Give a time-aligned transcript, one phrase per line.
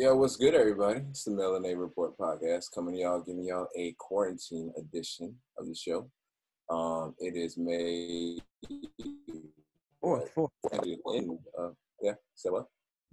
[0.00, 1.02] Yo, what's good, everybody?
[1.10, 5.74] It's the Melanted Report podcast coming to y'all, giving y'all a quarantine edition of the
[5.74, 6.10] show.
[6.70, 8.38] Um, it is May
[10.00, 11.68] fourth, fourth, uh,
[12.00, 12.64] yeah, say what?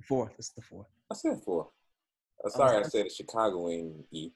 [0.07, 0.87] Fourth, it's the fourth.
[1.11, 1.67] I said fourth.
[2.45, 4.29] Uh, sorry, I said Chicagoan E.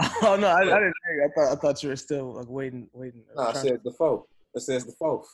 [0.22, 1.24] Oh no, I, I, didn't hear you.
[1.26, 3.24] I thought I thought you were still like waiting, waiting.
[3.36, 3.80] No, I said to...
[3.84, 4.24] the fourth.
[4.54, 5.28] It says the fourth.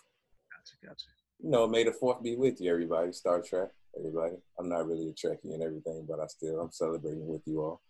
[0.50, 1.06] Gotcha, gotcha.
[1.40, 3.12] You know, may the fourth be with you, everybody.
[3.12, 3.68] Star Trek
[3.98, 4.36] everybody.
[4.58, 7.80] I'm not really a Trekkie and everything, but I still I'm celebrating with you all.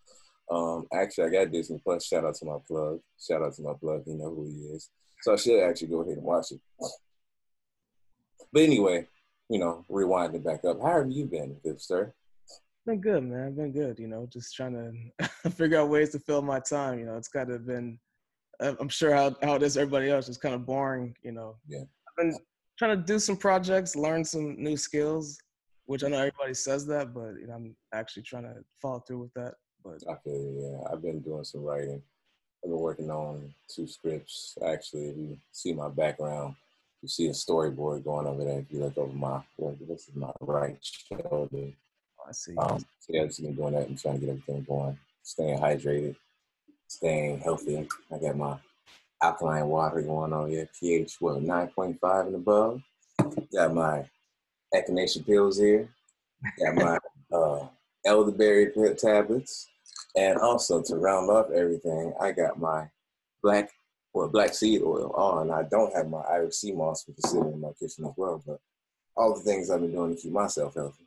[0.50, 2.07] Um, actually, I got Disney Plus.
[2.07, 3.00] Shout out to my plug.
[3.21, 4.03] Shout out to my plug.
[4.07, 4.90] You know who he is.
[5.22, 6.61] So I should actually go ahead and watch it.
[8.52, 9.07] But anyway,
[9.50, 10.80] you know, rewinding back up.
[10.80, 12.13] How have you been, good sir?
[12.86, 13.54] Been good, man.
[13.54, 13.99] Been good.
[13.99, 16.99] You know, just trying to figure out ways to fill my time.
[16.99, 17.99] You know, it's kind of been.
[18.61, 20.29] I'm sure how how it is everybody else.
[20.29, 21.14] It's kind of boring.
[21.22, 21.57] You know.
[21.68, 21.80] Yeah.
[21.80, 22.38] I've been
[22.79, 25.38] trying to do some projects, learn some new skills
[25.89, 29.21] which I know everybody says that, but you know, I'm actually trying to follow through
[29.21, 29.55] with that.
[29.83, 30.93] But I feel you, yeah.
[30.93, 32.03] I've been doing some writing.
[32.62, 34.58] I've been working on two scripts.
[34.62, 36.56] Actually, if you see my background,
[37.00, 38.58] you see a storyboard going over there.
[38.58, 39.41] If you look over my,
[39.80, 41.72] this is my right shoulder.
[42.28, 42.55] I see.
[42.58, 45.58] Um, so yeah, I've just been doing that and trying to get everything going, staying
[45.58, 46.17] hydrated,
[46.86, 47.89] staying healthy.
[48.12, 48.58] I got my
[49.23, 52.83] alkaline water going on here, pH what 9.5 and above.
[53.55, 54.05] Got my
[54.74, 55.88] echinacea pills here.
[56.58, 56.98] Got my
[57.36, 57.66] uh,
[58.05, 59.69] elderberry tablets.
[60.16, 62.89] And also to round off everything, I got my
[63.42, 63.70] black
[64.12, 65.50] or black seed oil on.
[65.50, 68.42] I don't have my Irish sea moss, which is sitting in my kitchen as well.
[68.44, 68.61] But
[69.16, 71.06] all the things I've been doing to keep myself healthy.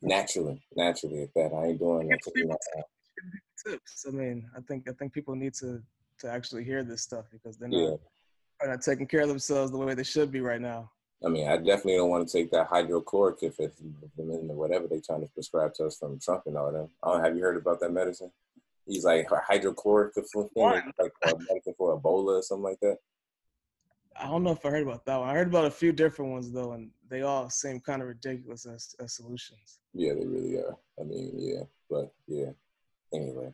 [0.00, 1.52] Naturally, naturally at that.
[1.52, 2.84] I ain't doing that taking my time.
[3.66, 4.06] Tips.
[4.06, 5.82] I mean, I think I think people need to
[6.20, 7.96] to actually hear this stuff because they're not, yeah.
[8.62, 10.90] are not taking care of themselves the way they should be right now.
[11.24, 13.80] I mean, I definitely don't want to take that hydrochloric if it's
[14.16, 16.88] whatever they're trying to prescribe to us from Trump and all that.
[17.02, 18.30] Oh, have you heard about that medicine?
[18.86, 20.24] He's like hydrochloric thing,
[20.56, 22.98] like medicine for Ebola or something like that.
[24.20, 25.28] I don't know if I heard about that one.
[25.28, 28.66] I heard about a few different ones though, and they all seem kind of ridiculous
[28.66, 29.78] as, as solutions.
[29.94, 30.76] Yeah, they really are.
[31.00, 32.50] I mean, yeah, but yeah.
[33.12, 33.52] Anyway,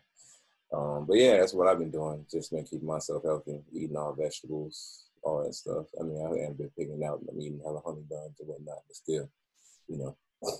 [0.73, 2.25] um, but yeah, that's what I've been doing.
[2.31, 5.87] Just been keeping myself healthy, eating all vegetables, all that stuff.
[5.99, 8.97] I mean, I haven't been picking out, I mean, hella honey buns and whatnot, but
[8.97, 9.29] still,
[9.89, 10.17] you know,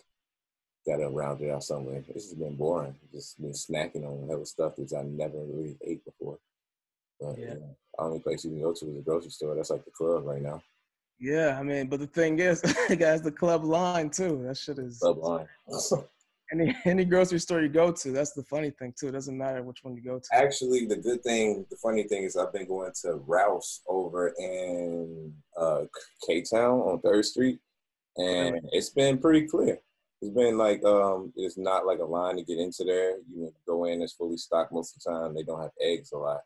[0.87, 2.03] got to round it out somewhere.
[2.13, 2.95] This has been boring.
[3.13, 6.39] Just been snacking on hella stuff that I never really ate before.
[7.21, 7.55] But yeah.
[7.55, 9.55] You know, the only place you can go to is a grocery store.
[9.55, 10.63] That's like the club right now.
[11.21, 12.61] Yeah, I mean, but the thing is,
[12.99, 14.43] guys, the club line too.
[14.47, 15.47] That shit is club line.
[16.53, 19.09] any any grocery store you go to, that's the funny thing too.
[19.09, 20.29] It doesn't matter which one you go to.
[20.33, 25.33] Actually, the good thing, the funny thing is, I've been going to Rouse over in
[25.59, 25.83] uh,
[26.27, 27.59] K Town on Third Street,
[28.17, 29.79] and it's been pretty clear.
[30.21, 33.17] It's been like um, it's not like a line to get into there.
[33.35, 35.35] You go in, it's fully stocked most of the time.
[35.35, 36.41] They don't have eggs a lot,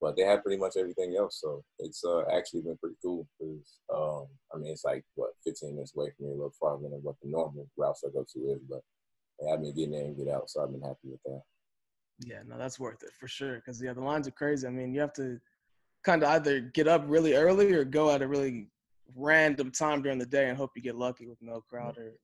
[0.00, 1.40] but they have pretty much everything else.
[1.40, 5.74] So it's uh, actually been pretty cool because um, I mean, it's like what 15
[5.74, 8.38] minutes away from me, a little farther than what the normal routes I go to
[8.50, 8.80] is, but
[9.52, 11.42] I've been getting in and get out, so I've been happy with that.
[12.24, 13.56] Yeah, no, that's worth it for sure.
[13.56, 14.66] Because yeah, the lines are crazy.
[14.66, 15.38] I mean, you have to
[16.04, 18.68] kind of either get up really early or go at a really
[19.14, 22.14] random time during the day and hope you get lucky with no crowd or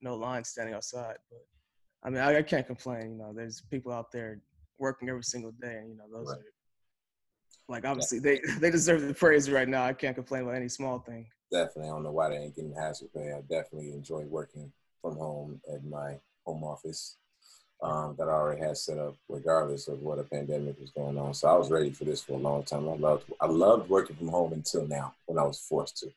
[0.00, 1.16] no line standing outside.
[1.30, 1.40] But
[2.04, 3.12] I mean, I, I can't complain.
[3.12, 4.40] You know, there's people out there
[4.78, 6.38] working every single day, and you know, those right.
[6.38, 6.44] are
[7.68, 9.84] like obviously they they deserve the praise right now.
[9.84, 11.26] I can't complain about any small thing.
[11.50, 13.32] Definitely, I don't know why they ain't getting hazard pay.
[13.32, 17.16] I definitely enjoy working from home at my home office
[17.82, 21.32] um, that I already had set up, regardless of what a pandemic was going on.
[21.34, 22.88] So I was ready for this for a long time.
[22.88, 26.12] I loved I loved working from home until now when I was forced to.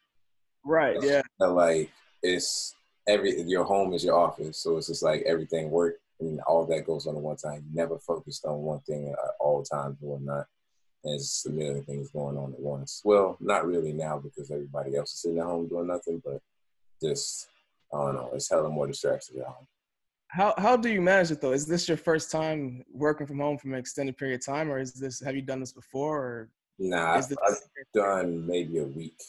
[0.66, 0.98] Right.
[1.02, 1.22] yeah.
[1.40, 1.92] Like
[2.22, 2.76] it's
[3.08, 6.86] every your home is your office, so it's just like everything work and all that
[6.86, 7.66] goes on at one time.
[7.70, 10.48] You never focused on one thing at all times and whatnot.
[11.04, 13.02] And it's just a million things going on at once.
[13.04, 16.42] Well, not really now because everybody else is sitting at home doing nothing, but
[17.02, 17.48] just
[17.94, 18.32] I don't know.
[18.34, 19.68] It's hella more distractions at home.
[20.34, 21.52] How how do you manage it though?
[21.52, 24.80] Is this your first time working from home for an extended period of time, or
[24.80, 26.18] is this have you done this before?
[26.18, 26.50] Or
[26.80, 27.60] nah, I've, I've
[27.94, 29.22] done maybe a week.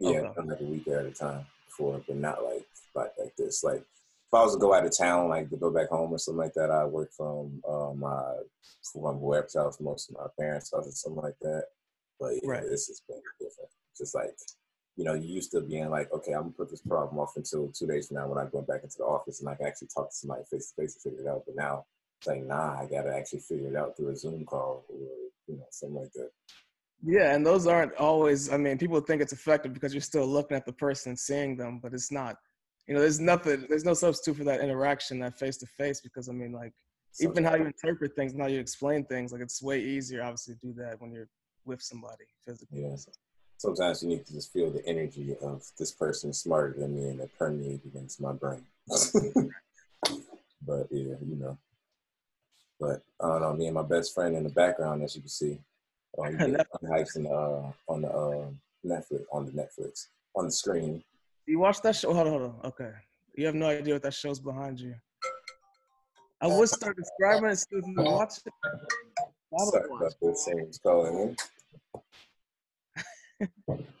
[0.00, 0.32] Yeah, okay.
[0.34, 2.66] Done like a week at a time before, but not like
[2.96, 3.62] like like this.
[3.62, 6.18] Like if I was to go out of town, like to go back home or
[6.18, 8.38] something like that, I work from uh, my
[8.92, 11.66] from wherever house, most of my parents' house or something like that.
[12.18, 12.62] But yeah, right.
[12.62, 13.70] this has been different.
[13.96, 14.34] Just like
[14.96, 17.68] you know, you used to being like, okay, I'm gonna put this problem off until
[17.68, 19.88] two days from now when I go back into the office and I can actually
[19.94, 21.44] talk to somebody face to face to figure it out.
[21.46, 21.84] But now
[22.18, 24.98] it's like, nah, I gotta actually figure it out through a Zoom call or
[25.48, 26.30] you know, something like that.
[27.04, 28.52] Yeah, and those aren't always.
[28.52, 31.80] I mean, people think it's effective because you're still looking at the person, seeing them,
[31.82, 32.36] but it's not
[32.86, 36.28] you know, there's nothing, there's no substitute for that interaction, that face to face, because
[36.28, 36.72] I mean, like,
[37.20, 40.54] even how you interpret things and how you explain things, like, it's way easier, obviously,
[40.54, 41.28] to do that when you're
[41.64, 42.82] with somebody physically.
[42.82, 42.96] Yeah.
[43.62, 47.20] Sometimes you need to just feel the energy of this person smarter than me and
[47.20, 48.66] it permeates against my brain.
[50.66, 51.56] but yeah, you know.
[52.80, 55.28] But I don't know, me and my best friend in the background, as you can
[55.28, 55.60] see,
[56.18, 58.48] um, on the uh, on the uh,
[58.84, 61.04] Netflix on the Netflix on the screen.
[61.46, 62.12] You watch that show?
[62.12, 62.60] Hold on, hold on.
[62.64, 62.90] Okay,
[63.36, 64.96] you have no idea what that show's behind you.
[66.40, 68.52] I would start describing it so you watch it.
[69.56, 70.44] Sorry about this.
[70.46, 71.36] Someone's calling me.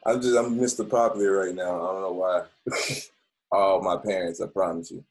[0.06, 0.88] I'm just I'm Mr.
[0.88, 1.74] Popular right now.
[1.74, 2.42] I don't know why.
[3.52, 5.04] All my parents, I promise you.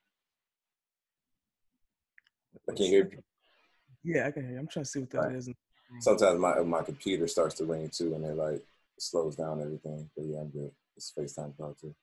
[2.70, 3.24] I can't hear you.
[4.04, 4.60] Yeah, I can hear you.
[4.60, 5.36] I'm trying to see what that right.
[5.36, 5.50] is.
[6.00, 8.62] Sometimes my my computer starts to ring too, and it like
[8.98, 10.10] slows down everything.
[10.16, 10.72] But yeah, I'm good.
[10.96, 11.94] It's FaceTime call too.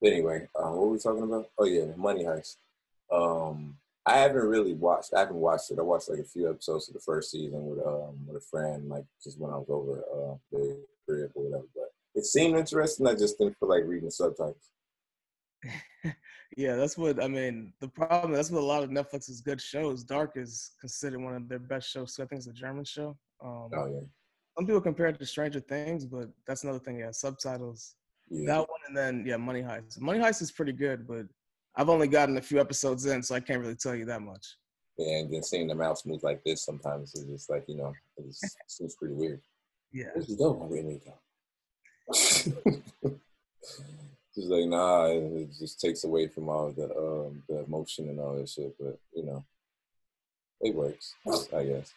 [0.00, 1.50] But anyway, um, what were we talking about?
[1.58, 2.56] Oh yeah, Money Heist.
[3.12, 5.14] Um, I haven't really watched.
[5.14, 5.78] I haven't watched it.
[5.78, 8.88] I watched like a few episodes of the first season with um with a friend,
[8.88, 10.78] like just when I was over uh the
[11.10, 11.66] crib or whatever.
[11.74, 13.06] But it seemed interesting.
[13.06, 14.70] I just didn't feel like reading the subtitles.
[16.56, 17.72] yeah, that's what I mean.
[17.80, 20.04] The problem that's what a lot of Netflix's good shows.
[20.04, 22.14] Dark is considered one of their best shows.
[22.14, 23.16] So I think it's a German show.
[23.42, 24.06] Um, oh yeah.
[24.56, 26.98] Some people compare it to Stranger Things, but that's another thing.
[26.98, 27.94] Yeah, subtitles.
[28.28, 28.46] Yeah.
[28.46, 30.00] That one, and then yeah, Money Heist.
[30.00, 31.26] Money Heist is pretty good, but
[31.76, 34.56] I've only gotten a few episodes in, so I can't really tell you that much.
[34.98, 37.92] Yeah, and then seeing the mouse move like this sometimes is just like you know,
[38.18, 38.34] it
[38.66, 39.40] seems pretty weird.
[39.92, 40.10] Yeah.
[40.38, 40.52] Go?
[40.52, 41.14] Where did he go?
[44.34, 48.36] just like nah, it just takes away from all the um the emotion and all
[48.36, 48.74] that shit.
[48.78, 49.44] But you know,
[50.60, 51.14] it works,
[51.54, 51.92] I guess.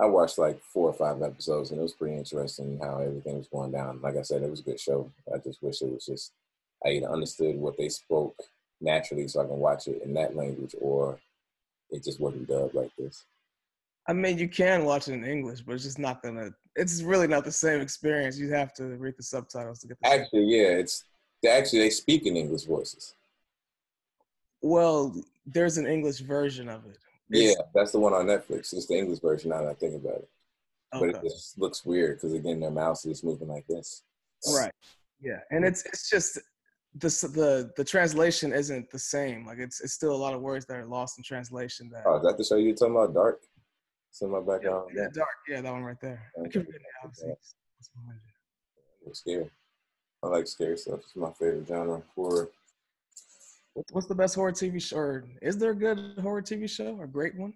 [0.00, 3.48] I watched like four or five episodes, and it was pretty interesting how everything was
[3.48, 4.00] going down.
[4.00, 5.10] Like I said, it was a good show.
[5.32, 6.32] I just wish it was just
[6.84, 8.36] I either understood what they spoke
[8.80, 11.20] naturally, so I can watch it in that language, or
[11.90, 13.24] it just wasn't dubbed like this.
[14.08, 16.50] I mean, you can watch it in English, but it's just not gonna.
[16.76, 18.38] It's really not the same experience.
[18.38, 19.98] You have to read the subtitles to get.
[20.00, 21.04] The actually, yeah, it's
[21.48, 23.14] actually they speak in English voices.
[24.62, 25.14] Well,
[25.44, 26.98] there's an English version of it.
[27.30, 28.72] It's, yeah, that's the one on Netflix.
[28.72, 29.50] It's the English version.
[29.50, 30.28] Now that I think about it,
[30.94, 31.12] okay.
[31.12, 34.02] but it just looks weird because again, their mouse is moving like this.
[34.54, 34.72] Right.
[35.20, 36.38] Yeah, and it's it's just
[36.94, 39.46] the the the translation isn't the same.
[39.46, 41.88] Like it's it's still a lot of words that are lost in translation.
[41.90, 43.14] That oh, is that the show you're talking about?
[43.14, 43.42] Dark.
[44.12, 44.90] It's in my background.
[44.94, 45.28] Yeah, yeah, dark.
[45.48, 46.30] Yeah, that one right there.
[46.38, 46.60] Okay.
[46.60, 47.38] It
[49.06, 49.50] was scary.
[50.22, 51.00] I like scary stuff.
[51.00, 52.02] It's my favorite genre.
[52.14, 52.50] Horror.
[53.90, 54.98] What's the best horror TV show?
[54.98, 57.00] Or is there a good horror TV show?
[57.00, 57.54] A great one?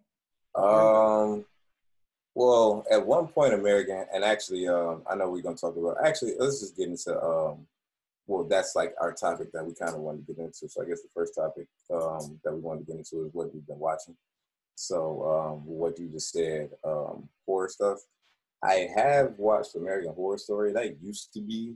[0.55, 1.44] Um.
[2.35, 5.99] Well, at one point, American, and actually, um, I know we're gonna talk about.
[6.03, 7.23] Actually, let's just get into.
[7.23, 7.67] Um,
[8.26, 10.70] well, that's like our topic that we kind of wanted to get into.
[10.70, 13.53] So I guess the first topic um, that we wanted to get into is what
[13.53, 14.17] we've been watching.
[14.76, 17.99] So um, what you just said, um, horror stuff.
[18.62, 20.73] I have watched American Horror Story.
[20.73, 21.75] That used to be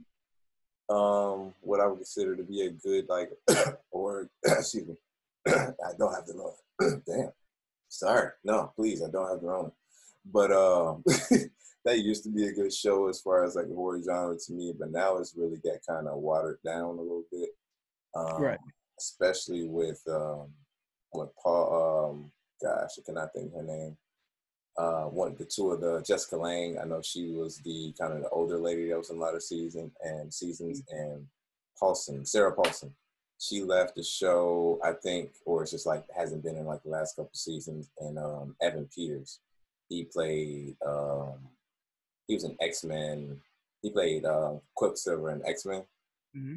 [0.88, 3.30] um, what I would consider to be a good like
[3.90, 4.94] or excuse me.
[5.48, 7.02] I don't have the loan.
[7.06, 7.32] Damn.
[7.88, 8.30] Sorry.
[8.44, 9.72] No, please, I don't have the loan.
[10.30, 11.02] But um
[11.84, 14.52] that used to be a good show as far as like the horror genre to
[14.52, 17.50] me, but now it's really got kind of watered down a little bit.
[18.14, 18.58] Um, right.
[18.98, 20.48] Especially with um
[21.14, 22.32] with Paul um
[22.62, 23.96] gosh, I cannot think her name
[24.78, 26.78] uh, one the two of the Jessica Lange.
[26.78, 29.34] I know she was the kind of the older lady that was in a lot
[29.34, 30.96] of season and seasons, mm-hmm.
[30.96, 31.26] and
[31.78, 32.94] Paulson, Sarah Paulson.
[33.38, 36.90] She left the show, I think, or it's just like hasn't been in like the
[36.90, 37.90] last couple seasons.
[37.98, 39.40] And um, Evan Peters,
[39.88, 40.76] he played.
[40.86, 41.48] Um,
[42.26, 43.40] he was an X Men.
[43.82, 45.82] He played uh, Quicksilver in X Men.
[46.36, 46.56] Mm-hmm.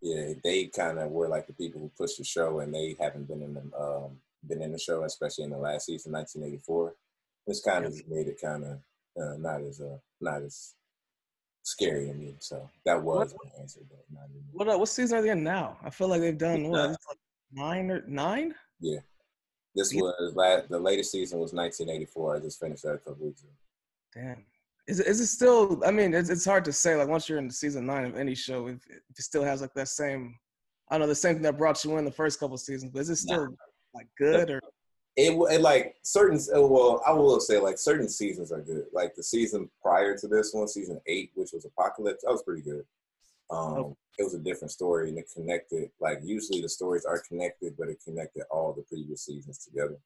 [0.00, 3.28] Yeah, they kind of were like the people who pushed the show, and they haven't
[3.28, 4.18] been in the um,
[4.48, 6.94] been in the show, especially in the last season, 1984.
[7.46, 8.78] This kind of made it kind of
[9.20, 10.74] uh, not as uh, not as
[11.64, 12.36] scary to me.
[12.38, 14.50] So that was what, my answer, but not anymore.
[14.52, 15.76] What uh, what season are they in now?
[15.84, 17.18] I feel like they've done what like
[17.52, 18.54] nine or nine.
[18.80, 19.00] Yeah,
[19.74, 22.36] this was last, the latest season was 1984.
[22.36, 23.52] I just finished that a couple weeks ago.
[24.14, 24.44] Damn.
[24.88, 25.80] Is it, is it still?
[25.86, 26.96] I mean, it's, it's hard to say.
[26.96, 29.72] Like once you're in season nine of any show, if, if it still has like
[29.74, 30.34] that same,
[30.90, 32.90] I don't know, the same thing that brought you in the first couple seasons.
[32.92, 33.56] But is it still nah.
[33.94, 34.60] Like good or?
[35.16, 39.14] it, it like certain uh, well i will say like certain seasons are good like
[39.14, 42.84] the season prior to this one season eight which was apocalypse that was pretty good
[43.50, 43.96] um oh.
[44.18, 47.88] it was a different story and it connected like usually the stories are connected but
[47.88, 49.96] it connected all the previous seasons together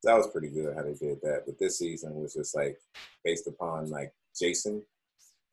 [0.00, 2.78] so that was pretty good how they did that but this season was just like
[3.24, 4.82] based upon like jason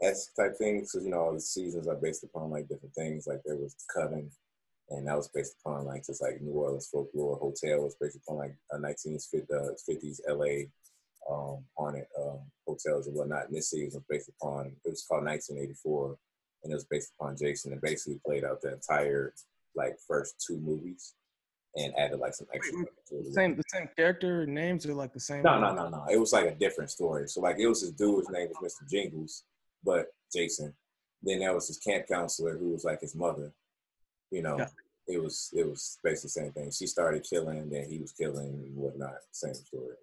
[0.03, 3.25] s type things because you know all the seasons are based upon like different things
[3.25, 4.29] like there was coven
[4.89, 7.37] and that was based upon like just like New Orleans folklore.
[7.37, 10.67] Hotel was based upon like a 1950s LA
[11.29, 13.47] um, haunted um, hotels and whatnot.
[13.47, 16.17] And this series was based upon it was called 1984,
[16.63, 17.71] and it was based upon Jason.
[17.71, 19.33] And basically played out the entire
[19.75, 21.13] like first two movies
[21.75, 22.79] and added like some extra.
[22.79, 25.43] Wait, same the same character names are like the same.
[25.43, 26.05] No, no, no, no.
[26.09, 27.27] It was like a different story.
[27.27, 28.19] So like it was this dude.
[28.19, 28.89] His name was Mr.
[28.89, 29.43] Jingles,
[29.83, 30.73] but Jason.
[31.23, 33.53] Then there was his camp counselor who was like his mother.
[34.31, 34.65] You know,
[35.07, 36.71] it was it was basically the same thing.
[36.71, 39.15] She started killing, then he was killing and whatnot.
[39.31, 39.95] Same story.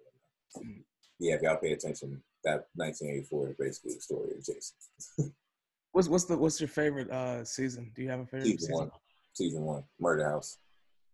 [0.57, 0.81] Mm-hmm.
[1.19, 5.33] Yeah, if y'all pay attention, that 1984 is basically the story of Jason.
[5.91, 7.91] what's what's the what's your favorite uh season?
[7.95, 8.59] Do you have a favorite season?
[8.59, 8.75] season?
[8.75, 8.91] One.
[9.33, 10.57] Season one, Murder House.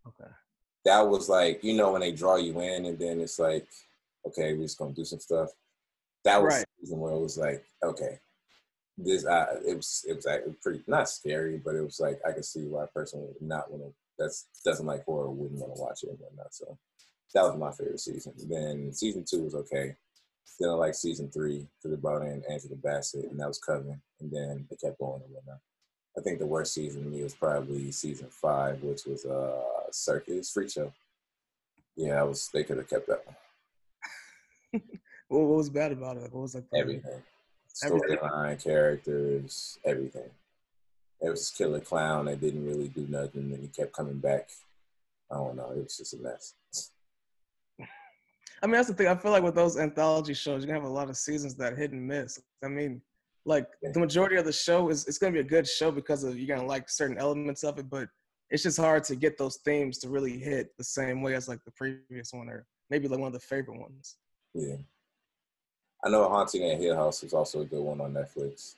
[0.06, 0.30] Okay
[0.86, 3.66] that was like you know when they draw you in and then it's like
[4.24, 5.50] okay we're just gonna do some stuff
[6.24, 6.64] that was right.
[6.80, 8.18] season where it was like okay
[8.98, 12.32] this uh, it was it was like pretty not scary but it was like i
[12.32, 15.74] could see why a person would not want to that's doesn't like horror wouldn't want
[15.74, 16.78] to watch it and whatnot so
[17.34, 19.94] that was my favorite season then season two was okay
[20.58, 24.00] then i like season three because they brought in angela bassett and that was coven
[24.20, 25.58] and then it kept going and whatnot
[26.18, 30.50] I think the worst season to me was probably season five, which was uh Circus
[30.50, 30.92] Freak Show.
[31.94, 32.48] Yeah, I was.
[32.52, 34.82] They could have kept that one.
[35.28, 36.32] what, what was bad about it?
[36.32, 37.22] What was like everything?
[37.84, 40.30] Storyline, characters, everything.
[41.20, 44.48] It was killer clown that didn't really do nothing, and he kept coming back.
[45.30, 45.72] I don't know.
[45.72, 46.54] It was just a mess.
[48.62, 49.08] I mean, that's the thing.
[49.08, 51.76] I feel like with those anthology shows, you're gonna have a lot of seasons that
[51.76, 52.40] hit and miss.
[52.64, 53.02] I mean,
[53.44, 56.38] like the majority of the show is it's gonna be a good show because of
[56.38, 58.08] you're gonna like certain elements of it, but
[58.50, 61.62] it's just hard to get those themes to really hit the same way as like
[61.64, 64.16] the previous one or maybe like one of the favorite ones.
[64.54, 64.76] Yeah.
[66.06, 68.76] I know Haunting at Hill House was also a good one on Netflix.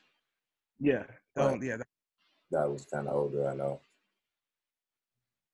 [0.80, 1.02] Yeah.
[1.36, 1.76] That yeah.
[1.76, 1.86] That,
[2.50, 3.80] that was kind of older, I know.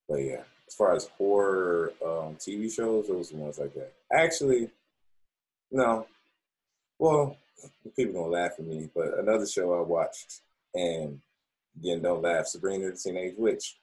[0.09, 3.93] But yeah, as far as horror um, TV shows, those are ones like that.
[4.13, 4.71] Actually,
[5.73, 6.07] no.
[7.01, 7.37] Well,
[7.97, 10.43] people gonna laugh at me, but another show I watched,
[10.75, 11.19] and
[11.77, 13.79] again, don't laugh, Sabrina the Teenage Witch.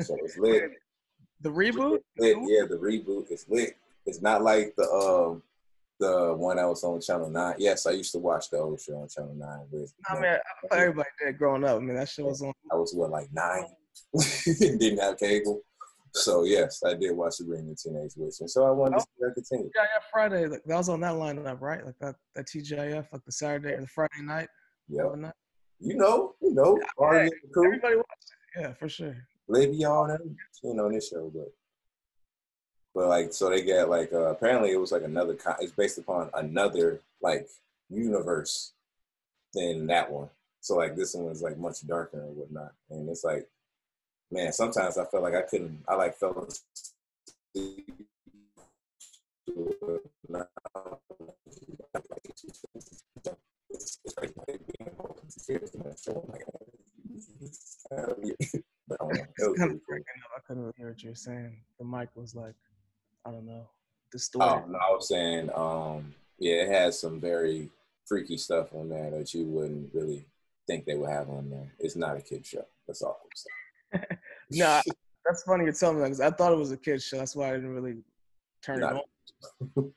[0.00, 0.72] So it's lit.
[1.40, 2.00] the reboot?
[2.18, 3.76] Lit, yeah, the reboot is lit.
[4.04, 5.42] It's not like the um
[5.98, 7.56] the one that was on Channel Nine.
[7.58, 9.66] Yes, I used to watch the old show on Channel Nine.
[9.70, 10.24] With, I mean,
[10.70, 11.76] I everybody did growing up.
[11.76, 12.52] I mean, that show was on.
[12.72, 13.66] I was what like nine.
[14.46, 15.62] Didn't have cable.
[16.14, 19.02] So yes, I did watch Sabrina the Teenage Witch, and so I wanted oh, to
[19.02, 19.70] see that continue.
[19.74, 20.46] Yeah, yeah, Friday.
[20.46, 21.84] Like, that was on that lineup, right?
[21.84, 24.48] Like that, that TGIF, like the Saturday or the Friday night.
[24.88, 25.04] Yeah.
[25.80, 28.60] You know, you know, yeah, everybody watched it.
[28.60, 29.16] Yeah, for sure.
[29.48, 30.18] Le'Veon
[30.62, 31.52] you know this show, but
[32.98, 35.98] but like so they get like uh, apparently it was like another con- it's based
[35.98, 37.48] upon another like
[37.88, 38.72] universe
[39.54, 40.28] than that one.
[40.60, 43.48] So like this one was like much darker and whatnot, and it's like
[44.32, 45.84] man, sometimes I felt like I couldn't.
[45.86, 46.48] I like fell.
[47.56, 47.60] I
[60.48, 61.60] couldn't hear what you're saying.
[61.78, 62.54] The mic was like,
[63.26, 63.68] I don't know,
[64.12, 64.64] distorted.
[64.64, 67.70] Oh, no, I was saying, um, yeah, it has some very
[68.06, 70.26] freaky stuff on there that you wouldn't really
[70.66, 71.72] think they would have on there.
[71.78, 72.64] It's not a kid show.
[72.86, 74.18] That's all I'm saying.
[74.52, 74.80] no,
[75.24, 77.18] that's funny you're telling me that because I thought it was a kid show.
[77.18, 77.96] That's why I didn't really
[78.64, 79.04] turn not, it
[79.76, 79.92] on.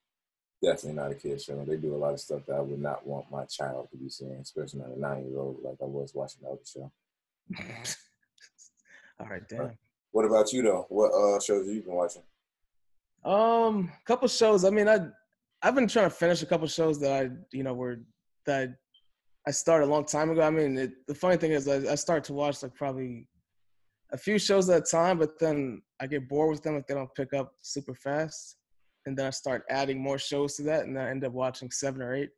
[0.62, 1.64] Definitely not a kid show.
[1.64, 4.10] They do a lot of stuff that I would not want my child to be
[4.10, 6.92] seeing, especially not a nine year old like I was watching the other show.
[9.20, 9.78] All right, damn.
[10.12, 10.86] What about you though?
[10.88, 12.22] What uh, shows have you been watching?
[13.24, 14.64] Um, a couple shows.
[14.64, 14.98] I mean, I
[15.62, 18.00] I've been trying to finish a couple shows that I you know were
[18.46, 18.70] that
[19.46, 20.42] I started a long time ago.
[20.42, 23.26] I mean, it, the funny thing is, I, I start to watch like probably
[24.12, 26.94] a few shows at a time, but then I get bored with them if they
[26.94, 28.56] don't pick up super fast,
[29.06, 32.02] and then I start adding more shows to that, and I end up watching seven
[32.02, 32.30] or eight.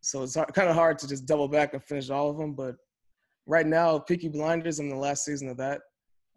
[0.00, 2.54] So it's kind of hard to just double back and finish all of them.
[2.54, 2.76] But
[3.46, 5.80] right now, Peaky Blinders, I'm the last season of that.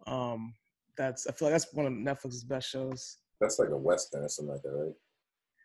[0.06, 0.54] Um,
[0.96, 3.18] that's I feel like that's one of Netflix's best shows.
[3.40, 4.92] That's like a western or something like that, right?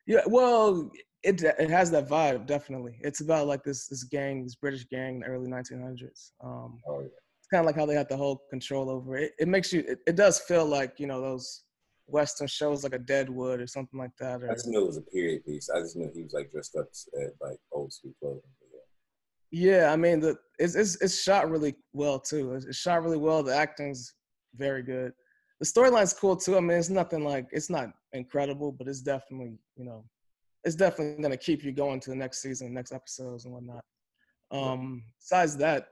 [0.07, 0.91] Yeah, well,
[1.23, 2.97] it it has that vibe definitely.
[3.01, 6.31] It's about like this this gang, this British gang in the early 1900s.
[6.43, 7.07] Um, oh yeah.
[7.07, 9.33] It's kind of like how they had the whole control over it.
[9.39, 9.81] It makes you.
[9.81, 11.63] It, it, does feel like you know those
[12.07, 14.41] western shows like a Deadwood or something like that.
[14.41, 15.69] Or, I just knew it was a period piece.
[15.69, 16.87] I just knew he was like dressed up
[17.21, 18.41] at like old school clothing.
[19.51, 22.53] Yeah, I mean the it's it's, it's shot really well too.
[22.53, 23.43] It's, it's shot really well.
[23.43, 24.13] The acting's
[24.55, 25.13] very good.
[25.59, 26.57] The storyline's cool too.
[26.57, 30.03] I mean, it's nothing like it's not incredible, but it's definitely you know,
[30.63, 33.83] it's definitely gonna keep you going to the next season, next episodes, and whatnot.
[34.51, 35.87] Um, besides that,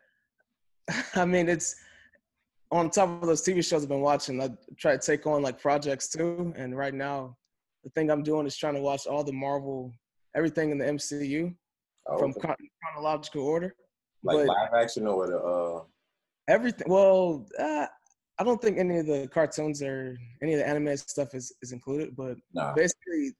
[1.15, 1.75] I mean, it's
[2.73, 5.61] on top of those TV shows I've been watching, I try to take on like
[5.61, 6.53] projects too.
[6.57, 7.37] And right now,
[7.83, 9.93] the thing I'm doing is trying to watch all the Marvel,
[10.35, 11.53] everything in the MCU
[12.07, 12.55] oh, from okay.
[12.81, 13.75] chronological order.
[14.23, 15.83] Like but live action or the uh
[16.47, 16.87] everything.
[16.89, 17.87] Well, uh,
[18.39, 21.71] I don't think any of the cartoons or any of the animated stuff is, is
[21.71, 22.73] included, but nah.
[22.73, 23.33] basically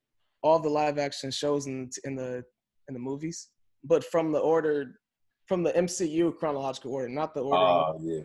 [0.43, 2.43] all the live action shows in in the
[2.87, 3.49] in the movies,
[3.83, 4.99] but from the order
[5.47, 7.57] from the MCU chronological order, not the order.
[7.57, 8.23] Oh yeah.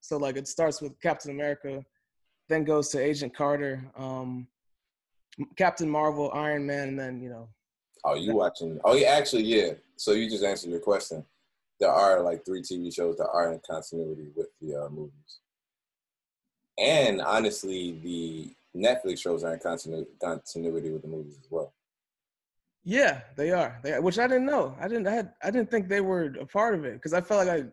[0.00, 1.84] So like it starts with Captain America,
[2.48, 4.48] then goes to Agent Carter, um,
[5.56, 7.48] Captain Marvel, Iron Man, and then you know.
[8.04, 8.80] Oh, you watching?
[8.84, 9.74] Oh, yeah, actually, yeah.
[9.96, 11.24] So you just answered your question.
[11.78, 15.38] There are like three TV shows that are in continuity with the uh, movies,
[16.82, 21.72] and honestly, the Netflix shows are in continu- continuity with the movies as well.
[22.84, 23.78] Yeah, they are.
[23.84, 24.76] They are, which I didn't know.
[24.80, 25.06] I didn't.
[25.06, 25.32] I had.
[25.42, 27.66] I didn't think they were a part of it because I felt like I.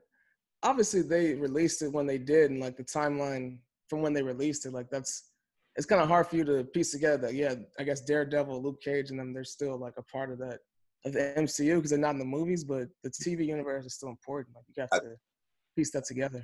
[0.62, 4.66] Obviously, they released it when they did, and like the timeline from when they released
[4.66, 5.24] it, like that's.
[5.76, 8.82] It's kind of hard for you to piece together that yeah, I guess Daredevil, Luke
[8.82, 10.60] Cage, and them they're still like a part of that
[11.06, 14.10] of the MCU because they're not in the movies, but the TV universe is still
[14.10, 14.56] important.
[14.56, 15.16] Like you got to
[15.76, 16.44] piece that together.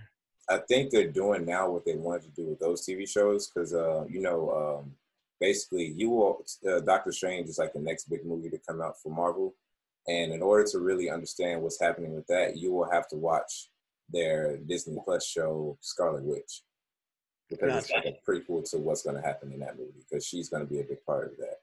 [0.50, 3.74] I think they're doing now what they wanted to do with those TV shows because
[3.74, 4.92] uh, you know um,
[5.40, 9.02] basically you will uh, Doctor Strange is like the next big movie to come out
[9.02, 9.56] for Marvel,
[10.08, 13.70] and in order to really understand what's happening with that, you will have to watch
[14.10, 16.62] their Disney Plus show Scarlet Witch
[17.50, 17.78] because gotcha.
[17.78, 20.66] it's like a prequel to what's going to happen in that movie because she's going
[20.66, 21.58] to be a big part of that.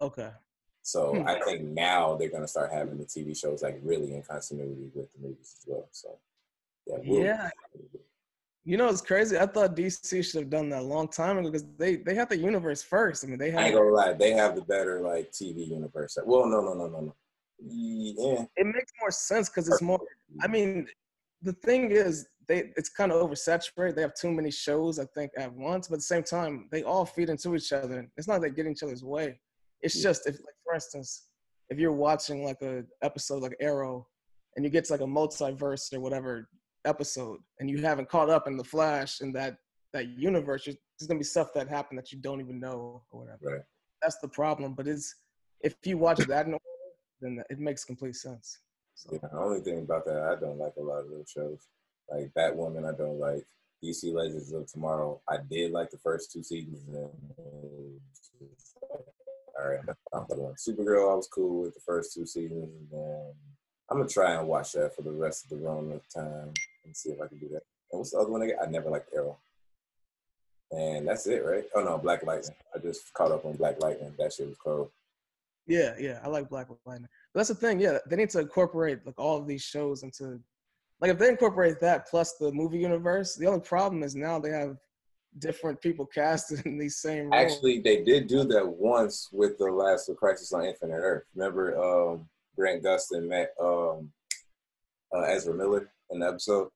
[0.00, 0.30] Okay.
[0.82, 1.28] So hmm.
[1.28, 4.90] I think now they're going to start having the TV shows like really in continuity
[4.94, 5.88] with the movies as well.
[5.92, 6.18] So
[7.02, 7.50] yeah.
[8.64, 9.38] You know, it's crazy.
[9.38, 12.28] I thought DC should have done that a long time ago because they they have
[12.28, 13.24] the universe first.
[13.24, 13.60] I mean, they have.
[13.60, 16.18] I ain't gonna lie, they have the better like TV universe.
[16.24, 17.14] Well, no, no, no, no, no.
[17.58, 18.44] Yeah.
[18.56, 20.00] It makes more sense because it's more.
[20.42, 20.86] I mean,
[21.42, 23.94] the thing is, they it's kind of oversaturated.
[23.94, 25.88] They have too many shows, I think, at once.
[25.88, 28.06] But at the same time, they all feed into each other.
[28.16, 29.40] It's not like they get in each other's way.
[29.80, 30.02] It's yeah.
[30.02, 31.28] just if, like, for instance,
[31.70, 34.06] if you're watching like a episode like Arrow,
[34.56, 36.48] and you get to like a multiverse or whatever
[36.84, 39.56] episode and you haven't caught up in the Flash in that
[39.92, 43.38] that universe, there's gonna be stuff that happened that you don't even know or whatever.
[43.42, 43.62] Right.
[44.02, 44.74] That's the problem.
[44.74, 45.14] But it's
[45.62, 46.64] if you watch that in order,
[47.20, 48.60] then it makes complete sense.
[48.94, 49.10] So.
[49.12, 51.66] Yeah, the only thing about that, I don't like a lot of those shows.
[52.10, 53.44] Like Batwoman, I don't like.
[53.82, 56.86] DC Legends of Tomorrow, I did like the first two seasons.
[56.86, 56.96] And
[59.58, 59.80] all right,
[60.12, 61.12] I'm doing Supergirl.
[61.12, 63.32] I was cool with the first two seasons, and then
[63.90, 66.52] I'm gonna try and watch that for the rest of the run of time
[66.90, 67.62] and see if I can do that.
[67.92, 68.56] And what's the other one again?
[68.60, 69.38] I never liked Arrow.
[70.72, 71.64] And that's it, right?
[71.74, 72.54] Oh no, Black Lightning.
[72.74, 74.12] I just caught up on Black Lightning.
[74.18, 74.92] That shit was cool.
[75.66, 77.08] Yeah, yeah, I like Black Lightning.
[77.32, 77.80] But that's the thing.
[77.80, 80.40] Yeah, they need to incorporate like all of these shows into,
[81.00, 83.36] like, if they incorporate that plus the movie universe.
[83.36, 84.76] The only problem is now they have
[85.38, 87.30] different people casted in these same.
[87.30, 87.52] Roles.
[87.52, 91.24] Actually, they did do that once with the last of Crisis on Infinite Earth.
[91.36, 94.10] Remember, um, Grant Gustin met um,
[95.14, 96.68] uh, Ezra Miller in the episode.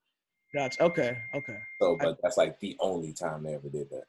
[0.55, 0.85] Gotcha.
[0.85, 1.19] Okay.
[1.35, 1.59] Okay.
[1.81, 4.05] So, but I, that's like the only time they ever did that.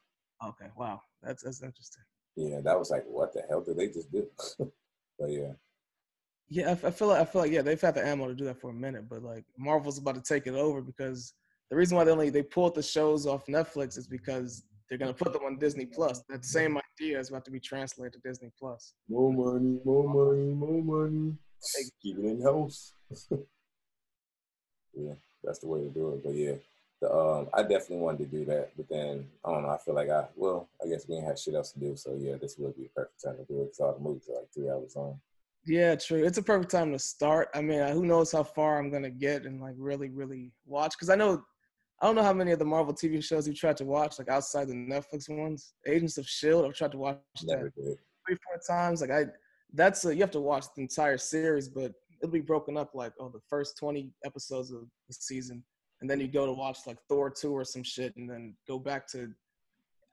[0.45, 0.67] Okay.
[0.77, 1.01] Wow.
[1.23, 2.03] That's that's interesting.
[2.35, 4.27] Yeah, that was like, what the hell did they just do?
[5.19, 5.53] but yeah.
[6.47, 8.45] Yeah, I, I feel like I feel like yeah they've had the ammo to do
[8.45, 11.33] that for a minute, but like Marvel's about to take it over because
[11.71, 15.13] the reason why they only they pulled the shows off Netflix is because they're gonna
[15.13, 16.21] put them on Disney Plus.
[16.29, 16.79] That same mm-hmm.
[17.01, 18.93] idea is about to be translated to Disney Plus.
[19.09, 21.33] More money, more money, more money.
[22.03, 22.93] Keep it in house.
[24.93, 26.23] yeah that's the way to do it.
[26.23, 26.53] But yeah,
[27.01, 29.69] the um, I definitely wanted to do that, but then I don't know.
[29.69, 32.15] I feel like I well, I guess we didn't have shit else to do, so
[32.17, 34.39] yeah, this would be a perfect time to do it because all the movies are
[34.39, 35.19] like three hours long.
[35.65, 36.23] Yeah, true.
[36.23, 37.49] It's a perfect time to start.
[37.55, 40.91] I mean, who knows how far I'm gonna get and like really, really watch?
[40.91, 41.43] Because I know,
[42.01, 44.29] I don't know how many of the Marvel TV shows you tried to watch, like
[44.29, 45.73] outside the Netflix ones.
[45.87, 47.97] Agents of Shield, I've tried to watch Never that did.
[48.27, 49.01] three, four times.
[49.01, 49.25] Like I,
[49.73, 53.13] that's a, you have to watch the entire series, but it'll be broken up like
[53.19, 55.63] oh the first 20 episodes of the season
[56.01, 58.77] and then you go to watch like thor 2 or some shit and then go
[58.77, 59.31] back to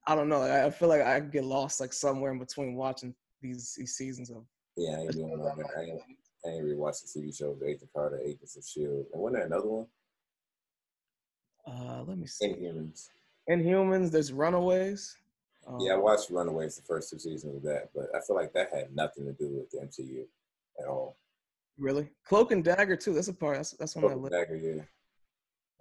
[0.07, 3.75] i don't know i, feel like i get lost like somewhere in between watching these,
[3.77, 4.45] these seasons of
[4.77, 5.67] yeah i ain't doing all that.
[5.77, 6.01] I ain't,
[6.45, 9.69] I ain't rewatched the tv shows agent carter agents of shield and wasn't there another
[9.69, 9.87] one?
[11.67, 12.49] Uh let me see.
[12.49, 13.11] Inhumans.
[13.49, 15.17] Inhumans there's runaways.
[15.67, 18.35] Um, yeah i um, watched runaways the first two seasons of that but i feel
[18.35, 20.25] like that had nothing to do with the mcu
[20.81, 21.17] at all
[21.79, 22.09] Really?
[22.27, 23.15] Cloak and Dagger too.
[23.15, 23.57] That's a part.
[23.57, 24.83] That's that's one Cloak I Dagger, yeah.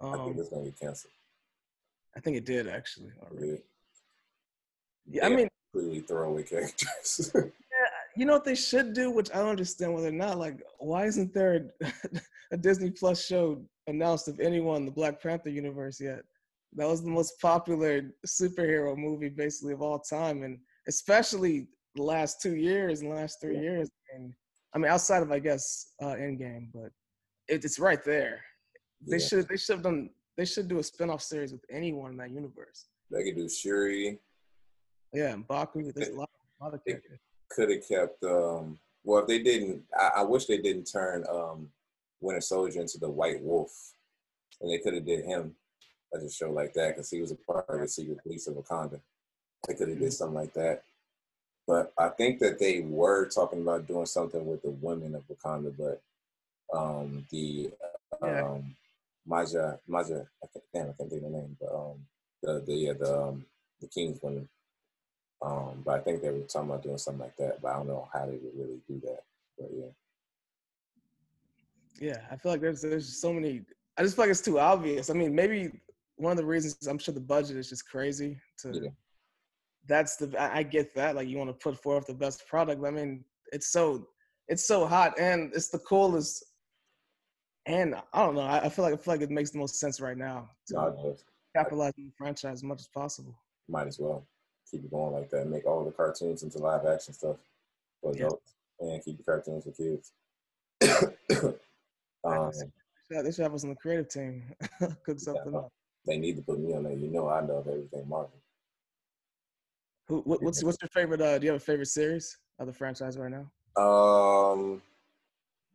[0.00, 1.12] Um, I think it's gonna get canceled.
[2.16, 3.62] I think it did actually already.
[5.06, 7.30] Yeah, I mean, completely throwaway characters.
[7.34, 7.50] yeah,
[8.16, 10.38] you know what they should do, which I don't understand whether or not.
[10.38, 11.92] Like, why isn't there a,
[12.52, 16.22] a Disney Plus show announced of anyone in the Black Panther universe yet?
[16.74, 22.40] That was the most popular superhero movie basically of all time, and especially the last
[22.40, 23.62] two years and last three yeah.
[23.62, 23.90] years.
[24.14, 24.32] And
[24.74, 26.90] I mean, outside of I guess uh, Endgame, but
[27.48, 28.40] it, it's right there.
[29.06, 29.26] They yeah.
[29.26, 32.30] should they should have done they should do a spinoff series with anyone in that
[32.30, 32.86] universe.
[33.10, 34.18] They could do Shuri.
[35.12, 35.92] Yeah, and Baku.
[35.92, 36.30] There's a lot,
[36.60, 37.18] a lot of characters.
[37.50, 38.24] Could have kept.
[38.24, 41.68] um Well, if they didn't, I, I wish they didn't turn um
[42.20, 43.72] Winter Soldier into the White Wolf,
[44.60, 45.54] and they could have did him
[46.14, 48.54] as a show like that because he was a part of the secret police of
[48.54, 49.00] Wakanda.
[49.66, 50.10] They could have did mm-hmm.
[50.10, 50.82] something like that.
[51.66, 55.72] But I think that they were talking about doing something with the women of Wakanda,
[55.76, 56.02] but
[56.76, 57.70] um, the
[58.22, 58.42] yeah.
[58.42, 58.74] um,
[59.26, 61.98] Maja Maja I can't, damn I can't think of the name, but um,
[62.42, 63.44] the the yeah, the um,
[63.80, 64.48] the King's women.
[65.40, 67.88] Um, but I think they were talking about doing something like that, but I don't
[67.88, 69.22] know how they would really do that.
[69.58, 69.86] But yeah.
[72.00, 73.62] Yeah, I feel like there's there's so many.
[73.96, 75.10] I just feel like it's too obvious.
[75.10, 75.70] I mean, maybe
[76.16, 78.38] one of the reasons I'm sure the budget is just crazy.
[78.58, 78.90] To yeah.
[79.88, 81.16] That's the I, get that.
[81.16, 82.84] Like you want to put forth the best product.
[82.84, 84.06] I mean, it's so
[84.48, 86.44] it's so hot and it's the coolest.
[87.66, 88.42] And I don't know.
[88.42, 90.74] I, I feel like I feel like it makes the most sense right now to
[90.74, 91.16] no,
[91.56, 93.34] capitalize on the franchise as much as possible.
[93.68, 94.26] Might as well
[94.70, 95.46] keep it going like that.
[95.46, 97.36] Make all the cartoons into live action stuff
[98.00, 98.94] for adults, yeah.
[98.94, 100.12] and keep the cartoons for kids.
[102.24, 102.50] um,
[103.10, 104.42] they should have us on the creative team.
[105.04, 105.72] Cook something yeah, up.
[106.06, 106.94] They need to put me on there.
[106.94, 108.41] You know, I love everything Marvel.
[110.12, 111.22] Who, what, what's what's your favorite?
[111.22, 113.82] Uh, do you have a favorite series of the franchise right now?
[113.82, 114.82] Um,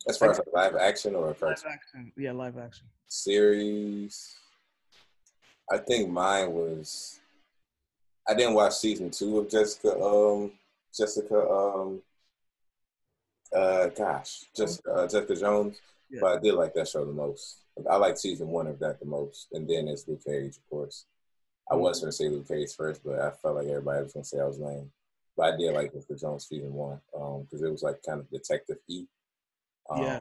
[0.07, 4.35] as far as like live action or live action, yeah, live action series.
[5.71, 7.19] I think mine was.
[8.29, 9.99] I didn't watch season two of Jessica.
[9.99, 10.51] Um,
[10.95, 11.49] Jessica.
[11.49, 12.03] Um,
[13.55, 15.77] uh, gosh, Jessica, uh, Jessica Jones.
[16.11, 16.19] Yeah.
[16.21, 17.61] But I did like that show the most.
[17.89, 21.05] I like season one of that the most, and then it's Luke Cage, of course.
[21.69, 24.23] I was going to say Luke Cage first, but I felt like everybody was going
[24.23, 24.91] to say I was lame.
[25.35, 28.29] But I did like Jessica Jones season one because um, it was like kind of
[28.29, 29.05] detective e.
[29.89, 30.19] Um, yeah.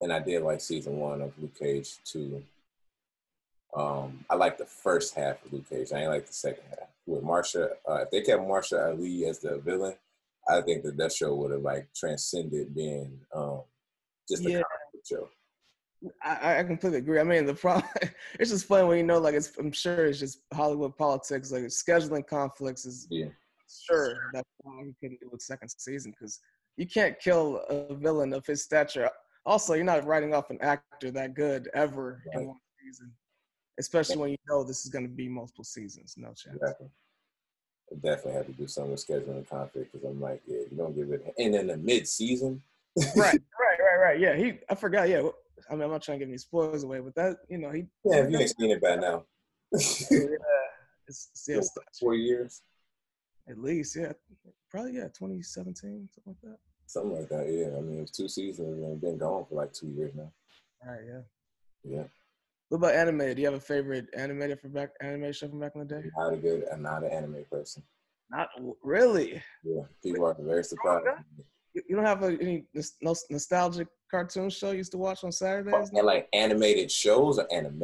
[0.00, 2.42] And I did like season one of Luke Cage too.
[3.76, 5.92] Um, I like the first half of Luke Cage.
[5.92, 6.88] I ain't like the second half.
[7.06, 9.94] With Marsha, uh, if they kept Mahershala Ali as the villain,
[10.48, 13.60] I think that that show would have like transcended being um,
[14.28, 14.62] just a yeah.
[14.62, 15.28] comic show.
[16.22, 17.20] I, I, completely agree.
[17.20, 17.84] I mean, the problem
[18.38, 21.64] it's just funny when you know, like, it's, I'm sure it's just Hollywood politics, like
[21.64, 23.26] scheduling conflicts is yeah.
[23.88, 26.40] Sure, that's why he couldn't do a second season because
[26.76, 29.08] you can't kill a villain of his stature.
[29.46, 32.42] Also, you're not writing off an actor that good ever right.
[32.42, 33.12] in one season,
[33.78, 36.14] especially when you know this is going to be multiple seasons.
[36.16, 36.56] No chance.
[36.56, 36.88] Exactly.
[37.92, 40.94] I definitely have to do something with scheduling conflict because I'm like, yeah, you don't
[40.94, 41.32] give it.
[41.38, 42.62] And then the mid season.
[42.96, 44.20] right, right, right, right.
[44.20, 44.58] Yeah, he.
[44.68, 45.08] I forgot.
[45.08, 45.28] Yeah,
[45.70, 47.84] I mean, I'm not trying to give any spoilers away, but that, you know, he.
[48.04, 49.24] Yeah, if you ain't seen it by now.
[49.72, 50.26] yeah,
[51.06, 52.62] it's, it's, four years.
[53.48, 54.12] At least, yeah,
[54.70, 56.58] probably yeah, 2017, something like that.
[56.86, 57.76] Something like that, yeah.
[57.76, 60.32] I mean, it was two seasons and been gone for like two years now.
[60.84, 61.20] All right, yeah.
[61.84, 62.04] Yeah.
[62.68, 63.34] What about anime?
[63.34, 66.02] Do you have a favorite animated from back animation from back in the day?
[66.16, 67.82] Not a good, I'm not an anime person.
[68.30, 68.48] Not
[68.82, 69.42] really.
[69.64, 71.06] Yeah, people are very surprised.
[71.74, 72.64] You don't have a, any
[73.02, 75.90] nostalgic cartoon show you used to watch on Saturdays?
[75.92, 77.82] And like animated shows or anime?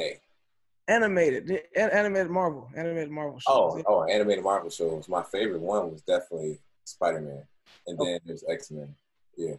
[0.88, 3.44] Animated, animated Marvel, animated Marvel shows.
[3.46, 3.82] Oh, yeah.
[3.86, 5.08] oh, animated Marvel shows.
[5.08, 7.42] My favorite one was definitely Spider Man,
[7.86, 8.04] and oh.
[8.04, 8.94] then there's X Men.
[9.36, 9.54] Yeah,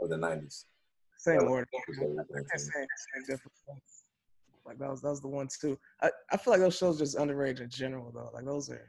[0.00, 0.64] of the nineties.
[1.18, 1.66] Same order.
[4.66, 5.78] Like that was that was the one too.
[6.02, 8.30] I, I feel like those shows just underrated in general though.
[8.32, 8.88] Like those are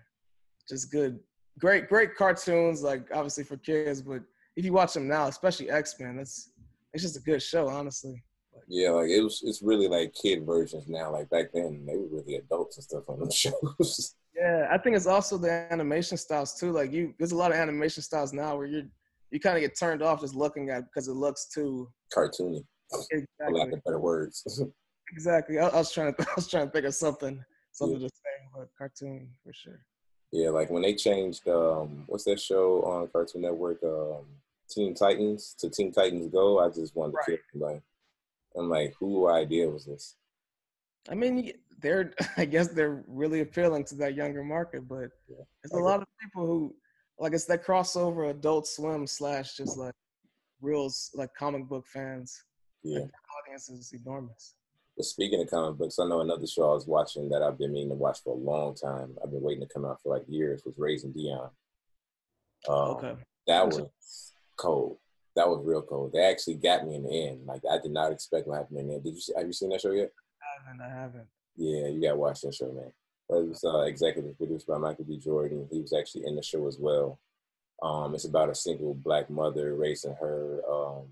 [0.67, 1.19] just good,
[1.59, 2.81] great, great cartoons.
[2.81, 4.21] Like obviously for kids, but
[4.55, 6.51] if you watch them now, especially X Men, that's
[6.93, 8.23] it's just a good show, honestly.
[8.67, 9.41] Yeah, like it was.
[9.43, 11.11] It's really like kid versions now.
[11.11, 14.15] Like back then, they were really adults and stuff on those shows.
[14.35, 16.71] Yeah, I think it's also the animation styles too.
[16.71, 18.83] Like you, there's a lot of animation styles now where you're
[19.31, 22.63] you kind of get turned off just looking at because it looks too cartoony.
[23.11, 23.25] Exactly.
[23.39, 24.63] For lack of better words.
[25.11, 25.59] exactly.
[25.59, 28.07] I, I, was trying to I was trying to think of something something yeah.
[28.07, 29.81] to say, but cartoon for sure.
[30.31, 33.81] Yeah, like when they changed um, what's that show on Cartoon Network?
[33.83, 34.25] Um,
[34.69, 36.59] Teen Titans to Teen Titans Go.
[36.59, 37.25] I just wanted right.
[37.25, 37.83] to kill like
[38.57, 40.15] I'm like, who idea was this?
[41.09, 45.43] I mean, they're I guess they're really appealing to that younger market, but yeah.
[45.63, 46.75] there's a lot of people who
[47.19, 49.93] like it's that crossover Adult Swim slash just like
[50.61, 52.43] real like comic book fans.
[52.83, 53.11] Yeah, like,
[53.45, 54.55] audience is enormous.
[54.95, 57.73] But speaking of comic books, I know another show I was watching that I've been
[57.73, 59.15] meaning to watch for a long time.
[59.21, 60.61] I've been waiting to come out for like years.
[60.65, 61.49] Was Raising Dion.
[62.69, 63.15] Um, okay.
[63.47, 64.97] That was cold
[65.35, 66.13] that was real cold.
[66.13, 67.45] They actually got me in the end.
[67.45, 69.03] Like I did not expect what happened in the end.
[69.03, 70.11] Did you see, have you seen that show yet?
[70.41, 70.81] I haven't.
[70.81, 71.27] I haven't.
[71.57, 72.91] Yeah, you gotta watch that show, man.
[73.29, 75.17] It was uh, executive produced by Michael B.
[75.17, 75.67] Jordan.
[75.71, 77.19] He was actually in the show as well.
[77.81, 81.07] Um, it's about a single black mother raising her um,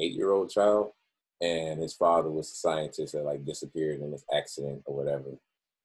[0.00, 0.92] eight-year-old child,
[1.40, 5.38] and his father was a scientist that like disappeared in this accident or whatever.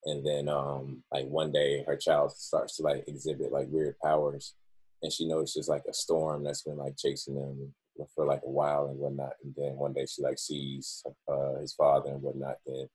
[0.05, 4.55] And then um, like one day, her child starts to like exhibit like weird powers,
[5.01, 7.73] and she knows notices like a storm that's been like chasing them
[8.13, 9.33] for like a while and whatnot.
[9.43, 12.57] And then one day she like sees uh, his father and whatnot.
[12.65, 12.87] Then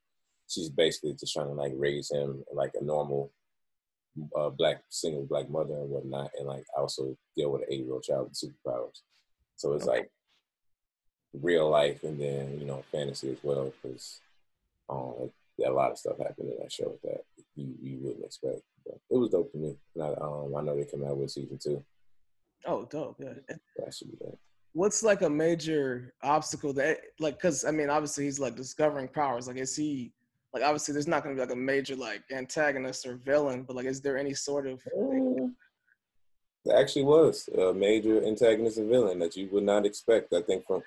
[0.49, 3.33] she's basically just trying to like raise him like a normal
[4.37, 7.93] uh, black single black mother and whatnot, and like also deal with an eight year
[7.93, 9.01] old child with superpowers.
[9.57, 10.11] So it's like
[11.33, 14.21] real life and then you know fantasy as well because
[14.89, 15.31] um,
[15.65, 17.21] a lot of stuff happened in that show that
[17.55, 18.63] you you wouldn't expect.
[19.11, 19.77] It was dope to me.
[19.95, 21.85] And I, um, I know they come out with season two.
[22.67, 23.17] Oh, dope!
[23.19, 24.39] Yeah, that should be dope
[24.73, 29.49] what's like a major obstacle that like because i mean obviously he's like discovering powers
[29.49, 30.13] like is he
[30.53, 33.77] like obviously there's not going to be like a major like antagonist or villain but
[33.77, 35.47] like is there any sort of uh,
[36.65, 40.65] there actually was a major antagonist and villain that you would not expect i think
[40.67, 40.83] from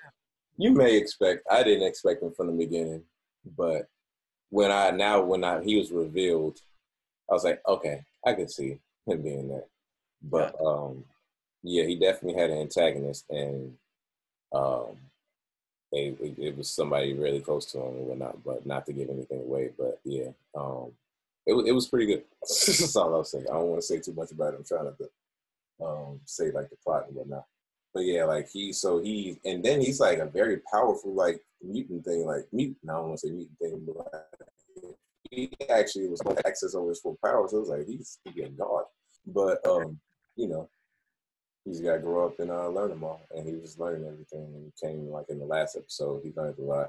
[0.56, 3.02] you may expect i didn't expect him from the beginning
[3.56, 3.86] but
[4.48, 6.58] when i now when i he was revealed
[7.30, 9.64] i was like okay i can see him being there
[10.22, 10.66] but yeah.
[10.66, 11.04] um
[11.62, 13.74] yeah he definitely had an antagonist and
[14.52, 14.96] um
[15.94, 19.40] they it was somebody really close to him and whatnot, but not to give anything
[19.40, 19.70] away.
[19.78, 20.90] But yeah, um,
[21.46, 22.24] it it was pretty good.
[22.40, 23.40] That's all I'll say.
[23.40, 24.58] I don't want to say too much about it.
[24.58, 27.44] I'm trying to um, say like the plot and whatnot.
[27.94, 32.04] But yeah, like he so he and then he's like a very powerful like mutant
[32.04, 32.78] thing, like mutant.
[32.88, 34.22] I don't want to say mutant thing, but like,
[35.34, 37.52] he actually was access over his full powers.
[37.52, 38.84] It was like he's he a god.
[39.26, 39.98] But um,
[40.36, 40.68] you know,
[41.64, 43.22] he's got to grow up and uh, learn them all.
[43.34, 44.52] And he was learning everything.
[44.54, 46.88] And he came like in the last episode, he learned a lot.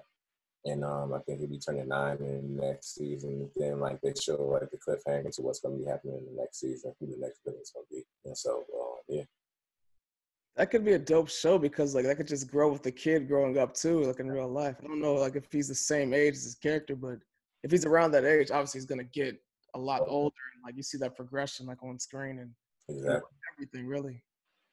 [0.66, 3.50] And um, I think he'll be turning nine in the next season.
[3.56, 6.42] Then like they show like the cliffhanger to what's going to be happening in the
[6.42, 8.04] next season, who the next villain's going to be.
[8.26, 9.24] And so uh, yeah.
[10.56, 13.28] That could be a dope show because like that could just grow with the kid
[13.28, 14.78] growing up too, like in real life.
[14.84, 17.18] I don't know like if he's the same age as his character, but
[17.66, 19.42] if he's around that age, obviously he's gonna get
[19.74, 22.52] a lot older and like you see that progression like on screen and
[22.88, 23.32] exactly.
[23.54, 24.22] everything really.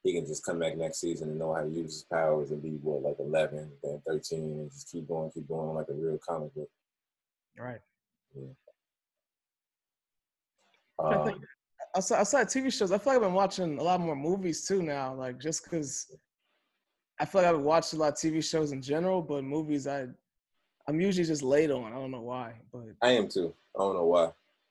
[0.05, 2.63] He can just come back next season and know how to use his powers and
[2.63, 6.19] be what like 11 then 13 and just keep going keep going like a real
[6.19, 6.69] comic book.
[7.59, 7.81] Right.
[8.35, 8.49] Yeah.
[10.99, 11.41] Um,
[11.97, 14.83] outside, outside tv shows i feel like i've been watching a lot more movies too
[14.83, 16.15] now like just because
[17.19, 20.07] i feel like i've watched a lot of tv shows in general but movies i
[20.93, 23.95] i'm usually just late on i don't know why but i am too i don't
[23.95, 24.31] know why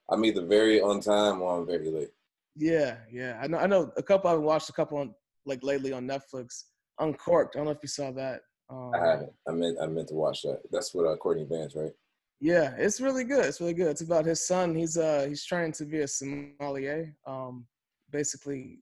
[0.10, 2.12] i'm either very on time or i'm very late
[2.56, 3.40] yeah, yeah.
[3.42, 3.58] I know.
[3.58, 4.30] I know a couple.
[4.30, 5.14] I've watched a couple on
[5.46, 6.64] like lately on Netflix.
[7.00, 7.56] Uncorked.
[7.56, 8.42] I don't know if you saw that.
[8.70, 9.34] Um, I haven't.
[9.48, 10.62] I meant I meant to watch that.
[10.72, 11.92] That's with uh, Courtney Vance, right?
[12.40, 13.46] Yeah, it's really good.
[13.46, 13.88] It's really good.
[13.88, 14.76] It's about his son.
[14.76, 17.16] He's uh he's trying to be a sommelier.
[17.26, 17.66] Um,
[18.12, 18.80] basically,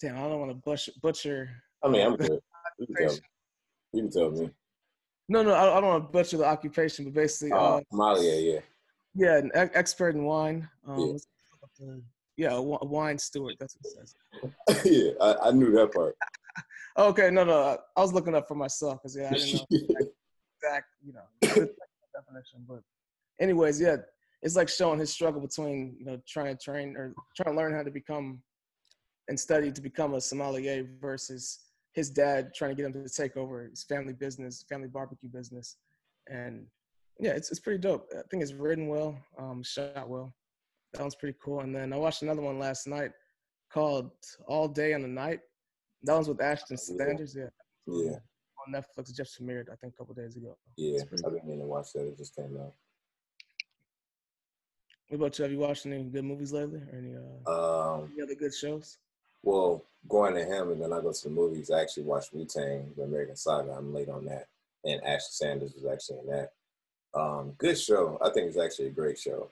[0.00, 0.92] damn, I don't want to butcher.
[1.02, 1.50] butcher
[1.82, 2.40] I mean, I'm good.
[2.78, 3.20] You can, tell me.
[3.92, 4.50] you can tell me.
[5.28, 8.34] No, no, I, I don't want to butcher the occupation, but basically, uh, uh sommelier,
[8.54, 8.60] yeah.
[9.14, 10.68] Yeah, an expert in wine.
[10.86, 11.18] Um,
[11.80, 11.86] yeah.
[12.36, 13.56] Yeah, a wine steward.
[13.58, 14.08] That's what it
[14.68, 14.84] says.
[14.84, 16.16] yeah, I, I, knew that part.
[16.98, 20.04] okay, no, no, I was looking up for myself because yeah, I didn't know exact,
[20.62, 21.68] exact you know,
[22.14, 22.64] definition.
[22.68, 22.82] But
[23.40, 23.96] anyways, yeah,
[24.40, 27.74] it's like showing his struggle between you know trying to train or trying to learn
[27.74, 28.40] how to become
[29.28, 31.58] and study to become a sommelier versus
[31.98, 35.76] his dad trying to get him to take over his family business, family barbecue business,
[36.28, 36.64] and
[37.18, 38.08] yeah, it's it's pretty dope.
[38.16, 40.32] I think it's written well, um, shot well.
[40.92, 41.60] That one's pretty cool.
[41.60, 43.10] And then I watched another one last night
[43.72, 44.12] called
[44.46, 45.40] All Day and the Night.
[46.04, 47.36] That one's with Ashton Sanders.
[47.36, 47.50] Yeah.
[47.86, 48.18] Yeah.
[48.66, 50.56] On Netflix, just premiered I think a couple days ago.
[50.76, 52.06] Yeah, been meaning to watch that.
[52.06, 52.74] It just came out.
[55.08, 55.42] What about you?
[55.42, 58.98] Have you watched any good movies lately, or any, uh, um, any other good shows?
[59.42, 61.70] Well, going to him and then I go to the movies.
[61.70, 63.72] I actually watched Wu Tang, The American Saga.
[63.72, 64.46] I'm late on that,
[64.84, 66.50] and Ashton Sanders was actually in that.
[67.14, 68.18] Um, good show.
[68.22, 69.50] I think it's actually a great show.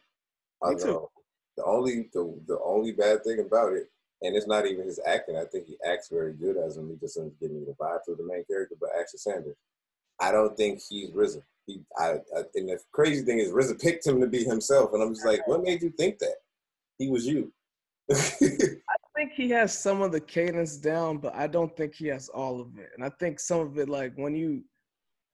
[0.63, 1.09] Me too.
[1.57, 3.91] The only the the only bad thing about it,
[4.23, 5.37] and it's not even his acting.
[5.37, 6.89] I think he acts very good as him.
[6.89, 8.77] He just doesn't give me the vibe to the main character.
[8.79, 9.57] But Ashton Sanders,
[10.21, 11.43] I don't think he's RZA.
[11.67, 15.03] He, I, I, and the crazy thing is, RZA picked him to be himself, and
[15.03, 16.37] I'm just like, what made you think that
[16.99, 17.53] he was you?
[18.11, 18.17] I
[19.17, 22.61] think he has some of the cadence down, but I don't think he has all
[22.61, 22.91] of it.
[22.95, 24.63] And I think some of it, like when you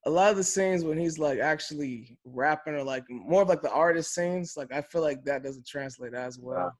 [0.04, 3.62] a lot of the scenes when he's like actually rapping or like more of like
[3.62, 6.72] the artist scenes, like I feel like that doesn't translate as well.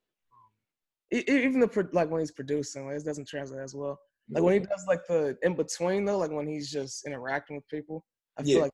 [1.10, 3.98] Even the like when he's producing, like it doesn't translate as well.
[4.30, 7.68] Like when he does like the in between though, like when he's just interacting with
[7.68, 8.04] people,
[8.38, 8.62] I feel yeah.
[8.62, 8.72] like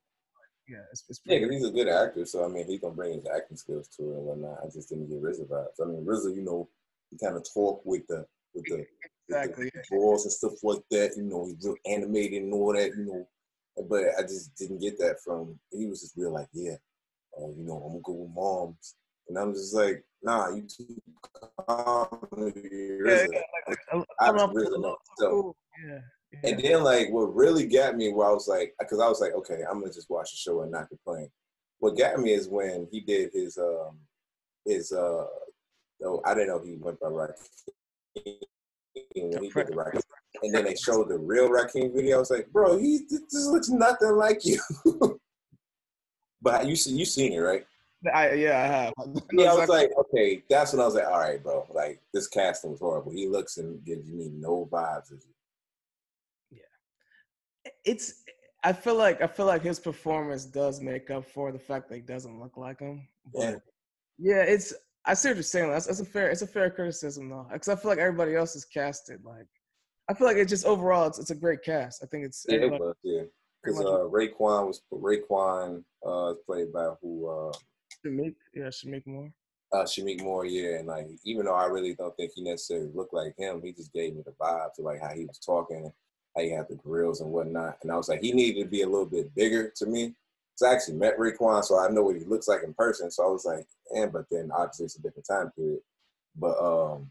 [0.69, 2.25] yeah, it's, it's yeah, because he's a good actor.
[2.27, 4.59] So I mean, he's gonna bring his acting skills to it and whatnot.
[4.63, 5.83] I just didn't get RZA vibes.
[5.83, 6.69] I mean, RZA, you know,
[7.11, 8.85] he kind of talk with the with the
[9.29, 11.17] exactly with the balls and stuff like that.
[11.17, 12.91] You know, he's real animated and all that.
[12.97, 13.29] You know,
[13.89, 15.59] but I just didn't get that from.
[15.71, 16.77] He was just real like, yeah,
[17.39, 18.95] oh, you know, I'm gonna go with moms,
[19.29, 21.01] and I'm just like, nah, you too
[21.67, 22.09] calm.
[22.37, 22.51] Yeah,
[23.05, 23.27] yeah,
[23.69, 25.99] like, I, I, I, RZA, so, yeah.
[26.33, 26.51] Yeah.
[26.51, 29.33] And then like what really got me where I was like, because I was like,
[29.33, 31.31] okay, I'm gonna just watch the show and not complain.
[31.79, 33.99] What got me is when he did his um
[34.67, 35.25] his uh
[36.01, 37.49] no, I didn't know he went by Rakim.
[39.15, 40.01] When he did the Rakim.
[40.43, 42.17] And then they showed the real Rakim video.
[42.17, 44.61] I was like, bro, he this looks nothing like you.
[46.43, 47.65] but you see you seen it, right?
[48.15, 48.93] I, yeah, I have.
[49.33, 51.67] yeah, I was like, okay, that's when I was like, all right, bro.
[51.71, 53.11] Like this casting was horrible.
[53.11, 55.19] He looks and gives me no vibes you
[57.85, 58.23] it's
[58.65, 61.97] I feel like I feel like his performance does make up for the fact that
[61.97, 63.09] he doesn't look like him.
[63.35, 63.57] yeah.
[64.21, 64.75] Yeah, it's
[65.09, 65.71] I see what you're saying.
[65.71, 68.55] That's, that's a fair it's a fair criticism though, because I feel like everybody else
[68.55, 69.47] is casted like.
[70.11, 72.03] I feel like it's just overall it's, it's a great cast.
[72.03, 73.23] I think it's yeah, it was, yeah.
[73.63, 77.53] Because uh, Raekwon was Raekwon uh played by who uh
[78.05, 79.33] Shameik, yeah, Shameik Moore.
[79.73, 83.13] Uh, Shameik Moore, yeah, and like even though I really don't think he necessarily looked
[83.13, 85.93] like him, he just gave me the vibe to like how he was talking
[86.37, 87.79] how he had the grills and whatnot.
[87.83, 90.15] And I was like, he needed to be a little bit bigger to me.
[90.59, 93.13] So I actually met Raekwon, so I know what he looks like in person.
[93.13, 95.79] So I was like, and but then obviously it's a different time period.
[96.35, 97.11] But um,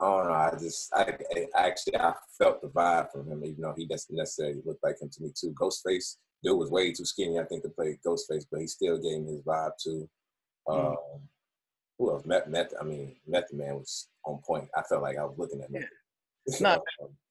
[0.00, 0.32] I don't know.
[0.32, 4.16] I just, I, I actually, I felt the vibe from him, even though he doesn't
[4.16, 5.54] necessarily look like him to me too.
[5.60, 9.20] Ghostface, dude was way too skinny, I think, to play Ghostface, but he still gave
[9.20, 10.08] me his vibe too.
[10.66, 10.92] Mm.
[10.92, 10.96] Um,
[11.98, 12.24] who else?
[12.24, 14.66] Met, Met, I mean, Method Man was on point.
[14.74, 15.84] I felt like I was looking at him.
[16.46, 16.80] It's not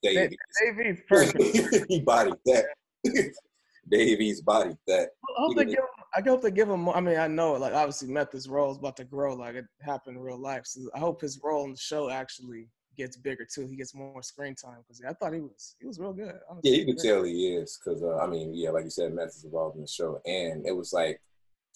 [0.04, 0.40] Dave East.
[0.62, 1.86] Davies perfect.
[1.90, 2.66] he bodied that.
[3.90, 4.76] Dave East body.
[4.88, 5.10] that.
[5.24, 6.98] I hope, they give him, I hope they give him more.
[6.98, 10.18] I mean, I know, like, obviously, Method's role is about to grow, like it happened
[10.18, 10.64] in real life.
[10.66, 13.68] So I hope his role in the show actually gets bigger too.
[13.68, 16.34] He gets more screen time because I thought he was he was real good.
[16.50, 16.72] Honestly.
[16.72, 19.46] Yeah, you can tell he is because uh, I mean, yeah, like you said, Method's
[19.46, 21.22] involved in the show, and it was like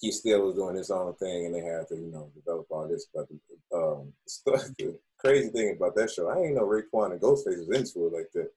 [0.00, 2.88] he still was doing his own thing, and they had to you know develop all
[2.88, 3.06] this.
[3.14, 3.26] But
[3.74, 4.12] um,
[4.46, 8.12] the crazy thing about that show, I ain't know Raekwon and Ghostface was into it
[8.12, 8.50] like that.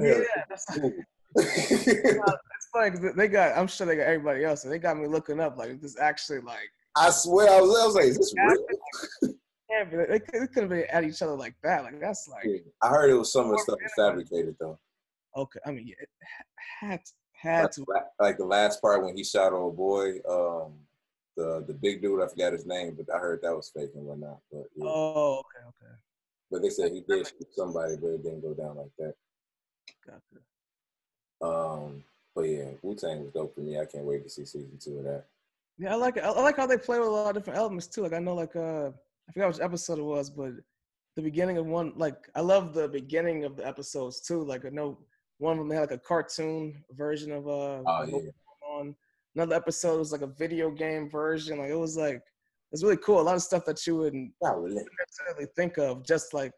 [0.00, 0.92] Yeah, that's cool.
[1.36, 2.18] it's funny
[2.72, 3.56] because they got.
[3.56, 5.98] I'm sure they got everybody else, and they got me looking up like this.
[5.98, 9.32] Actually, like I swear, I was, I was like, is this real?
[9.70, 11.84] yeah, but they, they could have been at each other like that.
[11.84, 12.44] Like that's like.
[12.44, 12.58] Yeah.
[12.82, 14.78] I heard it was some of the stuff was fabricated though.
[15.36, 16.08] Okay, I mean, it
[16.80, 17.00] had
[17.32, 17.86] had like, to.
[18.20, 20.74] Like the last part when he shot old boy, um,
[21.36, 24.04] the the big dude, I forgot his name, but I heard that was fake and
[24.04, 24.38] whatnot.
[24.50, 24.84] But yeah.
[24.86, 25.94] oh, okay, okay.
[26.50, 29.14] But they said he did shoot somebody, but it didn't go down like that.
[30.06, 30.42] Gotcha.
[31.42, 33.78] Um, but yeah, Wu Tang was dope for me.
[33.78, 35.24] I can't wait to see season two of that.
[35.78, 36.24] Yeah, I like it.
[36.24, 38.02] I like how they play with a lot of different elements too.
[38.02, 40.52] Like I know, like uh, I forgot which episode it was, but
[41.16, 44.42] the beginning of one, like I love the beginning of the episodes too.
[44.42, 44.98] Like I know
[45.38, 48.30] one of them had like a cartoon version of uh, oh, yeah.
[48.70, 48.94] on
[49.34, 51.58] another episode was like a video game version.
[51.58, 52.22] Like it was like
[52.70, 53.20] it's really cool.
[53.20, 56.54] A lot of stuff that you wouldn't necessarily think of, just like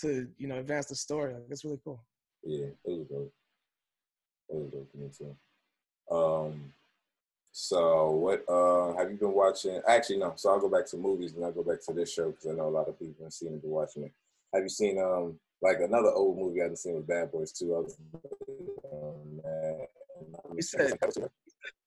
[0.00, 1.34] to you know advance the story.
[1.34, 2.04] Like, it's really cool.
[2.42, 3.32] Yeah, it was dope.
[4.48, 5.36] Was dope to me too.
[6.14, 6.72] Um,
[7.52, 9.80] so what uh have you been watching?
[9.88, 10.34] Actually, no.
[10.36, 12.52] So I'll go back to movies and I'll go back to this show because I
[12.52, 14.12] know a lot of people have seen it, been watching it.
[14.54, 17.74] Have you seen um like another old movie I haven't seen with Bad Boys too?
[17.74, 17.96] I was
[18.92, 19.40] um,
[20.54, 20.92] you said,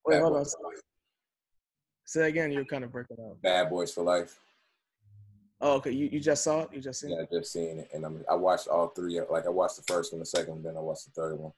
[0.06, 0.46] wait, hold on.
[2.06, 2.52] Say again.
[2.52, 3.42] You're kind of breaking up.
[3.42, 4.40] Bad Boys for Life.
[5.62, 5.92] Oh, okay.
[5.92, 6.70] You, you just saw it.
[6.74, 7.30] You just seen yeah, it.
[7.32, 9.20] Yeah, just seen it, and I'm, I watched all three.
[9.30, 11.52] Like I watched the first one, the second one, then I watched the third one.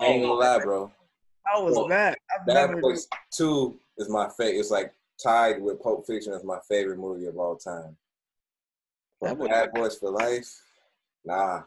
[0.00, 0.92] I ain't gonna lie, bro.
[1.44, 2.18] How was well, that?
[2.34, 4.58] I've Bad Boys Two is my favorite.
[4.58, 7.96] It's like tied with Pulp Fiction as my favorite movie of all time.
[9.20, 10.48] But Bad Boys for Life,
[11.24, 11.62] nah.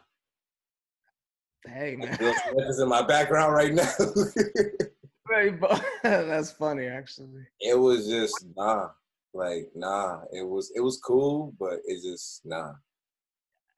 [1.66, 3.88] Hey man, is in my background right now.
[5.28, 5.58] very
[6.02, 7.42] that's funny actually.
[7.60, 8.90] It was just nah.
[9.34, 10.22] Like nah.
[10.32, 12.72] It was it was cool, but it's just nah.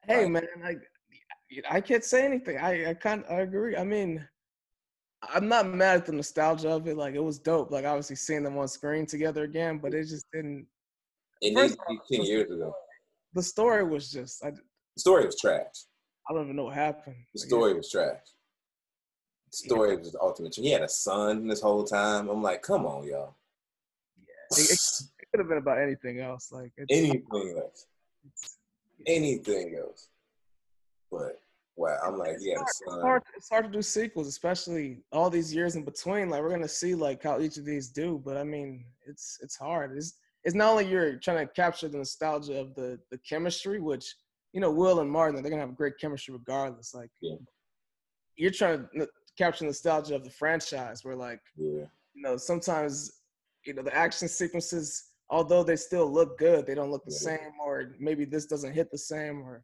[0.07, 0.75] Hey like, man, I
[1.69, 2.57] I can't say anything.
[2.57, 3.77] I I can't I agree.
[3.77, 4.27] I mean,
[5.21, 6.97] I'm not mad at the nostalgia of it.
[6.97, 7.71] Like it was dope.
[7.71, 10.67] Like obviously seeing them on screen together again, but it just didn't.
[11.41, 12.73] It needs to be ten years ago.
[13.33, 14.43] The story was just.
[14.43, 14.61] I, the
[14.99, 15.85] story was trash.
[16.29, 17.17] I don't even know what happened.
[17.33, 18.17] The story was trash
[19.51, 19.99] The story yeah.
[19.99, 20.55] was the ultimate.
[20.55, 22.29] He had a son this whole time.
[22.29, 23.35] I'm like, come on, y'all.
[24.17, 24.79] Yeah, it, it,
[25.19, 26.51] it could have been about anything else.
[26.51, 27.85] Like anything else.
[29.05, 30.09] Anything else.
[31.17, 31.39] But
[31.75, 35.29] wow, I'm like, yeah, it's hard, it's hard, it's hard to do sequels, especially all
[35.29, 36.29] these years in between.
[36.29, 39.55] Like we're gonna see like how each of these do, but I mean, it's it's
[39.55, 39.95] hard.
[39.95, 40.13] It's
[40.43, 44.15] it's not only you're trying to capture the nostalgia of the the chemistry, which
[44.53, 46.93] you know Will and Martin, they're gonna have great chemistry regardless.
[46.93, 47.35] Like yeah.
[48.35, 49.07] you're trying to
[49.37, 51.85] capture nostalgia of the franchise, where like yeah.
[52.13, 53.21] you know sometimes
[53.65, 57.37] you know the action sequences, although they still look good, they don't look the yeah.
[57.37, 59.63] same, or maybe this doesn't hit the same, or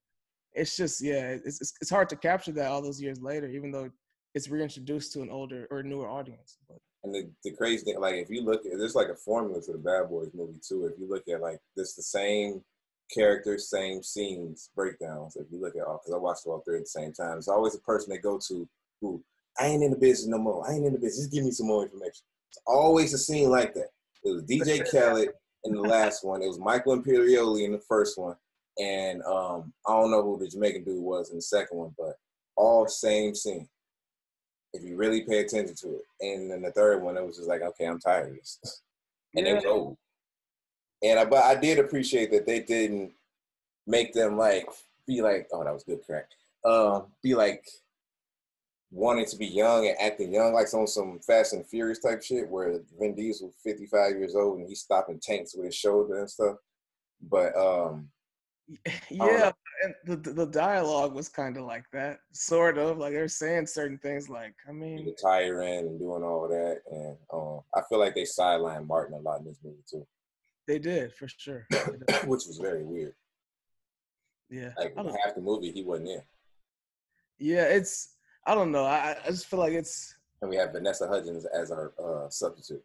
[0.53, 3.71] it's just yeah, it's, it's, it's hard to capture that all those years later, even
[3.71, 3.89] though
[4.33, 6.57] it's reintroduced to an older or newer audience.
[6.67, 9.61] But and the, the crazy thing, like if you look at there's like a formula
[9.61, 10.85] to the Bad Boys movie too.
[10.85, 12.63] If you look at like this, the same
[13.13, 15.35] characters, same scenes, breakdowns.
[15.35, 17.47] If you look at all, because I watched all three at the same time, it's
[17.47, 18.67] always a person they go to
[19.01, 19.23] who
[19.59, 20.67] I ain't in the business no more.
[20.67, 21.25] I ain't in the business.
[21.25, 22.23] Just give me some more information.
[22.49, 23.89] It's always a scene like that.
[24.23, 25.29] It was DJ Khaled
[25.63, 26.41] in the last one.
[26.41, 28.35] It was Michael Imperioli in the first one,
[28.79, 32.15] and um, I don't know who the Jamaican dude was in the second one, but
[32.55, 33.67] all same scene.
[34.73, 37.49] If you really pay attention to it, and then the third one, it was just
[37.49, 38.59] like, okay, I'm tired of this,
[39.35, 39.53] and yeah.
[39.53, 39.97] it was old.
[41.03, 43.11] And I, but I did appreciate that they didn't
[43.87, 44.67] make them like
[45.07, 46.35] be like, oh, that was good, correct?
[46.63, 47.65] Uh, be like
[48.91, 52.47] wanting to be young and acting young, like some some Fast and Furious type shit,
[52.49, 56.57] where Vin Diesel 55 years old and he's stopping tanks with his shoulder and stuff.
[57.29, 58.09] But um,
[59.09, 59.51] yeah,
[59.83, 63.97] and the the dialogue was kind of like that, sort of like they're saying certain
[63.97, 64.29] things.
[64.29, 68.23] Like, I mean, the tyrant and doing all that, and um, I feel like they
[68.23, 70.05] sidelined Martin a lot in this movie too.
[70.67, 71.67] They did for sure,
[72.25, 73.13] which was very weird.
[74.49, 76.21] Yeah, like half the movie he wasn't in.
[77.39, 78.15] Yeah, it's
[78.45, 78.85] I don't know.
[78.85, 80.15] I, I just feel like it's.
[80.41, 82.83] And we have Vanessa Hudgens as our uh, substitute.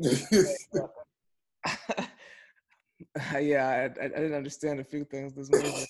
[3.40, 5.68] yeah, I, I, didn't understand a few things this movie.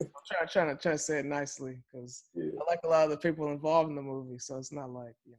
[0.00, 2.50] I'm trying, trying to try to say it nicely because yeah.
[2.60, 5.14] I like a lot of the people involved in the movie, so it's not like
[5.24, 5.38] you know,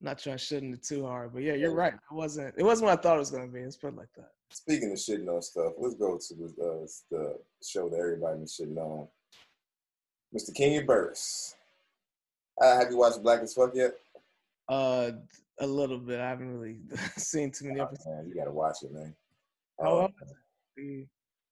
[0.00, 1.32] not trying to shit it too hard.
[1.32, 1.94] But yeah, you're right.
[1.94, 2.54] It wasn't.
[2.56, 3.62] It wasn't what I thought it was gonna be.
[3.62, 4.30] Let's put it like that.
[4.50, 8.46] Speaking of shitting on stuff, let's go to the, uh, the show that everybody been
[8.46, 9.08] shitting on.
[10.36, 10.54] Mr.
[10.54, 11.54] Kenya Barris.
[12.60, 13.92] Uh, have you watched Black as Fuck yet?
[14.68, 15.12] Uh,
[15.60, 16.20] a little bit.
[16.20, 16.78] I haven't really
[17.16, 18.06] seen too many oh, episodes.
[18.06, 19.14] Man, you gotta watch it, man.
[19.84, 20.12] Oh, um,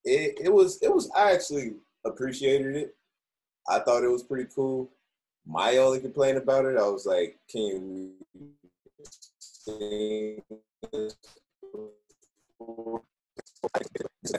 [0.04, 1.10] it it was it was.
[1.16, 1.74] I actually
[2.04, 2.96] appreciated it.
[3.68, 4.90] I thought it was pretty cool.
[5.46, 8.14] My only complaint about it, I was like, can
[9.66, 9.66] you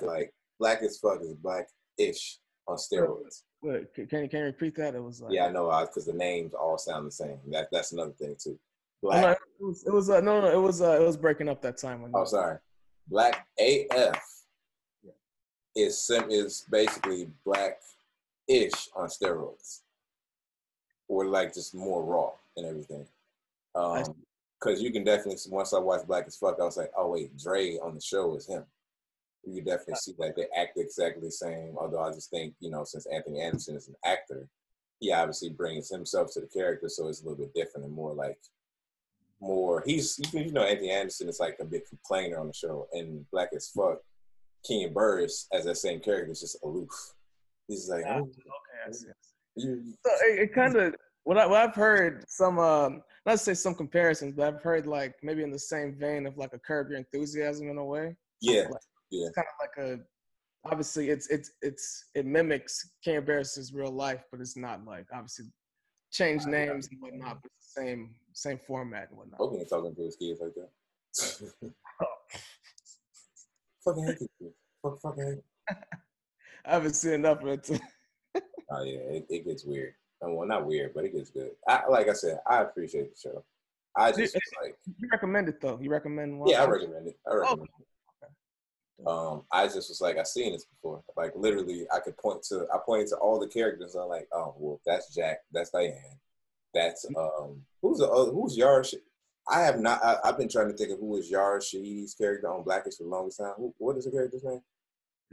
[0.01, 1.67] like black as fuck is black
[1.97, 2.37] ish
[2.67, 3.43] on steroids.
[3.61, 4.95] Wait, can you can you repeat that?
[4.95, 7.37] It was like yeah, I know because the names all sound the same.
[7.49, 8.57] That that's another thing too.
[9.01, 9.37] Black.
[9.59, 11.77] It was, it was uh, no, no, it was uh, it was breaking up that
[11.77, 12.01] time.
[12.01, 12.57] When oh, sorry.
[13.07, 14.21] Black AF
[15.75, 17.79] is sim is basically black
[18.47, 19.79] ish on steroids,
[21.07, 23.05] or like just more raw and everything.
[23.75, 24.03] Um,
[24.59, 27.35] because you can definitely once I watched Black as Fuck, I was like, oh wait,
[27.37, 28.63] Dre on the show is him
[29.43, 31.75] you can definitely see that they act exactly the same.
[31.77, 34.47] Although I just think, you know, since Anthony Anderson is an actor,
[34.99, 38.13] he obviously brings himself to the character, so it's a little bit different and more
[38.13, 38.37] like
[39.41, 39.83] more.
[39.85, 43.49] He's you know Anthony Anderson is like a big complainer on the show, and Black
[43.55, 43.99] as Fuck,
[44.65, 46.89] Kenya Barris as that same character is just aloof.
[47.67, 49.07] He's like, oh, okay, I see.
[49.55, 53.37] You, so it, it kind of what, I, what I've heard some um not to
[53.37, 56.59] say some comparisons, but I've heard like maybe in the same vein of like a
[56.59, 58.15] Curb Your Enthusiasm in a way.
[58.41, 58.81] Yeah, like,
[59.11, 59.27] yeah.
[59.27, 59.99] It's kind of like a
[60.65, 65.45] obviously it's it's it's it mimics Kenya Barris's real life, but it's not like obviously
[66.11, 69.39] change names and whatnot, but it's the same same format and whatnot.
[69.39, 70.69] Hope he ain't talking to his kids like that.
[73.83, 75.77] fucking hate this Fuck, fucking hate.
[76.65, 77.81] I haven't seen enough of it.
[78.73, 79.93] Oh yeah, it, it gets weird.
[80.21, 81.51] Well, not weird, but it gets good.
[81.67, 83.43] I, like I said, I appreciate the show.
[83.97, 85.77] I just like you recommend it though.
[85.81, 86.49] You recommend one?
[86.49, 87.17] Yeah, I recommend it.
[87.29, 87.81] I recommend oh.
[87.81, 87.87] it.
[89.05, 91.03] Um, I just was like, I've seen this before.
[91.17, 93.95] Like literally, I could point to, I pointed to all the characters.
[93.95, 95.95] I'm like, oh, well, that's Jack, that's Diane,
[96.73, 98.83] that's um, who's the other, who's Yara?
[99.49, 100.03] I have not.
[100.03, 103.03] I, have been trying to think of who is Yara Shahidi's character on Blackish for
[103.03, 103.53] the longest time.
[103.57, 104.61] Who, what is the character's name?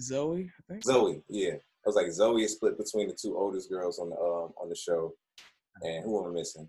[0.01, 0.85] Zoe, I think.
[0.85, 1.55] Zoe, yeah.
[1.55, 4.69] I was like Zoe is split between the two oldest girls on the um on
[4.69, 5.15] the show,
[5.83, 6.69] and who am I missing?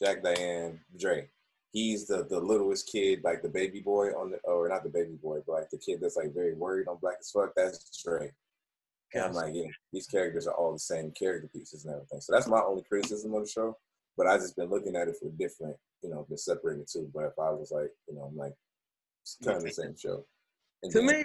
[0.00, 1.28] Jack, Diane, Dre
[1.72, 5.16] he's the the littlest kid, like the baby boy on the or not the baby
[5.22, 7.52] boy, but like the kid that's like very worried on Black as Fuck.
[7.56, 8.32] That's Dre.
[9.14, 12.20] And I'm like, yeah, these characters are all the same character pieces and everything.
[12.20, 13.76] So that's my only criticism of the show.
[14.16, 17.10] But I just been looking at it for different, you know, been separated too.
[17.14, 18.52] But if I was like, you know, I'm like,
[19.22, 20.24] it's kind of the same show.
[20.82, 21.24] And to me,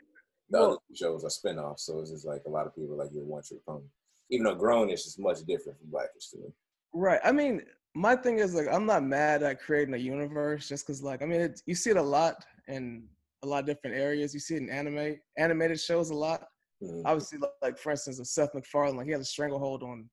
[0.50, 3.10] the well, other shows are spinoffs, so it's just like a lot of people like
[3.12, 3.86] you're one trick pony.
[4.30, 6.48] even though grownish is much different from blackish to me.
[6.94, 7.20] Right.
[7.24, 7.64] I mean,
[7.96, 11.26] my thing is like I'm not mad at creating a universe just because like I
[11.26, 13.06] mean it, you see it a lot in
[13.44, 14.34] a lot of different areas.
[14.34, 16.48] You see it in anime, animated shows a lot.
[16.82, 17.06] Mm-hmm.
[17.06, 20.10] Obviously, like for instance, of Seth MacFarlane, like he has a stranglehold on,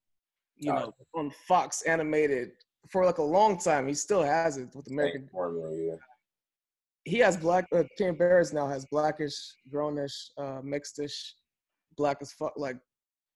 [0.56, 2.50] you know, on Fox animated
[2.88, 3.86] for like a long time.
[3.86, 5.28] He still has it with American.
[5.30, 5.96] Formula, yeah.
[7.04, 7.66] He has black.
[7.74, 9.34] Uh, Kenya Barris now has blackish,
[9.72, 11.32] grownish, uh, mixedish,
[11.96, 12.52] black as fuck.
[12.56, 12.76] Like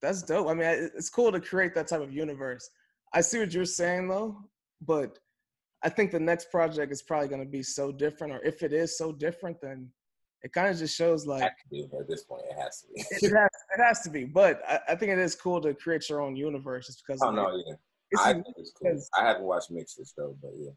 [0.02, 0.48] that's dope.
[0.48, 2.68] I mean, it's cool to create that type of universe.
[3.12, 4.36] I see what you're saying though,
[4.80, 5.18] but
[5.82, 8.72] I think the next project is probably going to be so different, or if it
[8.72, 9.88] is so different, then
[10.44, 11.54] it kind of just shows like at
[12.06, 13.00] this point it has to be.
[13.00, 16.08] it, has, it has to be, but I, I, think it is cool to create
[16.08, 17.20] your own universe just because.
[17.22, 17.74] Oh no, yeah,
[18.20, 18.94] I think it's cool.
[19.18, 20.70] I haven't watched Mixed though, but yeah.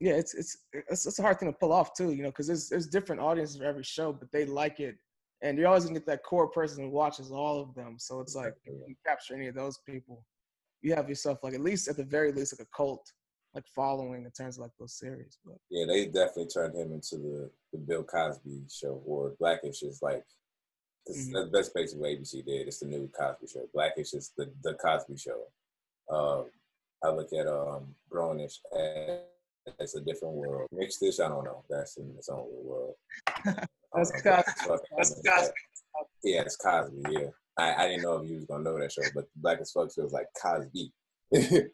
[0.00, 2.46] Yeah, it's, it's it's it's a hard thing to pull off too, you know, because
[2.46, 4.96] there's there's different audiences for every show, but they like it,
[5.42, 7.96] and you're always gonna get that core person who watches all of them.
[7.98, 10.24] So it's like if you capture any of those people,
[10.80, 13.12] you have yourself like at least at the very least like a cult
[13.56, 15.38] like following in terms of like those series.
[15.44, 20.00] But yeah, they definitely turned him into the the Bill Cosby show, or Blackish is
[20.02, 20.24] like
[21.10, 21.50] mm-hmm.
[21.52, 22.68] that's basically what ABC did.
[22.68, 23.68] It's the new Cosby show.
[23.74, 25.40] Blackish is the the Cosby show.
[26.08, 26.44] Um,
[27.02, 29.20] I look at um Grownish as
[29.80, 30.68] it's a different world.
[30.70, 31.64] Mixed dish, I don't know.
[31.68, 32.94] That's in its own world.
[33.44, 34.78] that's Cosby.
[34.96, 35.52] That's Cosby.
[36.22, 37.02] Yeah, it's Cosby.
[37.10, 39.72] Yeah, I, I didn't know if you was gonna know that show, but Black as
[39.72, 40.92] Fuck feels like Cosby.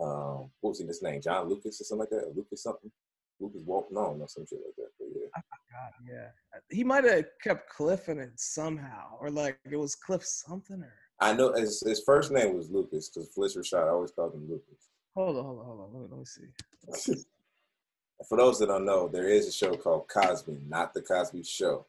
[0.00, 1.20] um, what was his name?
[1.20, 2.36] John Lucas or something like that?
[2.36, 2.90] Lucas something?
[3.38, 3.88] Lucas Walt?
[3.90, 4.90] No, no, some shit like that.
[4.98, 5.26] But yeah.
[5.34, 5.92] I forgot.
[6.08, 6.28] Yeah,
[6.70, 10.92] he might have kept Cliff in it somehow, or like it was Cliff something, or
[11.20, 14.88] I know his, his first name was Lucas because Phylicia Rashad always called him Lucas.
[15.14, 15.92] Hold on, hold on, hold on.
[15.92, 17.22] Let me, let me see.
[18.28, 21.86] For those that don't know, there is a show called Cosby, not the Cosby Show,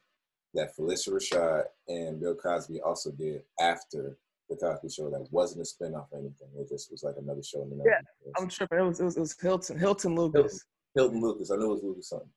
[0.54, 4.16] that Phylicia Rashad and Bill Cosby also did after
[4.48, 5.10] the Cosby Show.
[5.10, 6.48] That wasn't a spinoff or anything.
[6.58, 7.62] It just was like another show.
[7.62, 8.00] In the yeah,
[8.38, 8.78] I'm tripping.
[8.78, 10.64] It was, it was it was Hilton Hilton Lucas.
[10.94, 11.50] Hilton, Hilton Lucas.
[11.50, 12.28] I knew it was Lucas something.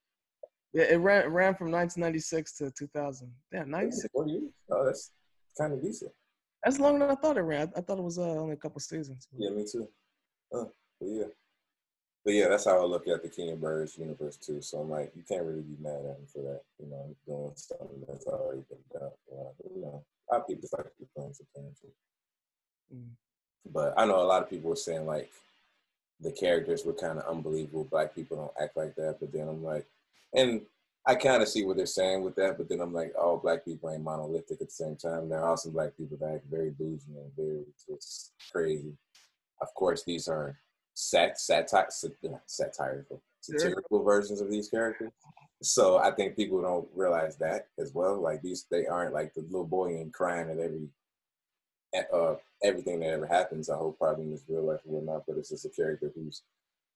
[0.73, 3.31] Yeah, it ran it ran from 1996 to 2000.
[3.53, 4.09] Yeah, 96.
[4.11, 4.43] Four years.
[4.69, 5.11] Oh, that's
[5.57, 6.11] kind of decent.
[6.63, 7.71] That's longer than I thought it ran.
[7.77, 9.27] I, thought it was uh, only a couple seasons.
[9.37, 9.87] Yeah, me too.
[10.53, 10.65] Uh,
[10.99, 11.25] but yeah.
[12.25, 14.59] But yeah, that's how I look at the King of Birds universe too.
[14.61, 16.61] So I'm like, you can't really be mad at him for that.
[16.79, 19.11] You know, doing something that's already been done.
[19.75, 21.47] you know, a lot of people just like to be playing some
[22.93, 23.09] mm.
[23.71, 25.29] But I know a lot of people were saying like
[26.19, 27.87] the characters were kind of unbelievable.
[27.89, 29.17] Black people don't act like that.
[29.19, 29.85] But then I'm like,
[30.33, 30.61] and
[31.07, 33.63] I kind of see what they're saying with that, but then I'm like, oh, black
[33.63, 35.29] people ain't monolithic at the same time.
[35.29, 38.93] There are some black people that act very bougie and very just crazy.
[39.61, 40.57] Of course, these are
[40.95, 45.11] sat satire, satirical, satirical versions of these characters.
[45.61, 48.21] So I think people don't realize that as well.
[48.21, 50.89] Like these, they aren't like the little boy and crying at every,
[52.13, 53.69] uh, everything that ever happens.
[53.69, 56.43] I hope probably in this real life or whatnot, but it's just a character who's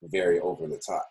[0.03, 1.09] very over the top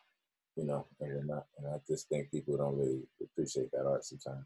[0.59, 1.45] you know, and we're.
[1.59, 4.45] And I just think people don't really appreciate that art sometimes.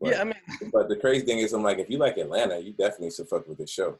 [0.00, 0.34] But, yeah, I mean,
[0.72, 3.46] but the crazy thing is, I'm like, if you like Atlanta, you definitely should fuck
[3.46, 3.98] with the show.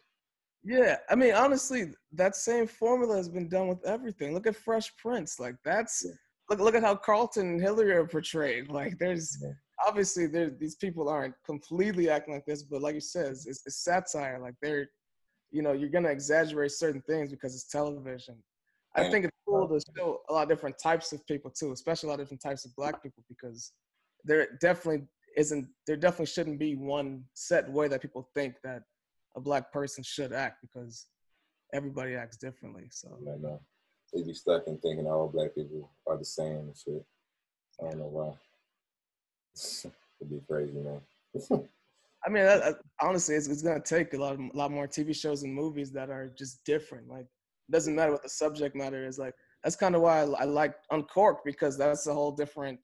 [0.64, 4.32] Yeah, I mean, honestly, that same formula has been done with everything.
[4.32, 6.12] Look at Fresh Prince, like that's yeah.
[6.48, 8.68] Look look at how Carlton and Hillary are portrayed.
[8.68, 9.50] Like, there's yeah.
[9.86, 13.76] obviously there these people aren't completely acting like this, but like you said, it's, it's
[13.76, 14.38] satire.
[14.40, 14.88] Like they're,
[15.50, 18.36] you know, you're gonna exaggerate certain things because it's television.
[18.94, 22.08] I think it's cool to show a lot of different types of people too, especially
[22.08, 23.72] a lot of different types of black people because
[24.24, 28.82] there definitely isn't there definitely shouldn't be one set way that people think that
[29.34, 31.06] a black person should act because
[31.72, 32.88] everybody acts differently.
[32.90, 33.60] So I know.
[34.12, 37.04] They be stuck in thinking all black people are the same and shit.
[37.80, 38.32] I don't know why.
[40.20, 41.00] It'd be crazy, man.
[42.24, 45.14] I mean, that, honestly, it's, it's, gonna take a lot, of, a lot more TV
[45.14, 47.08] shows and movies that are just different.
[47.08, 49.18] Like it doesn't matter what the subject matter is.
[49.18, 49.34] Like
[49.64, 52.78] that's kind of why I, I like Uncorked because that's a whole different,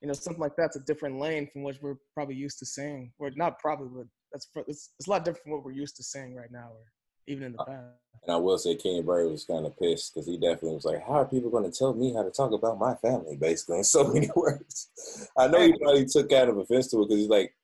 [0.00, 3.12] you know, something like that's a different lane from what we're probably used to seeing.
[3.18, 6.02] Or not probably, but that's it's, it's a lot different from what we're used to
[6.02, 6.86] seeing right now, or
[7.28, 7.96] even in the uh, past.
[8.24, 11.06] And I will say, Kenya Barris was kind of pissed because he definitely was like,
[11.06, 13.84] "How are people going to tell me how to talk about my family?" Basically, in
[13.84, 14.90] so many words.
[15.36, 17.54] I know he probably took kind of offense to it because he's like,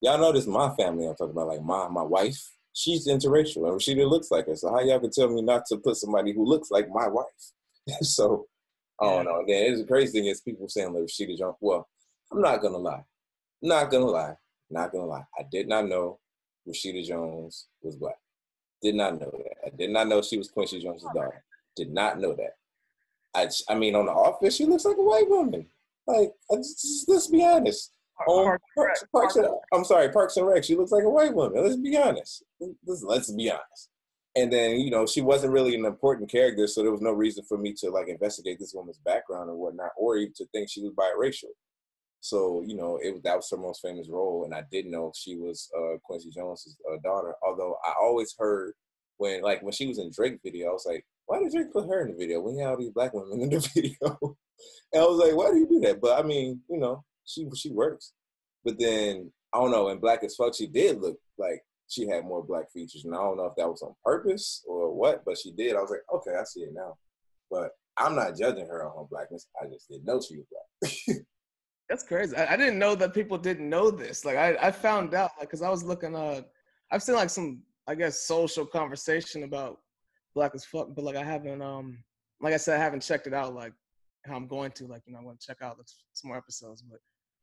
[0.00, 1.06] "Y'all know this is my family.
[1.06, 2.40] I'm talking about like my my wife."
[2.76, 4.54] she's interracial and she looks like her.
[4.54, 7.24] So how y'all can tell me not to put somebody who looks like my wife?
[8.02, 8.46] so
[9.00, 9.44] I don't know.
[9.46, 11.56] Then it's the crazy thing is people saying like Rashida Jones.
[11.60, 11.88] Well,
[12.30, 13.04] I'm not gonna lie.
[13.62, 14.34] Not gonna lie.
[14.70, 15.24] Not gonna lie.
[15.38, 16.18] I did not know
[16.68, 18.18] Rashida Jones was black.
[18.86, 19.66] Did not know that.
[19.66, 21.42] I did not know she was Quincy Jones' daughter.
[21.74, 22.54] Did not know that.
[23.34, 25.66] I, I mean, on the office, she looks like a white woman.
[26.06, 27.90] Like, just, let's be honest.
[28.24, 29.38] Parks, um, Parks, Parks,
[29.74, 30.62] I'm sorry, Parks and Rec.
[30.62, 31.64] She looks like a white woman.
[31.64, 32.44] Let's be honest.
[32.60, 33.90] Let's, let's be honest.
[34.36, 37.42] And then you know she wasn't really an important character, so there was no reason
[37.48, 40.82] for me to like investigate this woman's background or whatnot, or even to think she
[40.82, 41.50] was biracial.
[42.20, 45.36] So you know it that was her most famous role, and I didn't know she
[45.36, 47.34] was uh, Quincy Jones's uh, daughter.
[47.46, 48.72] Although I always heard
[49.18, 51.88] when like when she was in Drake video, I was like, why did Drake put
[51.88, 54.36] her in the video We had all these black women in the video?
[54.92, 56.00] and I was like, why do you do that?
[56.00, 58.12] But I mean, you know, she she works.
[58.64, 59.88] But then I don't know.
[59.88, 63.18] In Black as Fuck, she did look like she had more black features, and I
[63.18, 65.76] don't know if that was on purpose or what, but she did.
[65.76, 66.96] I was like, okay, I see it now.
[67.50, 69.46] But I'm not judging her on her blackness.
[69.60, 71.18] I just didn't know she was black.
[71.88, 72.36] That's crazy.
[72.36, 74.24] I, I, didn't know that people didn't know this.
[74.24, 76.16] Like I, I found out like because I was looking.
[76.16, 76.42] Uh,
[76.90, 79.78] I've seen like some I guess social conversation about
[80.34, 81.98] black as fuck, but like I haven't um
[82.40, 83.72] like I said I haven't checked it out like
[84.26, 85.78] how I'm going to like you know I'm going to check out
[86.12, 86.98] some more episodes, but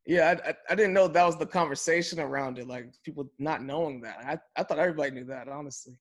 [0.05, 2.67] yeah, I, I, I didn't know that was the conversation around it.
[2.67, 4.17] Like people not knowing that.
[4.25, 5.97] I I thought everybody knew that honestly.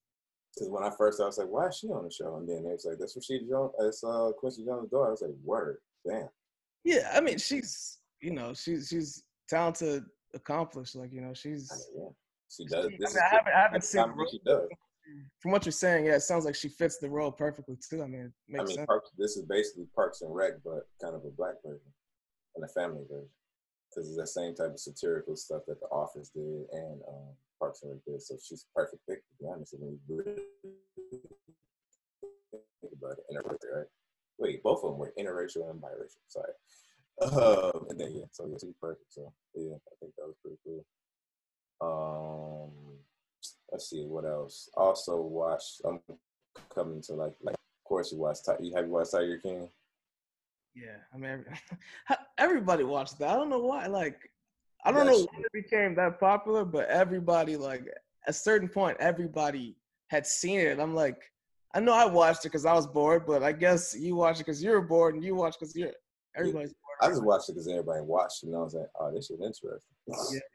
[0.55, 2.37] Because when I first I was like, why is she on the show?
[2.37, 5.09] And then they was like, that's what she Jones, it's uh Quincy Jones' daughter.
[5.09, 6.29] I was like, word, damn.
[6.85, 10.05] Yeah, I mean she's you know she's she's talented,
[10.35, 10.97] accomplished.
[10.97, 11.71] Like you know she's.
[11.95, 12.09] yeah,
[12.49, 12.89] she does.
[12.99, 14.05] This I, mean, I haven't, I haven't seen.
[14.31, 14.69] She does.
[15.41, 18.03] From what you're saying, yeah, it sounds like she fits the role perfectly too.
[18.03, 18.79] I mean, it makes sense.
[18.79, 21.93] I mean, Parks, this is basically Parks and Rec, but kind of a black version
[22.55, 23.29] and a family version
[23.93, 27.83] because it's the same type of satirical stuff that The Office did and um, Parks
[27.83, 28.23] and Rec did.
[28.23, 29.75] So she's perfect pick, to be honest.
[29.79, 30.43] When you really
[32.81, 33.87] think about it, interracial, right?
[34.39, 36.23] Wait, both of them were interracial and biracial.
[36.29, 36.53] Sorry.
[37.21, 39.13] Um, and then yeah, so yeah, she's perfect.
[39.13, 40.85] So yeah, I think that was pretty cool.
[41.81, 42.99] Um,
[43.71, 44.69] let's see what else.
[44.77, 45.83] Also watched.
[45.85, 46.01] I'm
[46.75, 47.55] coming to like like.
[47.55, 48.49] Of course, you watched.
[48.61, 49.69] You have you watched Tiger King?
[50.75, 51.45] Yeah, I mean,
[52.39, 53.29] everybody watched that.
[53.29, 53.87] I don't know why.
[53.87, 54.19] Like,
[54.85, 58.97] I don't know when it became that popular, but everybody, like, at a certain point,
[58.99, 59.77] everybody
[60.09, 60.81] had seen it.
[60.81, 61.19] I'm like,
[61.75, 64.47] I know I watched it because I was bored, but I guess you watched it
[64.47, 65.93] because you were bored, and you watched because you're
[66.37, 66.75] everybody's.
[67.03, 69.81] I just watched it because everybody watched, and I was like, oh, this is interesting.
[70.07, 70.41] Yeah.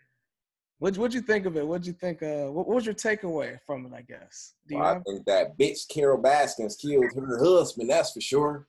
[0.79, 1.67] What what'd you think of it?
[1.67, 2.21] What'd you think?
[2.21, 3.93] Uh, what, what was your takeaway from it?
[3.95, 4.53] I guess.
[4.69, 7.89] Well, I think that bitch Carol Baskins killed her husband.
[7.89, 8.67] That's for sure.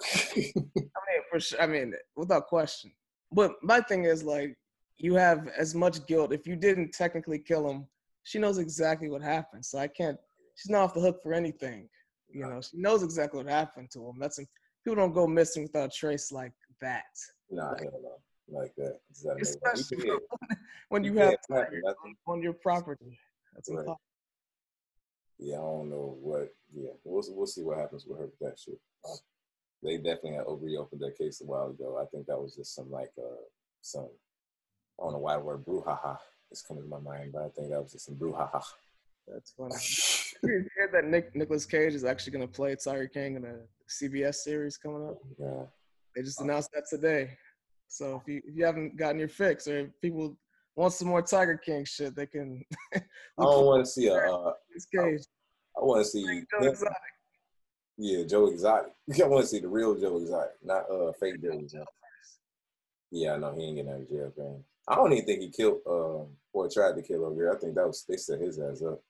[0.02, 1.60] I mean, for sure.
[1.60, 2.92] I mean, without question.
[3.30, 4.56] But my thing is like,
[4.96, 6.32] you have as much guilt.
[6.32, 7.86] If you didn't technically kill him,
[8.22, 9.64] she knows exactly what happened.
[9.64, 10.16] So I can't.
[10.54, 11.90] She's not off the hook for anything.
[12.32, 14.14] You know, she knows exactly what happened to him.
[14.18, 14.40] That's
[14.82, 17.04] people don't go missing without a trace like that.
[17.50, 19.00] Nah, like, hell no, like that.
[19.40, 20.10] Especially
[20.88, 23.18] when you have on, on your property.
[23.54, 23.96] That's right.
[25.38, 26.52] Yeah, I don't know what.
[26.74, 28.78] Yeah, we'll we'll see what happens with her with that shit
[29.82, 31.98] they definitely had reopened that case a while ago.
[32.00, 33.42] I think that was just some like uh
[33.80, 34.08] some
[34.98, 36.18] I don't know why the word brouhaha
[36.50, 38.62] is coming to my mind, but I think that was just some brouhaha.
[39.26, 39.74] That's funny.
[40.42, 43.56] you heard that Nick Nicolas Cage is actually going to play Tiger King in a
[43.88, 45.18] CBS series coming up?
[45.38, 45.64] Yeah.
[46.14, 47.36] They just announced that today.
[47.88, 50.36] So if you if you haven't gotten your fix, or if people
[50.76, 52.62] want some more Tiger King shit, they can.
[52.94, 53.00] I
[53.38, 54.14] don't want to see a.
[54.14, 54.52] Uh,
[54.94, 55.22] Cage.
[55.76, 56.42] I, I want to see.
[57.98, 58.92] Yeah, Joe Exotic.
[59.22, 61.88] I want to see the real Joe Exotic, not uh fake Joe Exotic.
[63.10, 64.64] Yeah, I know he ain't getting out of jail, man.
[64.88, 67.52] I don't even think he killed um or tried to kill over here.
[67.52, 69.00] I think that was they set his ass up.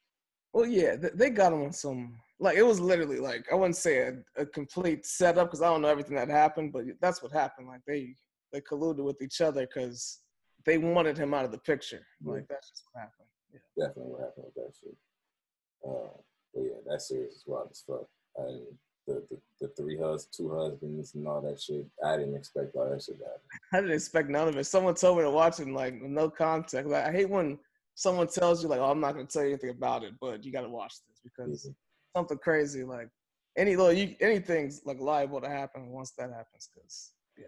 [0.52, 3.98] Well, yeah, they got him on some like it was literally like I wouldn't say
[3.98, 7.68] a, a complete setup because I don't know everything that happened, but that's what happened.
[7.68, 8.14] Like they
[8.52, 10.20] they colluded with each other because
[10.64, 12.04] they wanted him out of the picture.
[12.24, 13.28] Like that's just what happened.
[13.52, 13.86] Yeah.
[13.86, 14.96] Definitely what happened with that shit.
[15.86, 16.16] Uh,
[16.54, 18.62] but yeah, that series is wild as fuck and
[19.06, 21.86] the, the, the three husbands, two husbands, and all that shit.
[22.04, 23.40] I didn't expect all that shit to happen.
[23.72, 24.64] I didn't expect none of it.
[24.64, 26.90] Someone told me to watch it, like no context.
[26.90, 27.58] Like, I hate when
[27.94, 30.52] someone tells you, like, "Oh, I'm not gonna tell you anything about it, but you
[30.52, 31.72] gotta watch this because mm-hmm.
[32.14, 33.08] Something crazy, like
[33.56, 36.68] any little, you, anything's like liable to happen once that happens.
[36.74, 37.44] Because yeah.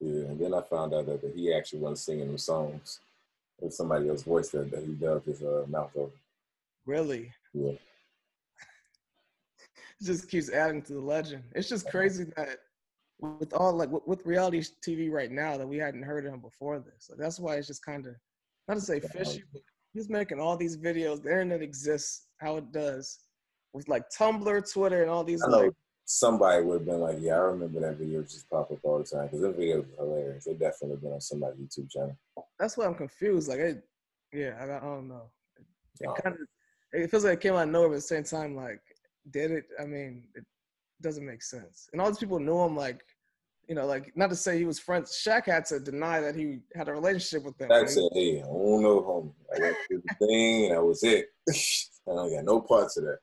[0.00, 3.00] Yeah, and then I found out that, that he actually wasn't singing the songs.
[3.60, 6.12] It was somebody else's voice that, that he dubbed his uh, mouth over.
[6.84, 7.32] Really?
[7.54, 7.72] Yeah
[10.00, 11.44] it just keeps adding to the legend.
[11.54, 12.58] It's just crazy that
[13.18, 16.78] with all like with reality TV right now that we hadn't heard of him before
[16.78, 17.08] this.
[17.08, 18.14] Like, that's why it's just kind of
[18.68, 19.62] not to say fishy, but
[19.94, 21.22] he's making all these videos.
[21.22, 23.20] The internet exists how it does
[23.76, 25.42] with like Tumblr, Twitter, and all these.
[25.42, 25.70] I like,
[26.06, 29.04] somebody would have been like, "Yeah, I remember that video just pop up all the
[29.04, 30.46] time because that video are hilarious.
[30.46, 32.16] It definitely been on somebody's YouTube channel."
[32.58, 33.48] That's why I'm confused.
[33.48, 33.84] Like, it,
[34.32, 35.30] yeah, I, I don't know.
[35.58, 35.66] It,
[36.00, 36.46] it kind of
[36.92, 38.80] it feels like it came out of nowhere, but at the same time, like
[39.30, 40.44] did it, I mean, it
[41.02, 41.88] doesn't make sense.
[41.92, 43.02] And all these people know him like
[43.68, 45.20] you know, like not to say he was friends.
[45.26, 47.68] Shaq had to deny that he had a relationship with them.
[47.68, 49.32] Shaq said, "Hey, I don't know, homie.
[49.52, 51.26] I through the thing, and that was it.
[51.50, 53.18] I don't got no parts of that."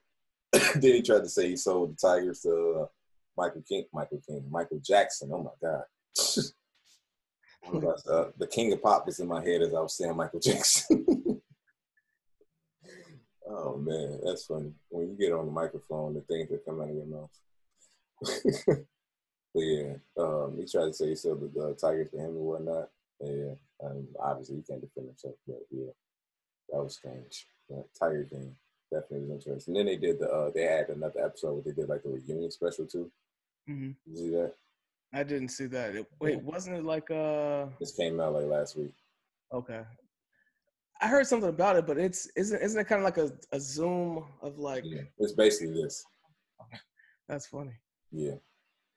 [0.82, 2.86] then he tried to say he sold the Tigers to uh,
[3.38, 5.30] Michael King, Michael King, Michael Jackson.
[5.34, 5.84] Oh my God.
[8.09, 11.05] uh, the king of pop is in my head as I was saying Michael Jackson.
[13.47, 14.71] oh man, that's funny.
[14.89, 17.30] When you get on the microphone, the things that come out of your mouth.
[19.53, 22.89] but yeah, um, he tried to say he sold the, Tigers to him and whatnot.
[23.21, 23.53] Yeah,
[23.84, 25.91] um, obviously he can't defend himself, but yeah,
[26.69, 27.47] that was strange.
[27.69, 28.55] Yeah, Tiger game
[28.93, 29.77] definitely was interesting.
[29.77, 32.09] And then they did the uh, they had another episode where they did like the
[32.09, 33.11] reunion special too.
[33.69, 33.91] Mm-hmm.
[34.05, 34.53] You see that?
[35.13, 35.95] I didn't see that.
[35.95, 37.65] It, wait, wasn't it like uh?
[37.79, 38.93] This came out like last week.
[39.53, 39.81] Okay.
[41.01, 43.59] I heard something about it, but it's isn't isn't it kind of like a, a
[43.59, 44.83] zoom of like?
[44.85, 46.03] Yeah, it's basically this.
[47.27, 47.73] That's funny.
[48.11, 48.35] Yeah,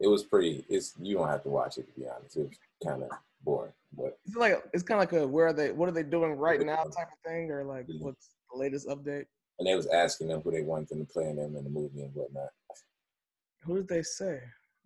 [0.01, 0.64] it was pretty.
[0.68, 2.36] It's you don't have to watch it to be honest.
[2.36, 3.11] It was kind of
[3.42, 5.72] boring, but it's like it's kind of like a where are they?
[5.72, 8.01] What are they doing right now type of thing, or like yeah.
[8.01, 9.26] what's the latest update?
[9.59, 11.71] And they was asking them who they wanted them to play in them in the
[11.71, 12.51] movie and whatnot.
[13.63, 14.41] Who did they say?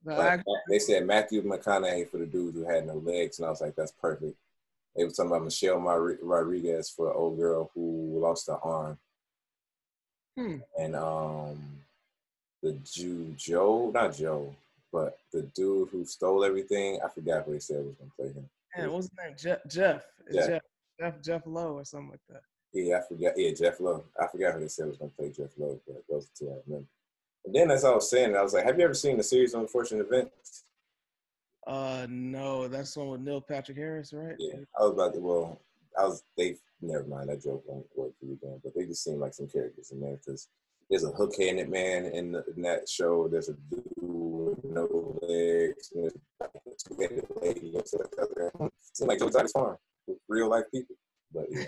[0.04, 3.60] The they said Matthew McConaughey for the dude who had no legs, and I was
[3.60, 4.34] like, that's perfect.
[4.96, 8.98] They were talking about Michelle Rodriguez for an old girl who lost her arm.
[10.36, 10.56] Hmm.
[10.78, 11.58] And um,
[12.62, 14.54] the Jew Joe, not Joe,
[14.92, 16.98] but the dude who stole everything.
[17.04, 18.48] I forgot what he said was gonna play him.
[18.76, 19.36] Yeah, what's his name?
[19.38, 19.58] Jeff.
[19.68, 20.02] Jeff.
[20.32, 20.46] Jeff.
[20.46, 20.62] Jeff.
[20.98, 21.22] Jeff.
[21.22, 22.42] Jeff Lowe or something like that.
[22.72, 23.32] Yeah, I forgot.
[23.36, 24.04] Yeah, Jeff Lowe.
[24.20, 26.88] I forgot who they said was gonna play Jeff Lowe, but those two I remember.
[27.44, 29.54] And then as I was saying, I was like, have you ever seen the series
[29.54, 30.64] Unfortunate Events?
[31.66, 34.36] Uh, no, that's the one with Neil Patrick Harris, right?
[34.38, 35.20] Yeah, I was about to.
[35.20, 35.60] Well,
[35.98, 36.22] I was.
[36.36, 37.28] They never mind.
[37.28, 38.60] That joke won't work for you, then.
[38.62, 40.48] But they just seem like some characters in there because
[40.88, 43.28] there's a hook-handed man in, the, in that show.
[43.28, 45.92] There's a dude with no legs.
[45.94, 47.76] And there's a two-handed lady.
[47.76, 47.88] It
[48.92, 50.96] seems like Joe farm with real life people.
[51.32, 51.66] But yeah,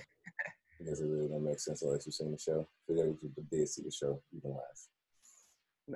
[0.83, 2.67] it doesn't really don't make sense unless you've seen the show.
[2.87, 4.89] For those who did see the show, you can laugh.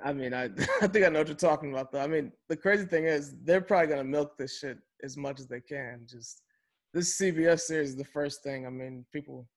[0.03, 0.45] I mean, I
[0.81, 1.91] I think I know what you're talking about.
[1.91, 5.39] Though I mean, the crazy thing is they're probably gonna milk this shit as much
[5.39, 6.01] as they can.
[6.09, 6.41] Just
[6.93, 8.65] this CBS series is the first thing.
[8.65, 9.47] I mean, people,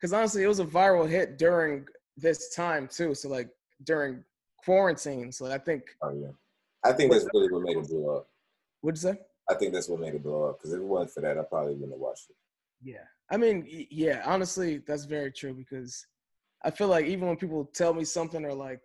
[0.00, 1.86] because honestly, it was a viral hit during
[2.16, 3.14] this time too.
[3.14, 3.48] So like
[3.84, 4.24] during
[4.64, 5.30] quarantine.
[5.32, 5.82] So I think.
[6.02, 6.32] Oh yeah,
[6.84, 8.28] I think that's really what made it blow up.
[8.80, 9.18] What'd you say?
[9.48, 10.58] I think that's what made it blow up.
[10.58, 12.36] Because if it wasn't for that, I probably wouldn't have watched it.
[12.82, 14.22] Yeah, I mean, yeah.
[14.24, 16.06] Honestly, that's very true because
[16.64, 18.80] I feel like even when people tell me something or like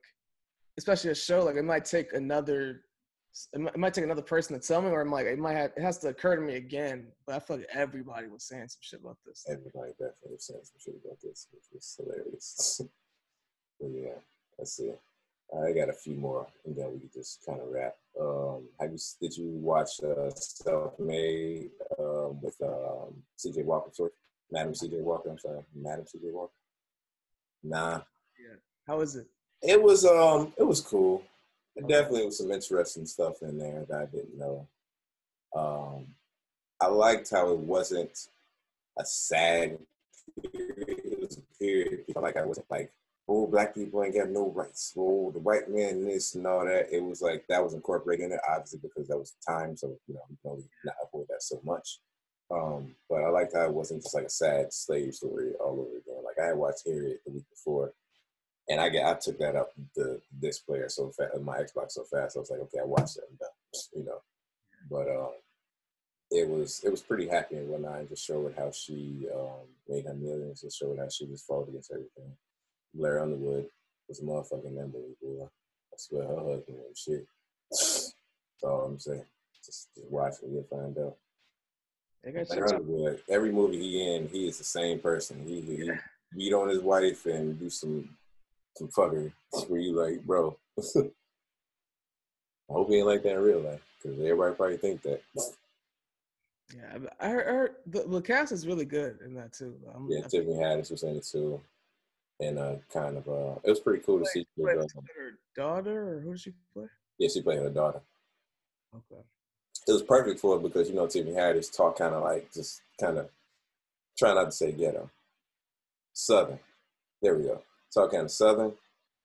[0.78, 2.82] especially a show, like it might take another,
[3.54, 5.84] it might, take another person to tell me, or I'm like, it might have, it
[5.84, 7.08] has to occur to me again.
[7.26, 9.46] But I feel like everybody was saying some shit about this.
[9.48, 12.82] Everybody definitely was saying some shit about this, which was hilarious.
[13.80, 14.20] but yeah,
[14.58, 14.92] let's see.
[15.54, 17.96] I got a few more, and then we can just kind of wrap.
[18.20, 23.64] Um, have you did you watch uh, Self Made um, with um, C.J.
[23.64, 24.12] Walker?
[24.52, 25.02] Madam C.J.
[25.02, 25.30] Walker.
[25.30, 26.32] I'm sorry, Madam C.J.
[26.32, 26.54] Walker.
[27.64, 28.02] Nah.
[28.40, 28.58] Yeah.
[28.88, 29.28] How was it?
[29.62, 31.24] It was um it was cool.
[31.76, 34.68] It definitely was some interesting stuff in there that I didn't know.
[35.56, 36.08] Um
[36.80, 38.28] I liked how it wasn't
[38.98, 39.78] a sad
[40.52, 40.76] period.
[40.88, 42.06] It was a period.
[42.16, 42.92] I like I wasn't like,
[43.28, 44.94] oh, black people ain't got no rights.
[44.98, 46.92] Oh, the white man this and all that.
[46.92, 49.78] It was like that was incorporated in it, obviously because that was the time.
[49.78, 52.00] So you know, you only not avoid that so much.
[52.52, 55.98] Um, but I liked how it wasn't just like a sad slave story all over
[55.98, 56.24] again.
[56.24, 57.94] Like I had watched Harriet the week before,
[58.68, 62.04] and I get I took that up the this player so fast, my Xbox so
[62.04, 62.36] fast.
[62.36, 63.50] I was like, okay, I watched it, I'm done,
[63.96, 64.22] you know.
[64.90, 65.34] But um,
[66.30, 68.00] it was it was pretty happy and whatnot.
[68.00, 70.62] And just showed how she um, made her millions.
[70.62, 72.36] Just showed how she just fought against everything.
[72.94, 73.68] Blair Underwood
[74.08, 74.92] was a motherfucking.
[74.92, 75.44] Boy.
[75.44, 77.26] I swear her husband and shit.
[77.70, 78.14] That's
[78.64, 79.26] all I'm saying.
[79.66, 81.18] Just, just watch it, you'll find out.
[82.24, 85.44] Blair Underwood, every movie he in, he is the same person.
[85.46, 85.92] He, he
[86.36, 88.10] beat on his wife and do some
[88.78, 89.32] some fuckery
[89.68, 90.56] where you like, bro.
[90.80, 95.22] I hope he ain't like that in real life because everybody probably think that.
[96.74, 99.76] Yeah, I heard, I heard the, the, cast is really good in that too.
[99.94, 101.60] I'm, yeah, Tiffany Haddish was in it too,
[102.40, 104.46] and uh, kind of uh, it was pretty cool to see.
[104.58, 104.88] Her
[105.54, 106.86] daughter, or who did she play?
[107.18, 108.00] Yeah, she played her daughter.
[108.96, 109.22] Okay.
[109.88, 112.82] It was perfect for it because you know Tiffany Haddish talk kind of like just
[113.00, 113.30] kind of
[114.18, 115.10] try not to say ghetto,
[116.14, 116.60] southern.
[117.22, 117.62] There we go
[117.92, 118.72] it's all kind of southern,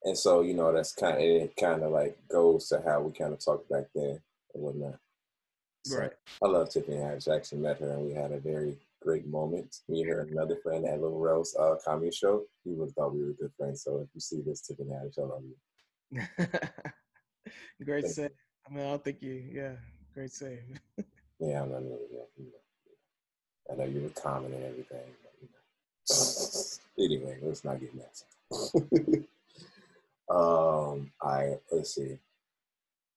[0.03, 1.57] and so you know that's kind of it.
[1.57, 4.21] Kind of like goes to how we kind of talked back then
[4.55, 4.99] and whatnot.
[5.85, 6.11] So right.
[6.43, 7.31] I love Tiffany Haddish.
[7.31, 9.83] I actually met her and we had a very great moment.
[9.89, 12.43] Me and her and another friend at Little Rose uh, comedy show.
[12.65, 13.85] We would have thought we were good friends.
[13.85, 16.47] So if you see this, Tiffany Haddish, I love you.
[17.85, 18.33] great set.
[18.69, 19.33] I mean, I don't think you.
[19.33, 19.75] Yeah,
[20.17, 20.63] Great save.
[21.41, 21.99] yeah, I know.
[22.39, 22.47] You know,
[23.71, 25.03] I know you were common and everything.
[25.23, 27.05] But, you know.
[27.05, 28.25] anyway, let's not get messy.
[30.31, 32.19] um, I let's see.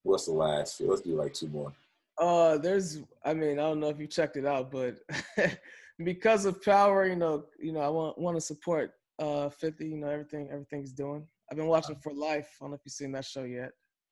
[0.04, 0.90] What's the last few?
[0.90, 1.72] Let's do like two more.
[2.18, 3.00] Uh, there's.
[3.24, 4.98] I mean, I don't know if you checked it out, but
[6.04, 9.88] because of power, you know, you know, I want want to support uh 50.
[9.88, 11.26] You know, everything everything's doing.
[11.50, 12.58] I've been watching For Life.
[12.60, 13.72] I don't know if you've seen that show yet.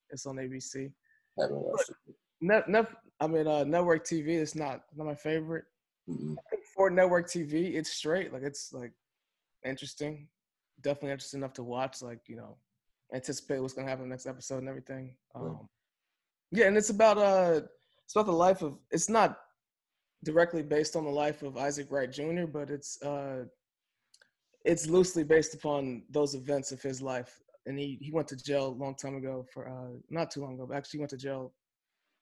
[0.10, 0.90] It's on ABC.
[1.38, 2.16] I haven't watched it.
[2.42, 2.88] Net, net,
[3.20, 5.66] I mean, uh, network TV is not not my favorite.
[6.10, 6.36] Mm-hmm.
[6.76, 8.32] For network TV, it's straight.
[8.32, 8.94] Like it's like
[9.66, 10.28] interesting,
[10.82, 12.02] definitely interesting enough to watch.
[12.02, 12.58] Like you know,
[13.14, 15.16] anticipate what's gonna happen in the next episode and everything.
[15.36, 15.68] Um,
[16.52, 16.62] yeah.
[16.62, 17.62] yeah, and it's about uh,
[18.06, 18.78] it's about the life of.
[18.92, 19.40] It's not
[20.24, 23.46] directly based on the life of Isaac Wright Jr., but it's uh,
[24.68, 27.42] it's loosely based upon those events of his life.
[27.66, 30.54] And he, he went to jail a long time ago for uh, not too long
[30.56, 31.54] ago, but actually went to jail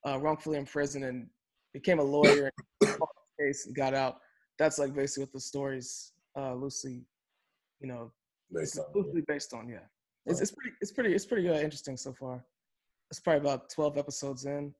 [0.05, 1.27] uh, wrongfully in prison and
[1.73, 2.51] became a lawyer
[2.81, 2.97] and
[3.39, 4.17] case and got out.
[4.57, 7.03] That's like basically what the story's uh, loosely,
[7.81, 8.11] you know,
[8.53, 9.33] based on, loosely yeah.
[9.33, 9.67] based on.
[9.67, 9.85] Yeah,
[10.25, 12.43] it's, it's pretty it's pretty it's pretty uh, interesting so far.
[13.11, 14.73] It's probably about twelve episodes in.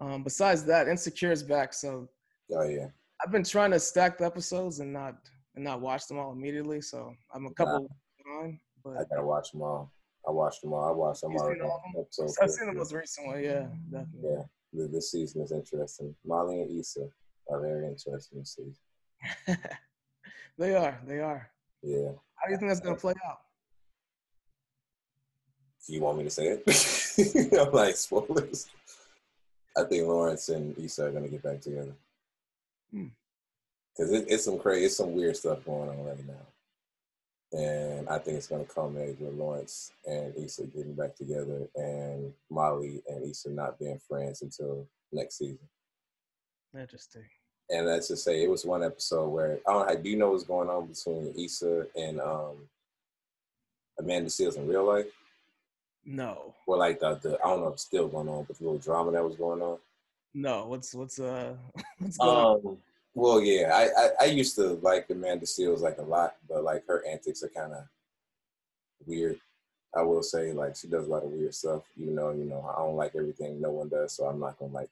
[0.00, 2.08] Um, besides that, Insecure is back, so
[2.54, 2.86] oh yeah,
[3.24, 5.16] I've been trying to stack the episodes and not
[5.54, 6.80] and not watch them all immediately.
[6.80, 7.88] So I'm a couple
[8.24, 9.92] behind, but I gotta watch them all.
[10.26, 10.84] I watched them all.
[10.84, 11.82] I watched them all.
[11.98, 12.38] Episodes.
[12.40, 13.42] I've seen the most recent one.
[13.42, 14.44] Yeah, definitely.
[14.72, 16.14] Yeah, this season is interesting.
[16.24, 17.08] Molly and Issa
[17.50, 19.58] are very interesting this season.
[20.58, 21.00] they are.
[21.06, 21.50] They are.
[21.82, 22.12] Yeah.
[22.36, 23.38] How do you think that's gonna play out?
[25.86, 27.58] Do you want me to say it?
[27.58, 28.68] I'm like spoilers.
[29.76, 31.94] I think Lawrence and Issa are gonna get back together.
[32.92, 33.08] Hmm
[33.94, 36.34] because it, it's some crazy, it's some weird stuff going on right now,
[37.52, 42.32] and I think it's going to culminate with Lawrence and Issa getting back together, and
[42.50, 45.68] Molly and Issa not being friends until next season.
[46.78, 47.24] Interesting.
[47.68, 50.02] And let's just say it was one episode where I don't.
[50.02, 52.68] do you know what's going on between Issa and um,
[53.98, 55.06] Amanda Seales in real life?
[56.04, 56.54] No.
[56.66, 58.78] Well, like the, the I don't know if it's still going on, but the little
[58.78, 59.78] drama that was going on.
[60.34, 60.66] No.
[60.66, 61.54] What's what's uh
[61.98, 62.78] what's going um, on?
[63.14, 66.86] Well, yeah, I, I, I used to like Amanda Seales like a lot, but like
[66.86, 67.84] her antics are kind of
[69.06, 69.38] weird.
[69.94, 72.66] I will say like she does a lot of weird stuff, even though you know
[72.74, 74.90] I don't like everything no one does, so I'm not gonna like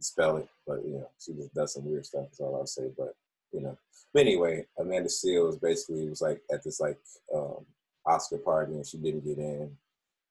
[0.00, 0.48] spell it.
[0.66, 2.24] But you know she just does some weird stuff.
[2.24, 2.90] That's all I'll say.
[2.96, 3.14] But
[3.52, 3.78] you know,
[4.12, 6.98] but anyway, Amanda Seales basically was like at this like
[7.32, 7.64] um,
[8.04, 9.70] Oscar party and she didn't get in,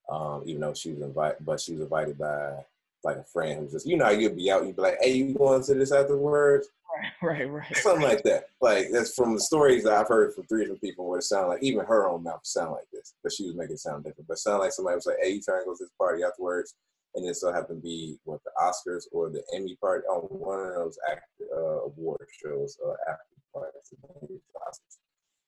[0.09, 2.65] um, even though she was invited, but she was invited by
[3.05, 5.33] like a friend who's just you know you'd be out, you'd be like, hey, you
[5.33, 6.67] going to this afterwards?
[7.21, 7.77] Right, right, right.
[7.77, 8.45] Something like that.
[8.61, 11.47] Like that's from the stories that I've heard from three different people where it sounded
[11.47, 14.29] like even her own mouth sound like this, but she was making it sound different.
[14.29, 16.23] But it sounded like somebody was like, "Hey, you trying to go to this party
[16.23, 16.73] afterwards?"
[17.15, 20.59] And then so happened to be what the Oscars or the Emmy party on one
[20.59, 23.91] of those act, uh, award shows uh, after parties.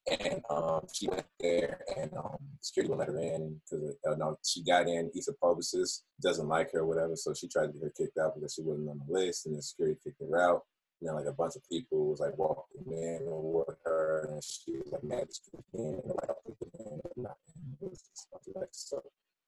[0.10, 4.38] And um, she went there, and um, security wouldn't let her in because uh, no,
[4.46, 5.12] she got in.
[5.14, 7.16] He's a publicist, doesn't like her, or whatever.
[7.16, 9.58] So she tried to get her kicked out because she wasn't on the list, and
[9.58, 10.64] the security kicked her out
[11.02, 14.72] you know, like a bunch of people was like walking in with her, and she
[14.78, 15.28] was like mad
[15.74, 16.30] in, and like
[17.16, 17.38] not
[18.56, 19.02] like so.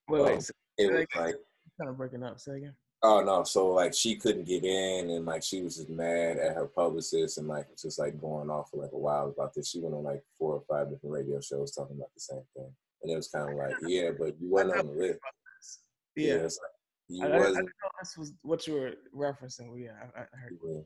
[0.08, 1.36] Wait, wait, um, so it was like
[1.78, 2.40] kind of breaking up.
[2.40, 2.76] Say again.
[3.02, 3.44] Oh no!
[3.44, 7.38] So like she couldn't get in, and like she was just mad at her publicist,
[7.38, 9.70] and like just like going off for like a while about this.
[9.70, 12.70] She went on like four or five different radio shows talking about the same thing,
[13.04, 15.20] and it was kind of like, yeah, but you weren't on the list.
[16.16, 16.52] Yeah, yeah like,
[17.08, 17.68] you I, I, I, know
[18.02, 19.70] this was what you were referencing.
[19.78, 20.58] Yeah, I, I heard.
[20.68, 20.82] Yeah.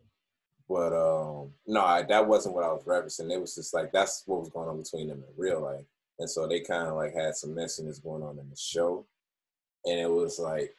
[0.69, 3.31] But um, no, I, that wasn't what I was referencing.
[3.31, 5.85] It was just like that's what was going on between them in real life,
[6.19, 9.07] and so they kind of like had some messiness going on in the show,
[9.85, 10.75] and it was like,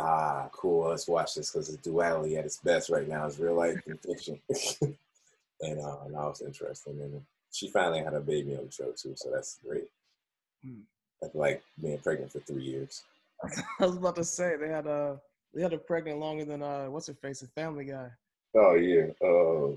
[0.00, 3.54] ah, cool, let's watch this because it's duality at its best right now It's real
[3.54, 4.40] life and fiction,
[5.60, 7.22] and uh, and I was interested in it.
[7.52, 9.88] She finally had a baby on the show too, so that's great.
[10.64, 10.82] Hmm.
[11.20, 13.02] That's like being pregnant for three years.
[13.80, 15.20] I was about to say they had a
[15.54, 18.10] they had her pregnant longer than uh what's her face, a Family Guy.
[18.54, 19.06] Oh yeah.
[19.22, 19.76] Uh,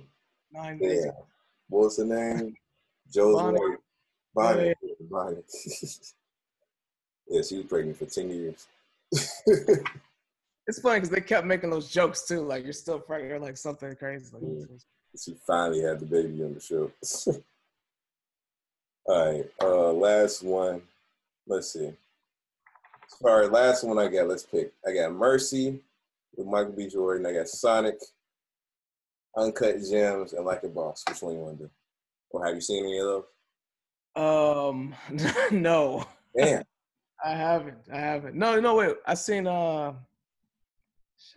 [0.51, 1.11] Nine yeah.
[1.69, 2.55] What's her name?
[3.11, 3.59] Joe's Bonnie.
[3.59, 3.79] wife.
[4.35, 4.67] Bonnie.
[4.81, 4.93] Yeah.
[5.09, 5.43] Bonnie.
[7.27, 8.67] yeah, she was pregnant for ten years.
[10.67, 13.57] It's funny because they kept making those jokes too, like you're still pregnant or like
[13.57, 14.29] something crazy.
[14.33, 14.65] Like, yeah.
[15.21, 16.91] She finally had the baby on the show.
[19.05, 20.81] All right, uh, last one.
[21.45, 21.91] Let's see.
[23.23, 24.27] All right, last one I got.
[24.27, 24.71] Let's pick.
[24.87, 25.81] I got Mercy
[26.35, 26.87] with Michael B.
[26.87, 27.25] Jordan.
[27.25, 27.95] I got Sonic
[29.37, 31.03] Uncut Gems, and Like a Boss.
[31.07, 31.69] Which one you want to do?
[32.31, 33.23] Or have you seen any of those?
[34.15, 34.95] Um,
[35.51, 36.05] no.
[36.37, 36.63] Damn.
[37.25, 37.77] I haven't.
[37.91, 38.35] I haven't.
[38.35, 38.95] No, no, wait.
[39.05, 39.93] I seen uh,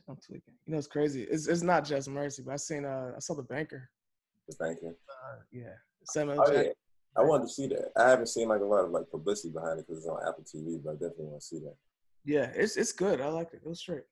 [0.09, 0.55] I'm tweaking.
[0.67, 1.23] You know, it's crazy.
[1.23, 3.89] It's it's not just Mercy, but I seen uh I saw the banker.
[4.49, 4.95] The banker.
[5.09, 5.75] Uh, yeah.
[6.05, 6.71] Samuel oh, yeah.
[7.17, 7.91] I wanted to see that.
[7.97, 10.45] I haven't seen like a lot of like publicity behind it because it's on Apple
[10.45, 11.75] TV, but I definitely want to see that.
[12.25, 13.21] Yeah, it's it's good.
[13.21, 13.63] I like it.
[13.65, 14.05] It was straight.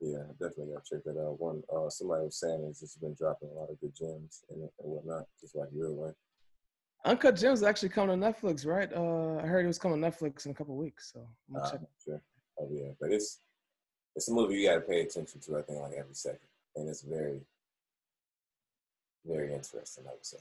[0.00, 1.38] Yeah, definitely gotta check that out.
[1.38, 4.62] One, uh, somebody was saying it's just been dropping a lot of good gems and,
[4.62, 6.14] and whatnot, just like real life.
[7.04, 8.90] Uncut Gems actually coming to Netflix, right?
[8.92, 11.66] Uh, I heard it was coming to Netflix in a couple weeks, so I'm gonna
[11.66, 11.80] uh, check.
[12.04, 12.22] Sure.
[12.58, 13.40] Oh yeah, but it's
[14.16, 15.58] it's a movie you got to pay attention to.
[15.58, 16.40] I think like every second,
[16.76, 17.40] and it's very,
[19.24, 20.04] very interesting.
[20.06, 20.38] I would say.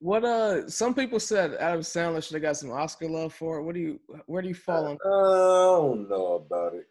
[0.00, 0.68] What uh?
[0.68, 3.64] Some people said Adam Sandler should have got some Oscar love for it.
[3.64, 4.00] What do you?
[4.26, 4.98] Where do you fall on?
[5.04, 6.86] Uh, I don't know about it.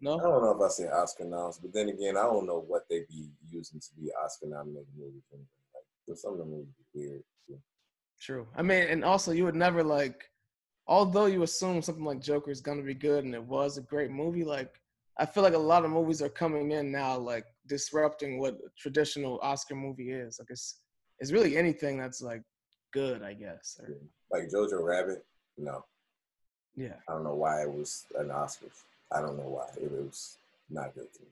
[0.00, 2.64] No, I don't know if I say Oscar noms, but then again, I don't know
[2.66, 5.24] what they be using to be Oscar nominated movies.
[5.32, 7.22] Like, some of the movies weird.
[7.46, 7.58] Too.
[8.20, 8.46] True.
[8.56, 10.30] I mean, and also you would never like,
[10.86, 14.10] although you assume something like Joker is gonna be good, and it was a great
[14.10, 14.44] movie.
[14.44, 14.80] Like,
[15.18, 18.68] I feel like a lot of movies are coming in now, like disrupting what a
[18.78, 20.38] traditional Oscar movie is.
[20.38, 20.80] Like, it's
[21.18, 22.42] it's really anything that's like
[22.92, 23.80] good, I guess.
[23.80, 23.94] Or,
[24.30, 25.24] like Jojo Rabbit,
[25.56, 25.84] no.
[26.76, 26.94] Yeah.
[27.08, 28.66] I don't know why it was an Oscar.
[29.12, 29.66] I don't know why.
[29.76, 30.36] It was
[30.70, 31.28] not good to me.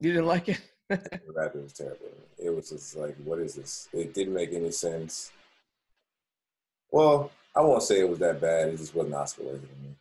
[0.00, 0.60] You didn't like it?
[0.88, 2.06] Rabbit was terrible.
[2.38, 3.88] It was just like, what is this?
[3.92, 5.30] It didn't make any sense.
[6.90, 8.70] Well, I won't say it was that bad.
[8.70, 9.94] It just wasn't Oscar worthy to me.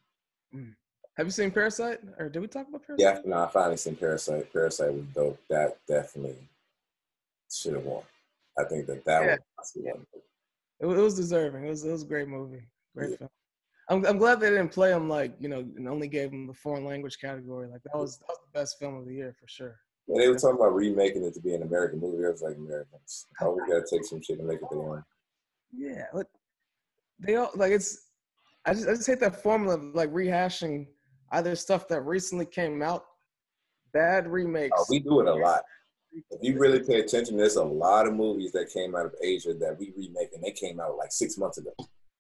[0.56, 0.74] Mm.
[1.20, 2.00] Have you seen Parasite?
[2.18, 3.06] Or did we talk about Parasite?
[3.06, 4.54] Yeah, no, I finally seen Parasite.
[4.54, 5.38] Parasite was dope.
[5.50, 6.38] That definitely
[7.52, 8.04] should have won.
[8.58, 9.36] I think that that yeah.
[9.58, 9.92] was yeah.
[10.80, 11.66] It, was deserving.
[11.66, 12.62] It was it was a great movie.
[12.96, 13.18] Great yeah.
[13.18, 13.30] film.
[13.90, 16.54] I'm I'm glad they didn't play him like you know and only gave him the
[16.54, 17.68] foreign language category.
[17.68, 19.76] Like that was that was the best film of the year for sure.
[20.08, 22.26] Yeah, they were talking about remaking it to be an American movie.
[22.26, 25.04] I was like, Americans, how we gotta take some shit and make it their own.
[25.76, 26.30] Yeah, look,
[27.20, 28.06] they all like it's.
[28.66, 30.88] I just I just hate that formula of like rehashing
[31.32, 33.06] either stuff that recently came out,
[33.94, 34.78] bad remakes.
[34.78, 35.62] Oh, we do it a lot.
[36.12, 39.54] If you really pay attention, there's a lot of movies that came out of Asia
[39.54, 41.72] that we remake, and they came out like six months ago.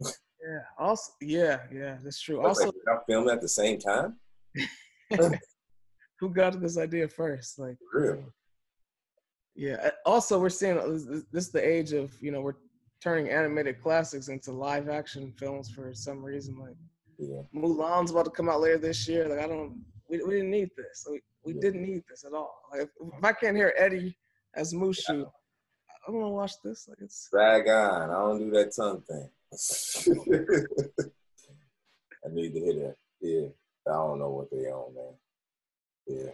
[0.01, 0.61] yeah.
[0.77, 2.45] Also, yeah, yeah, that's true.
[2.45, 4.17] Also, like, y'all filming at the same time.
[6.19, 7.57] Who got this idea first?
[7.57, 8.23] Like, real.
[9.55, 9.89] Yeah.
[10.05, 12.57] Also, we're seeing uh, this is the age of you know we're
[13.01, 16.57] turning animated classics into live action films for some reason.
[16.59, 16.75] Like,
[17.19, 17.41] yeah.
[17.53, 19.27] Mulan's about to come out later this year.
[19.27, 19.81] Like, I don't.
[20.09, 21.05] We, we didn't need this.
[21.09, 21.61] We, we yeah.
[21.61, 22.63] didn't need this at all.
[22.71, 24.17] Like, if, if I can't hear Eddie
[24.55, 25.23] as Mushu, yeah.
[25.23, 26.87] I don't want to watch this.
[26.87, 28.09] Like, it's drag on.
[28.09, 29.29] I don't do that tongue thing.
[32.25, 32.95] I need to hear that.
[33.21, 33.47] Yeah.
[33.87, 35.13] I don't know what they own, man.
[36.07, 36.31] Yeah.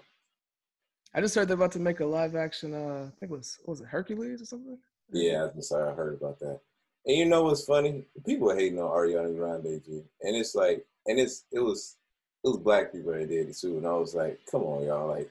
[1.13, 2.73] I just heard they're about to make a live action.
[2.73, 4.77] Uh, I think it was was it Hercules or something.
[5.11, 6.59] Yeah, I'm sorry, I heard about that.
[7.05, 8.03] And you know what's funny?
[8.25, 10.03] People hating on Ariana Grande, G.
[10.21, 11.97] And it's like, and it's it was
[12.43, 13.77] it was black people that did it too.
[13.77, 15.07] And I was like, come on, y'all.
[15.07, 15.29] Like,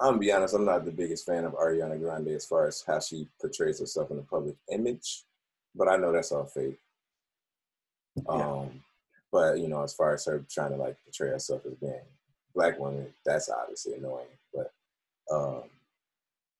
[0.00, 2.84] I'm gonna be honest, I'm not the biggest fan of Ariana Grande as far as
[2.86, 5.24] how she portrays herself in the public image,
[5.74, 6.78] but I know that's all fake.
[8.16, 8.24] Yeah.
[8.28, 8.82] Um,
[9.32, 12.00] but you know, as far as her trying to like portray herself as being
[12.54, 14.26] black woman, that's obviously annoying.
[14.52, 14.72] But
[15.32, 15.62] um,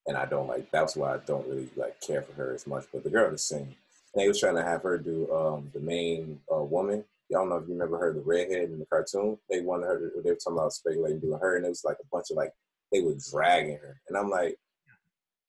[0.06, 2.84] and I don't like that's why I don't really like care for her as much.
[2.92, 3.74] But the girl is sing.
[4.14, 7.04] They was trying to have her do um, the main uh, woman.
[7.28, 9.38] Y'all know if you remember her, the redhead in the cartoon.
[9.48, 9.98] They wanted her.
[9.98, 12.36] To, they were talking about speculating doing her, and it was like a bunch of
[12.36, 12.52] like
[12.90, 14.56] they were dragging her, and I'm like,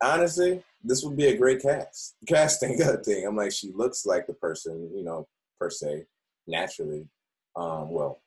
[0.01, 3.25] honestly, this would be a great cast casting thing.
[3.25, 5.27] I'm like, she looks like the person, you know,
[5.59, 6.05] per se,
[6.47, 7.07] naturally.
[7.55, 8.21] Um, well,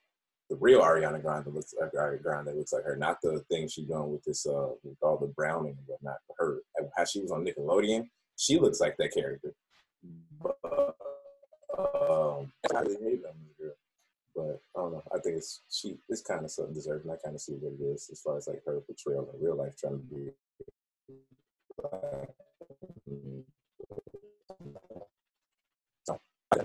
[0.51, 3.87] the real Ariana Grande looks like Ariana Grande looks like her, not the thing she's
[3.87, 6.19] doing with this uh with all the browning and whatnot.
[6.39, 6.59] Her
[6.97, 9.55] how she was on Nickelodeon, she looks like that character.
[10.43, 10.59] But
[11.79, 13.75] um, I really hate on this girl.
[14.35, 15.03] But I don't know.
[15.15, 17.11] I think it's she it's kind of something deserving.
[17.11, 19.57] I kind of see what it is as far as like her portrayal in real
[19.57, 20.31] life trying to be.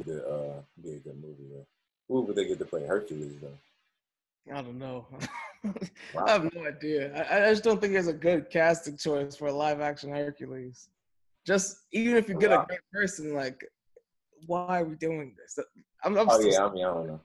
[0.06, 1.50] To uh, be a good movie.
[1.52, 1.64] Yeah.
[2.08, 4.54] Who would they get to play Hercules though?
[4.54, 5.06] I don't know.
[6.14, 6.26] wow.
[6.26, 7.14] I have no idea.
[7.30, 10.90] I, I, just don't think it's a good casting choice for a live action Hercules.
[11.50, 12.62] Just even if you get wow.
[12.62, 13.60] a great person, like,
[14.46, 15.58] why are we doing this?
[16.04, 17.22] I'm, I'm oh yeah, I mean, I don't know.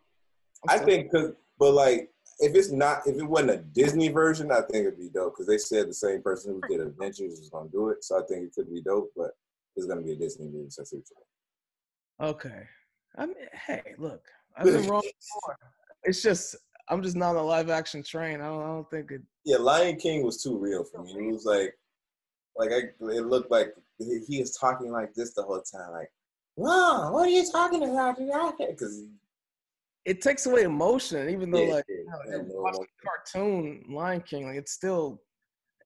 [0.67, 2.09] I'm i think, cause, but like,
[2.39, 5.47] if it's not, if it wasn't a Disney version, I think it'd be dope because
[5.47, 8.45] they said the same person who did Adventures is gonna do it, so I think
[8.45, 9.13] it could be dope.
[9.15, 9.33] But
[9.77, 10.95] it's gonna be a Disney movie, so it's
[12.23, 12.63] Okay.
[13.19, 14.23] I mean, hey, look,
[14.57, 15.59] I've been wrong before.
[16.05, 16.57] It's just
[16.89, 18.41] I'm just not on a live action train.
[18.41, 19.21] I don't, I don't think it.
[19.45, 21.13] Yeah, Lion King was too real for me.
[21.13, 21.75] It was like,
[22.57, 25.93] like I, it looked like he was talking like this the whole time.
[25.93, 26.11] Like,
[26.57, 28.19] wow, what are you talking about?
[28.19, 29.05] Because
[30.05, 34.47] it takes away emotion, even though yeah, like yeah, you know, watching cartoon Lion King,
[34.47, 35.23] like it's still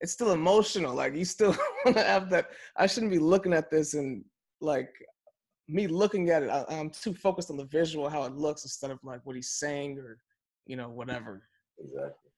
[0.01, 0.95] it's still emotional.
[0.95, 2.51] Like you still want to have that.
[2.77, 4.25] I shouldn't be looking at this and
[4.61, 4.93] like
[5.69, 6.49] me looking at it.
[6.49, 9.51] I, am too focused on the visual, how it looks, instead of like what he's
[9.51, 10.19] saying or
[10.67, 11.43] you know whatever.
[11.79, 12.33] Exactly.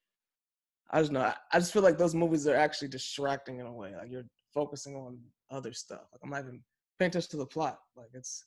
[0.90, 1.20] I just know.
[1.20, 3.94] I, I just feel like those movies are actually distracting in a way.
[3.96, 5.18] Like you're focusing on
[5.50, 6.02] other stuff.
[6.12, 6.60] Like I'm not even
[6.98, 7.78] paying attention to the plot.
[7.96, 8.44] Like it's,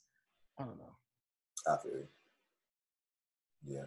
[0.58, 0.96] I don't know.
[1.66, 2.08] I feel you.
[3.66, 3.84] Yeah.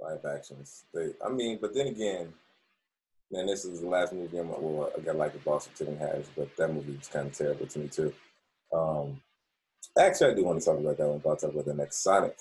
[0.00, 0.84] Live actions.
[0.94, 2.32] They, I mean, but then again,
[3.30, 5.96] man, this is the last movie I'm well, I got like a boss of Tiffany
[5.96, 8.12] Haddish, but that movie was kind of terrible to me too.
[8.72, 9.20] Um,
[9.98, 11.18] actually, I do want to talk about that one.
[11.18, 12.36] but I'll talk about the next Sonic.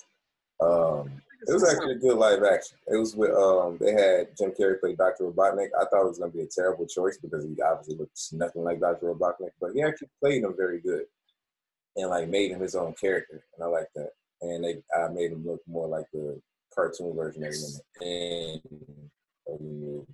[0.61, 2.77] Um, it was actually a good live action.
[2.87, 5.69] It was with um, they had Jim Carrey play Doctor Robotnik.
[5.79, 8.79] I thought it was gonna be a terrible choice because he obviously looks nothing like
[8.79, 11.03] Doctor Robotnik, but he actually played him very good
[11.95, 14.11] and like made him his own character, and I like that.
[14.41, 16.41] And they I made him look more like the
[16.73, 18.61] cartoon version of him
[19.47, 20.05] of the.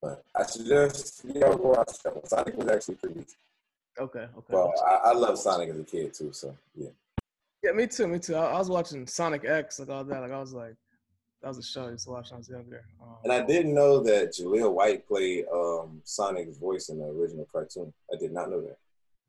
[0.00, 1.88] But I suggest you know go watch
[2.24, 3.24] Sonic was actually pretty.
[3.98, 4.20] Okay.
[4.20, 4.46] Okay.
[4.48, 6.90] Well, I, I love Sonic as a kid too, so yeah.
[7.62, 8.06] Yeah, me too.
[8.06, 8.36] Me too.
[8.36, 10.20] I, I, was watching Sonic X, like all that.
[10.20, 10.74] Like I was like,
[11.42, 12.84] that was a show I used to watch when I was younger.
[13.02, 17.46] Um, and I didn't know that Jaleel White played um, Sonic's voice in the original
[17.50, 17.92] cartoon.
[18.12, 18.78] I did not know that.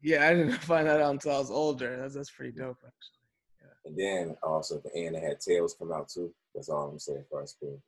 [0.02, 1.98] Yeah, I didn't find that out until I was older.
[1.98, 3.20] That's that's pretty dope, actually.
[3.62, 3.86] Yeah.
[3.86, 6.32] And then also at the end, they had Tails come out too.
[6.54, 7.82] That's all I'm saying for our school.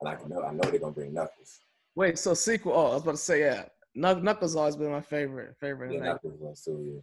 [0.00, 1.60] And I know I know they're gonna bring Knuckles.
[1.94, 2.72] Wait, so sequel?
[2.72, 3.64] Oh, I was about to say yeah.
[3.94, 5.56] Knuckles always been my favorite.
[5.58, 5.92] Favorite.
[5.92, 6.92] Yeah, Knuckles was too.
[6.94, 7.00] Yeah.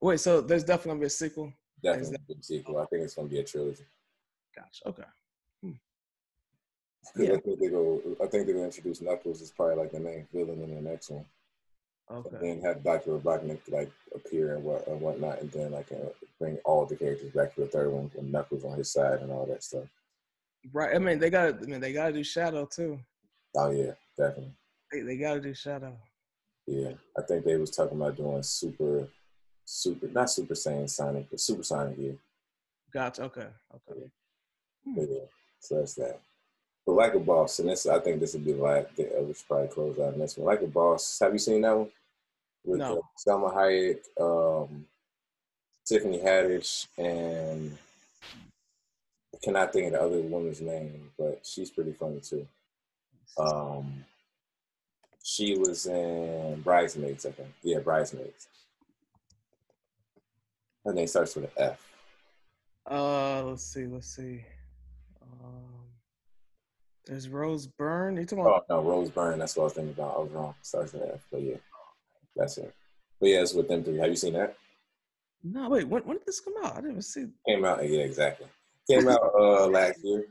[0.00, 1.52] Wait, so there's definitely gonna be a sequel.
[1.82, 2.78] Definitely that- a sequel.
[2.78, 3.84] I think it's gonna be a trilogy.
[4.54, 4.88] Gotcha.
[4.88, 5.02] Okay.
[5.62, 5.72] Hmm.
[7.16, 7.32] Yeah.
[7.34, 8.00] I think they go.
[8.20, 11.10] I think they're gonna introduce Knuckles as probably like the main villain in the next
[11.10, 11.24] one.
[12.10, 12.36] Okay.
[12.36, 16.08] And then have Doctor Robotnik like appear and what and whatnot, and then like uh,
[16.38, 19.30] bring all the characters back for the third one with Knuckles on his side and
[19.30, 19.84] all that stuff.
[20.72, 20.94] Right.
[20.94, 21.54] I mean, they got.
[21.62, 22.98] I mean, they got to do Shadow too.
[23.56, 24.54] Oh yeah, definitely.
[24.90, 25.96] They, they got to do Shadow.
[26.66, 29.08] Yeah, I think they was talking about doing super,
[29.68, 31.96] super not Super Saiyan Sonic, but Super Sonic.
[31.98, 32.12] Yeah.
[32.92, 33.22] Gotcha.
[33.24, 33.46] Okay.
[33.74, 34.00] Okay.
[34.86, 35.04] Yeah.
[35.08, 35.24] yeah.
[35.60, 36.20] So that's that.
[36.86, 39.26] But like a boss, and this I think this would be like the last.
[39.26, 40.46] We should probably close out on this one.
[40.46, 41.18] Like a boss.
[41.20, 41.90] Have you seen that one?
[42.64, 42.98] With no.
[42.98, 43.00] uh,
[43.30, 44.86] Salma Hayek, um,
[45.84, 47.76] Tiffany Haddish, and
[49.34, 52.46] I cannot think of the other woman's name, but she's pretty funny too.
[53.38, 54.04] Um,
[55.22, 57.52] she was in Bridesmaids, I think.
[57.62, 58.48] Yeah, Bridesmaids.
[60.88, 61.92] Her name starts with an F.
[62.90, 64.42] Uh, let's see, let's see.
[65.20, 65.84] Um,
[67.04, 68.16] there's Rose Byrne.
[68.16, 68.64] You talking about?
[68.70, 69.38] Oh no, Rose Byrne.
[69.38, 70.16] That's what I was thinking about.
[70.16, 70.54] I was wrong.
[70.62, 71.56] Starts with an F, but yeah,
[72.34, 72.74] that's it.
[73.20, 73.98] But yeah, it's with them three.
[73.98, 74.56] Have you seen that?
[75.44, 75.86] No, wait.
[75.86, 76.78] When, when did this come out?
[76.78, 77.26] I didn't see.
[77.46, 77.86] Came out.
[77.86, 78.46] Yeah, exactly.
[78.90, 80.24] Came out uh last year.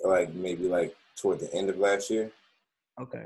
[0.00, 0.08] Yeah.
[0.08, 2.30] Like maybe like toward the end of last year.
[2.98, 3.22] Okay.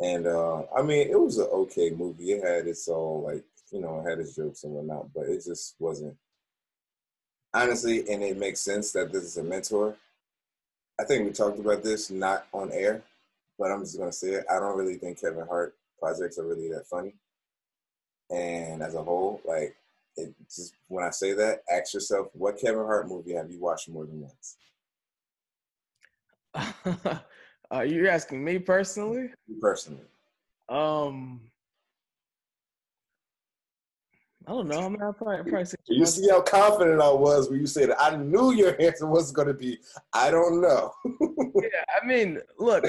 [0.00, 2.32] And uh, I mean, it was an okay movie.
[2.32, 5.74] It had its own like you know, had his jokes and whatnot, but it just
[5.78, 6.16] wasn't
[7.54, 8.08] honestly.
[8.10, 9.96] And it makes sense that this is a mentor.
[11.00, 13.02] I think we talked about this not on air,
[13.58, 14.46] but I'm just gonna say it.
[14.50, 17.14] I don't really think Kevin Hart projects are really that funny.
[18.30, 19.76] And as a whole, like
[20.16, 23.88] it just when I say that, ask yourself, what Kevin Hart movie have you watched
[23.88, 24.56] more than once?
[27.70, 29.30] uh, you're asking me personally?
[29.60, 30.04] Personally.
[30.68, 31.40] Um,
[34.46, 34.78] I don't know.
[34.78, 37.96] I mean, I probably, probably you see how confident I was when you said it.
[37.98, 39.78] I knew your answer was going to be,
[40.12, 40.92] I don't know.
[41.04, 42.84] yeah, I mean, look.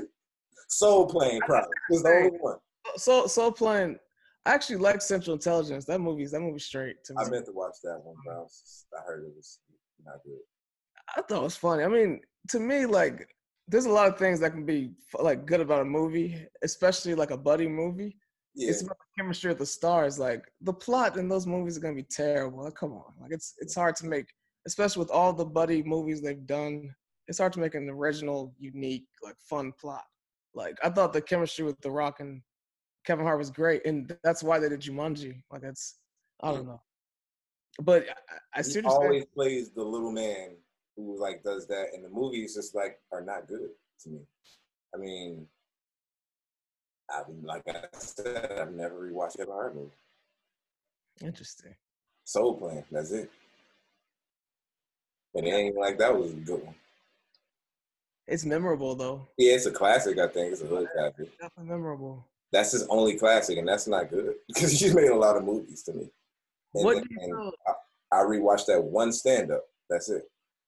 [0.68, 1.70] Soul Plane, probably.
[1.90, 2.56] Was the only one.
[2.96, 3.96] Soul, Soul Plane.
[4.44, 5.84] I actually like Central Intelligence.
[5.84, 7.18] That movie's that movie's straight to me.
[7.24, 9.60] I meant to watch that one, but I, was, I heard it was
[10.04, 10.38] not good.
[11.16, 11.84] I thought it was funny.
[11.84, 12.20] I mean,
[12.50, 13.28] to me, like,
[13.68, 17.30] there's a lot of things that can be like good about a movie, especially like
[17.30, 18.16] a buddy movie.
[18.54, 18.70] Yeah.
[18.70, 20.18] It's about the chemistry of the stars.
[20.18, 22.64] Like the plot in those movies are gonna be terrible.
[22.64, 24.26] Like, come on, like it's it's hard to make,
[24.66, 26.94] especially with all the buddy movies they've done.
[27.28, 30.04] It's hard to make an original, unique, like fun plot.
[30.54, 32.42] Like I thought the chemistry with The Rock and
[33.06, 35.42] Kevin Hart was great, and that's why they did Jumanji.
[35.50, 35.98] Like that's,
[36.42, 36.82] I don't know,
[37.80, 38.06] but
[38.54, 40.56] I, I he always plays the little man
[40.96, 43.70] who like does that, and the movies just like are not good
[44.02, 44.20] to me.
[44.94, 45.46] I mean,
[47.10, 49.90] I've like I said, I've never rewatched Kevin Hart movie.
[51.22, 51.74] Interesting.
[52.24, 53.30] Soul Plane, that's it.
[55.34, 56.74] And it ain't like that was a good one.
[58.26, 59.26] It's memorable though.
[59.38, 60.18] Yeah, it's a classic.
[60.18, 61.30] I think it's a hood classic.
[61.38, 62.26] Definitely memorable.
[62.52, 65.82] That's his only classic, and that's not good because he's made a lot of movies
[65.84, 66.10] to me.
[66.74, 67.52] And what then, do you know?
[67.66, 69.64] I, I rewatched that one stand up.
[69.88, 70.24] That's it.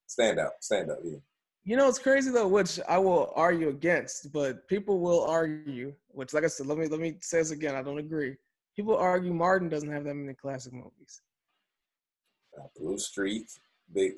[0.07, 1.19] Stand up, stand up, yeah.
[1.65, 5.95] You know, it's crazy though, which I will argue against, but people will argue.
[6.09, 7.75] Which, like I said, let me let me say this again.
[7.75, 8.37] I don't agree.
[8.75, 11.21] People argue Martin doesn't have that many classic movies.
[12.59, 13.47] Uh, Blue Streak,
[13.93, 14.13] big.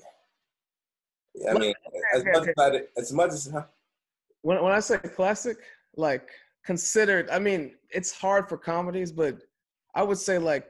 [1.49, 1.75] I mean,
[2.15, 3.65] as much as as much as huh?
[4.43, 5.57] when when I say classic,
[5.97, 6.29] like
[6.65, 7.29] considered.
[7.31, 9.39] I mean, it's hard for comedies, but
[9.95, 10.67] I would say like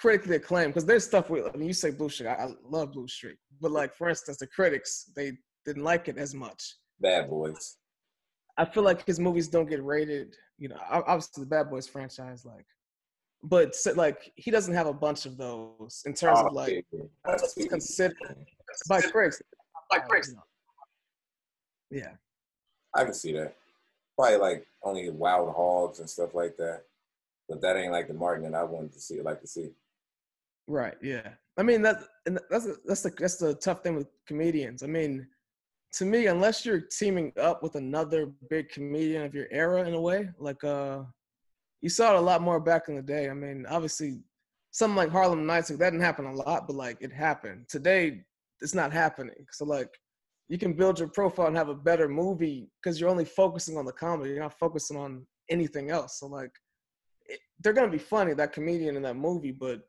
[0.00, 1.28] critically acclaimed because there's stuff.
[1.28, 2.30] We, I mean, you say Blue Streak.
[2.30, 5.32] I, I love Blue Streak, but like for instance, the critics they
[5.64, 6.76] didn't like it as much.
[7.00, 7.76] Bad Boys.
[8.56, 10.36] I feel like his movies don't get rated.
[10.58, 12.66] You know, obviously the Bad Boys franchise, like,
[13.42, 16.84] but like he doesn't have a bunch of those in terms oh, of like
[17.22, 18.16] what's considered
[18.88, 19.42] by critics.
[19.90, 20.34] By critics.
[21.90, 22.12] Yeah.
[22.94, 23.54] I can see that.
[24.16, 26.82] Probably like only Wild Hogs and stuff like that,
[27.48, 29.20] but that ain't like the Martin that I wanted to see.
[29.20, 29.70] Like to see.
[30.66, 30.94] Right.
[31.02, 31.28] Yeah.
[31.58, 34.82] I mean that and that's that's the that's the tough thing with comedians.
[34.82, 35.26] I mean,
[35.94, 40.00] to me, unless you're teaming up with another big comedian of your era in a
[40.00, 41.02] way, like uh,
[41.80, 43.30] you saw it a lot more back in the day.
[43.30, 44.18] I mean, obviously,
[44.72, 47.66] something like Harlem Nights, like, that didn't happen a lot, but like it happened.
[47.68, 48.22] Today,
[48.60, 49.46] it's not happening.
[49.52, 49.88] So like,
[50.48, 53.84] you can build your profile and have a better movie because you're only focusing on
[53.84, 54.30] the comedy.
[54.30, 56.18] You're not focusing on anything else.
[56.18, 56.50] So like,
[57.26, 59.82] it, they're gonna be funny that comedian in that movie, but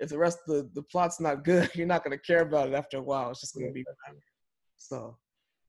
[0.00, 2.74] if the rest of the, the plot's not good, you're not gonna care about it
[2.74, 3.30] after a while.
[3.30, 3.84] It's just gonna be.
[4.76, 5.16] So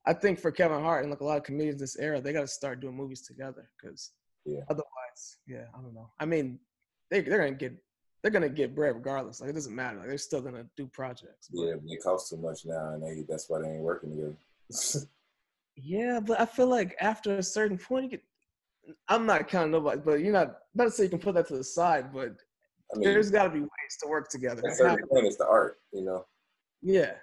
[0.05, 2.41] I think for Kevin Hart and like a lot of comedians this era, they got
[2.41, 4.11] to start doing movies together because
[4.45, 4.61] yeah.
[4.69, 6.09] otherwise, yeah, I don't know.
[6.19, 6.59] I mean,
[7.09, 7.73] they they're gonna get
[8.21, 9.39] they're gonna get bread regardless.
[9.39, 9.99] Like it doesn't matter.
[9.99, 11.49] Like they're still gonna do projects.
[11.53, 11.61] But.
[11.61, 14.35] Yeah, it costs too much now, and they that's why they ain't working together.
[15.75, 18.23] yeah, but I feel like after a certain point, you get.
[19.07, 20.57] I'm not counting nobody, but you're not.
[20.75, 22.35] Not to say you can put that to the side, but
[22.93, 24.61] I mean, there's got to be ways to work together.
[24.67, 26.25] At certain point, it's the art, you know.
[26.81, 27.13] Yeah,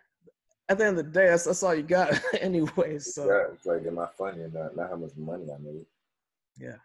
[0.70, 2.98] at the end of the day, that's, that's all you got anyway.
[3.00, 4.76] So yeah, it's like, am I funny or not?
[4.76, 5.84] Not how much money I made.
[6.56, 6.76] Yeah,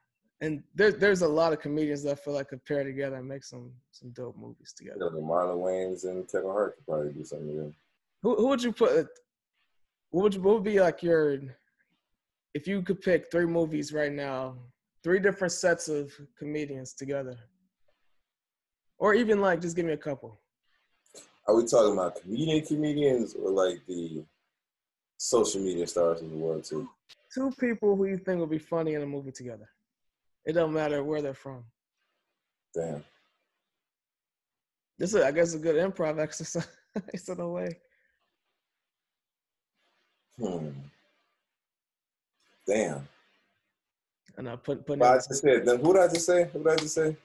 [0.42, 3.28] and there's there's a lot of comedians that I feel like could pair together and
[3.28, 4.98] make some some dope movies together.
[4.98, 7.74] You know, the Marlon Wayans and Kevin Hart could probably do something together.
[8.24, 8.92] Who who would you put?
[8.92, 9.04] Uh,
[10.10, 11.38] what would you, what would be like your
[12.56, 14.56] if you could pick three movies right now,
[15.04, 17.38] three different sets of comedians together,
[18.98, 20.40] or even like just give me a couple.
[21.48, 24.24] Are we talking about comedian comedians or like the
[25.18, 26.90] social media stars in the world too?
[27.34, 29.70] Two people who you think would be funny in a movie together.
[30.46, 31.64] It don't matter where they're from.
[32.74, 33.04] Damn.
[34.98, 36.68] This is, I guess, a good improv exercise
[37.28, 37.70] in a way.
[40.40, 40.70] Hmm.
[42.68, 43.08] Damn.
[44.38, 45.02] And I put put.
[45.02, 45.66] I just said.
[45.66, 46.50] Then Who did I just say?
[46.52, 47.16] Who did I just say?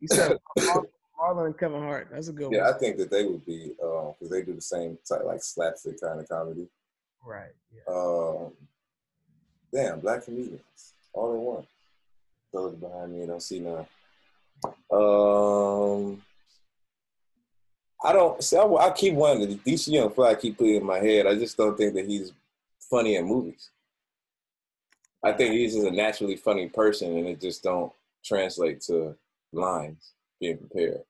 [0.00, 0.36] You said
[1.22, 2.08] Marlon and Kevin Hart.
[2.10, 2.68] That's a good yeah, one.
[2.68, 5.42] Yeah, I think that they would be because um, they do the same type like
[5.42, 6.68] slapstick kind of comedy.
[7.24, 7.52] Right.
[7.72, 7.94] Yeah.
[7.94, 8.52] Um,
[9.72, 11.66] damn, black comedians all in one.
[12.52, 13.86] Those behind me, I don't see none.
[14.90, 16.22] Um,
[18.04, 18.56] I don't see.
[18.56, 20.30] I, I keep wanting DC Young Fly.
[20.30, 21.26] I keep putting in my head.
[21.26, 22.32] I just don't think that he's
[22.90, 23.70] funny in movies.
[25.24, 27.92] I think he's just a naturally funny person, and it just don't
[28.24, 29.16] translate to
[29.52, 31.02] lines being prepared.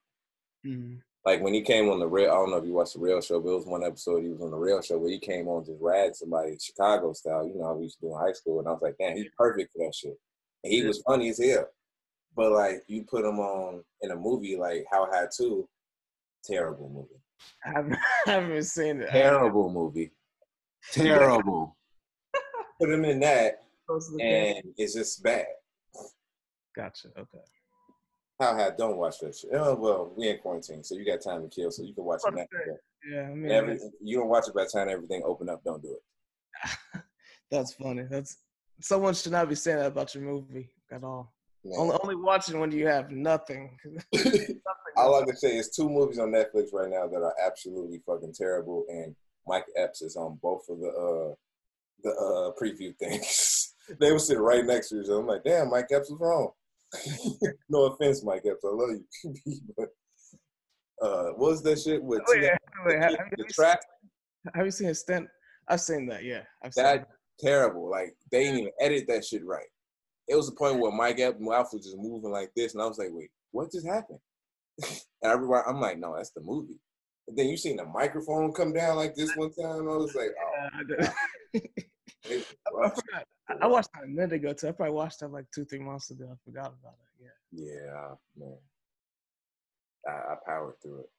[0.65, 0.95] Mm-hmm.
[1.25, 3.21] Like when he came on the real, I don't know if you watched the real
[3.21, 5.47] show, but it was one episode he was on the real show where he came
[5.47, 8.33] on just rad somebody Chicago style, you know how we used to do in high
[8.33, 10.17] school, and I was like, damn, he's perfect for that shit.
[10.63, 10.87] And he yeah.
[10.87, 11.67] was funny as hell.
[12.35, 15.67] But like you put him on in a movie like How High Two,
[16.43, 17.21] terrible movie.
[17.65, 19.09] I haven't, I haven't seen it.
[19.09, 20.11] Terrible movie.
[20.91, 21.77] Terrible.
[22.81, 25.45] put him in that, and it's just bad.
[26.75, 27.07] Gotcha.
[27.17, 27.43] Okay.
[28.43, 29.51] How had don't watch that shit.
[29.53, 32.21] Oh well, we in quarantine, so you got time to kill, so you can watch
[32.25, 32.47] it.
[33.09, 35.63] Yeah, I mean, Every, you don't watch it by the time everything open up.
[35.63, 37.01] Don't do it.
[37.51, 38.03] That's funny.
[38.09, 38.37] That's
[38.81, 41.33] someone should not be saying that about your movie at all.
[41.77, 43.77] Only, only watching when you have nothing.
[43.85, 44.61] nothing
[44.97, 48.33] all I can say is two movies on Netflix right now that are absolutely fucking
[48.33, 49.15] terrible, and
[49.47, 51.33] Mike Epps is on both of the uh
[52.03, 53.73] the uh preview things.
[53.99, 55.19] they were sitting right next to each other.
[55.19, 56.51] I'm like, damn, Mike Epps was wrong.
[57.69, 58.63] no offense, Mike Epps.
[58.63, 59.61] I love you.
[59.77, 59.89] but
[61.01, 62.55] uh, what was that shit with oh, yeah.
[62.85, 63.79] Wait, have, the, the trap?
[64.53, 65.27] Have you seen a stint?
[65.67, 66.23] I've seen that.
[66.23, 67.07] Yeah, I've seen that.
[67.39, 67.89] Terrible.
[67.89, 69.65] Like they didn't even edit that shit right.
[70.27, 72.85] It was the point where Mike Epps' mouth was just moving like this, and I
[72.85, 74.19] was like, "Wait, what just happened?"
[74.83, 76.79] and everybody, I'm like, "No, that's the movie."
[77.27, 79.89] And then you seen the microphone come down like this one time.
[79.89, 80.31] I was like,
[81.55, 81.59] "Oh."
[82.81, 83.27] I, forgot.
[83.61, 84.69] I watched that a minute ago too.
[84.69, 86.29] I probably watched that like two, three months ago.
[86.31, 87.25] I forgot about it.
[87.25, 87.65] Yeah.
[87.65, 88.57] Yeah, man.
[90.07, 91.09] I, I powered through it.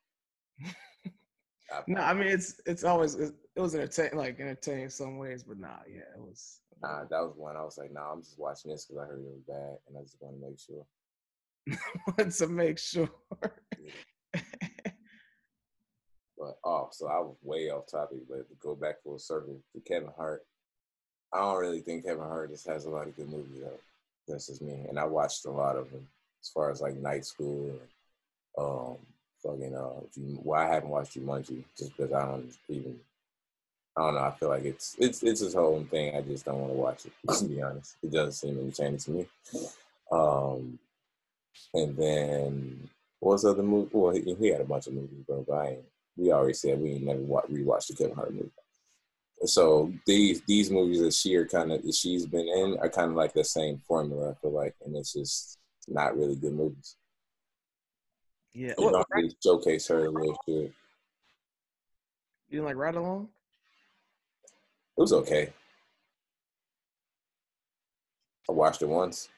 [1.89, 5.59] no, I mean it's it's always it, was entertaining, like entertaining in some ways, but
[5.59, 6.61] nah, yeah, it was.
[6.83, 7.57] Nah, that was one.
[7.57, 9.97] I was like, nah, I'm just watching this because I heard it was bad, and
[9.97, 10.85] I just want to make sure.
[12.19, 13.09] want to make sure.
[16.37, 19.81] but oh, so I was way off topic, but to go back full circle to
[19.81, 20.43] Kevin Hart,
[21.35, 23.81] I don't really think Kevin Hart has a lot of good movies though.
[24.29, 26.07] That's just me, and I watched a lot of them
[26.41, 27.81] as far as like Night School and
[28.57, 28.97] um
[29.43, 30.01] fucking uh
[30.43, 33.01] well I haven't watched Jumanji just because I don't even
[33.97, 36.17] I don't know, I feel like it's it's it's his whole thing.
[36.17, 37.97] I just don't want to watch it, to be honest.
[38.03, 39.27] It doesn't seem entertaining to me.
[40.13, 40.79] Um
[41.73, 42.89] and then
[43.21, 43.91] what's other movie?
[43.93, 45.45] Well, he, he, had a bunch of movies, bro.
[45.47, 45.85] But I ain't,
[46.17, 48.51] we already said we ain't never watch, rewatched the Kevin Hart movie.
[49.45, 53.17] So these these movies that she are kind of she's been in are kind of
[53.17, 54.31] like the same formula.
[54.31, 56.97] I feel like, and it's just not really good movies.
[58.53, 60.73] Yeah, you really showcase her a little shit.
[62.49, 63.29] You like Ride Along?
[64.97, 65.53] It was okay.
[68.49, 69.29] I watched it once.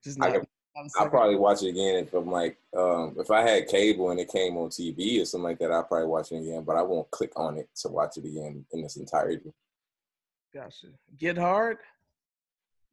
[0.04, 0.28] Just not.
[0.28, 0.40] I
[0.76, 4.30] I'll probably watch it again if I'm like, um, if I had cable and it
[4.30, 6.64] came on TV or something like that, I'll probably watch it again.
[6.64, 9.52] But I won't click on it to watch it again in its entirety.
[10.52, 10.88] Gotcha.
[11.18, 11.78] Get hard.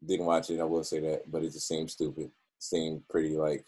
[0.06, 0.60] Didn't watch it.
[0.60, 2.32] I will say that, but it just seemed stupid.
[2.60, 3.66] Seemed pretty like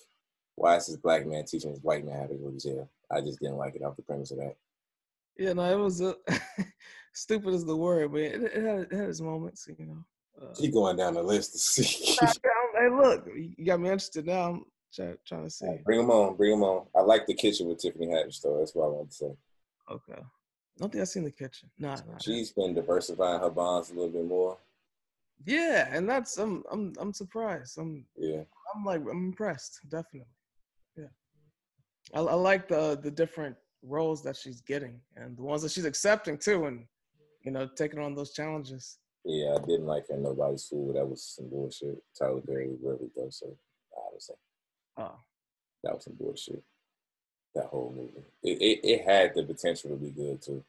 [0.56, 2.90] why is this black man teaching this white man how to go to jail?
[3.12, 4.56] I just didn't like it off the premise of that.
[5.38, 6.14] Yeah, no, it was uh,
[7.14, 10.06] stupid is the word, but it, it, had, it had its moments, you know.
[10.40, 12.18] Uh, Keep going down the list to see.
[12.76, 14.50] hey, look, you got me interested now.
[14.50, 15.68] I'm try, trying to see.
[15.86, 16.86] Bring them on, bring them on.
[16.96, 18.60] I like the kitchen with Tiffany Haddish, though.
[18.60, 19.32] That's what I want to say.
[19.92, 20.22] Okay.
[20.22, 21.70] I don't think I've seen the kitchen.
[21.78, 22.18] Nah, nah.
[22.20, 24.58] She's been diversifying her bonds a little bit more.
[25.46, 27.78] Yeah, and that's I'm I'm I'm surprised.
[27.78, 28.44] I'm yeah.
[28.74, 30.30] I'm like I'm impressed, definitely.
[30.98, 31.08] Yeah,
[32.14, 35.86] I, I like the the different roles that she's getting and the ones that she's
[35.86, 36.86] accepting too, and
[37.44, 39.00] you know taking on those challenges.
[39.26, 40.94] Yeah, I didn't like her nobody's fool.
[40.94, 42.02] That was some bullshit.
[42.18, 43.58] Tyler Perry, he goes, so
[44.20, 44.34] say.
[44.98, 45.16] Oh.
[45.84, 46.64] That was some bullshit.
[47.56, 48.26] That whole movie.
[48.44, 50.64] It, it, it had the potential to be good too.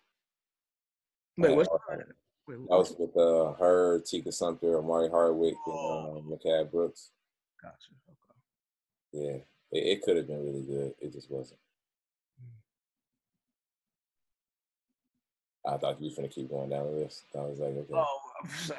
[1.36, 2.06] Wait, what's that?
[2.46, 6.16] Wait, that was with uh, her, Tika Sumpter, Omari Hardwick, oh.
[6.16, 7.10] and um, Mehcad Brooks.
[7.62, 7.74] Gotcha.
[8.08, 9.24] Okay.
[9.26, 9.38] Yeah.
[9.72, 10.94] It, it could have been really good.
[11.00, 11.58] It just wasn't.
[15.66, 17.24] I thought you were gonna keep going down the list.
[17.34, 17.94] I was like, okay.
[17.94, 18.20] Oh,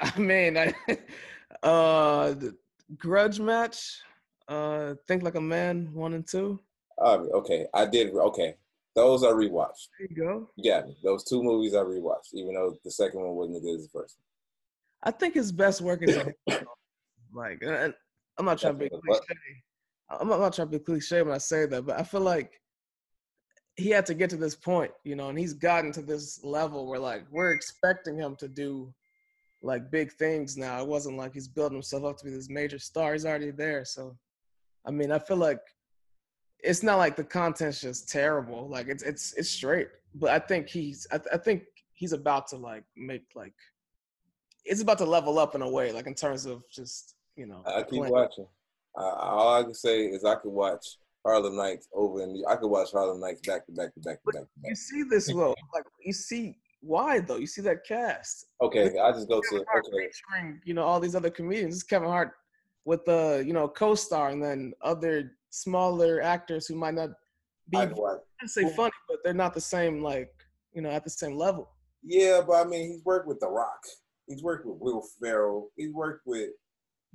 [0.00, 0.74] I mean, I,
[1.62, 2.56] uh, the
[2.96, 4.00] grudge match,
[4.48, 6.60] uh, think like a man, one and two.
[6.98, 8.14] Uh, okay, I did.
[8.14, 8.54] Okay,
[8.94, 9.88] those I rewatched.
[9.98, 10.50] There you go.
[10.56, 13.82] Yeah, those two movies I rewatched, even though the second one wasn't as good as
[13.82, 14.26] the first one.
[15.02, 16.16] I think his best work is
[17.34, 19.20] like, I'm not trying to be cliche.
[20.08, 22.60] I'm not, trying to be cliche when I say that, but I feel like
[23.76, 26.86] he had to get to this point, you know, and he's gotten to this level
[26.86, 28.92] where like we're expecting him to do
[29.62, 30.80] like big things now.
[30.80, 33.12] It wasn't like he's building himself up to be this major star.
[33.12, 33.84] He's already there.
[33.84, 34.16] So,
[34.86, 35.60] I mean, I feel like
[36.60, 38.68] it's not like the content's just terrible.
[38.68, 39.88] Like it's it's it's straight.
[40.14, 43.54] But I think he's I, I think he's about to like make like
[44.64, 47.62] it's about to level up in a way, like in terms of just you know.
[47.66, 48.12] I keep playing.
[48.12, 48.46] watching.
[48.98, 50.96] Uh, all I can say is I can watch
[51.26, 54.32] Harlem Nights over and I could watch Harlem Nights back to back to back to
[54.32, 54.42] back.
[54.42, 54.70] To back.
[54.70, 57.36] You see this though, like you see why though?
[57.36, 58.46] You see that cast.
[58.62, 59.64] Okay, I just go to okay.
[59.90, 61.74] Featuring, you know all these other comedians.
[61.74, 62.32] This Kevin Hart
[62.84, 67.10] with the you know co-star and then other smaller actors who might not
[67.70, 67.88] be I
[68.46, 70.32] say funny, but they're not the same like
[70.72, 71.70] you know at the same level.
[72.04, 73.82] Yeah, but I mean he's worked with The Rock.
[74.28, 75.70] He's worked with Will Ferrell.
[75.76, 76.50] He's worked with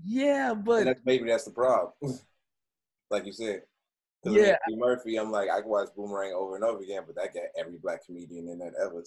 [0.03, 1.93] yeah, but that's, maybe that's the problem.
[3.11, 3.61] like you said.
[4.23, 5.17] Yeah, Murphy.
[5.17, 8.05] I'm like I can watch Boomerang over and over again, but that got every black
[8.05, 9.03] comedian in that ever.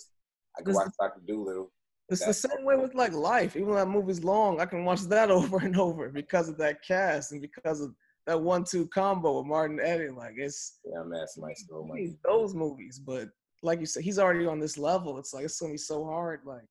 [0.58, 1.70] I can watch Doctor Dolittle.
[2.08, 3.56] It's the same way with like life.
[3.56, 7.32] Even that movie's long, I can watch that over and over because of that cast
[7.32, 7.94] and because of
[8.26, 10.10] that one-two combo with Martin Eddie.
[10.10, 12.16] Like it's yeah, I'm asking my stole money.
[12.24, 13.28] Those movies, but
[13.62, 15.18] like you said, he's already on this level.
[15.18, 16.40] It's like it's gonna be so hard.
[16.44, 16.66] Like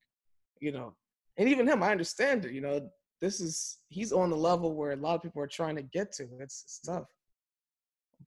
[0.59, 0.95] you know,
[1.37, 2.51] and even him, I understand it.
[2.51, 2.89] You know,
[3.21, 6.11] this is he's on the level where a lot of people are trying to get
[6.13, 6.27] to.
[6.39, 7.05] It's, it's tough.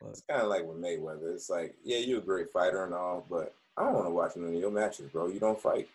[0.00, 1.34] But it's kind of like with Mayweather.
[1.34, 4.32] It's like, yeah, you're a great fighter and all, but I don't want to watch
[4.36, 5.28] any of your matches, bro.
[5.28, 5.88] You don't fight.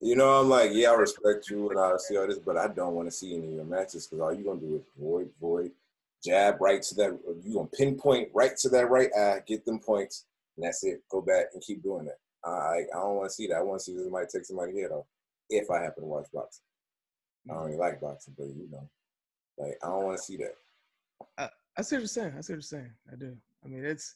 [0.00, 2.66] You know, I'm like, yeah, I respect you and I see all this, but I
[2.66, 5.30] don't want to see any of your matches because all you're gonna do is void,
[5.40, 5.70] void,
[6.24, 7.18] jab right to that.
[7.44, 10.24] You gonna pinpoint right to that right eye, get them points,
[10.56, 11.02] and that's it.
[11.08, 12.18] Go back and keep doing that.
[12.44, 13.58] I I don't want to see that.
[13.58, 15.06] I want to see somebody take somebody head off
[15.48, 16.64] if I happen to watch boxing.
[17.48, 18.88] I don't really like boxing, but you know,
[19.56, 20.56] like I don't want to see that.
[21.38, 22.34] I, I see what you're saying.
[22.36, 22.92] I see what you're saying.
[23.10, 23.36] I do.
[23.64, 24.14] I mean, it's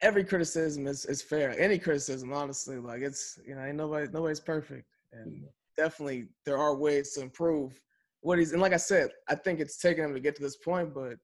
[0.00, 1.58] every criticism is, is fair.
[1.58, 5.46] Any criticism, honestly, like it's you know, ain't nobody nobody's perfect, and mm-hmm.
[5.76, 7.80] definitely there are ways to improve
[8.20, 8.52] what he's.
[8.52, 11.14] And like I said, I think it's taken him to get to this point, but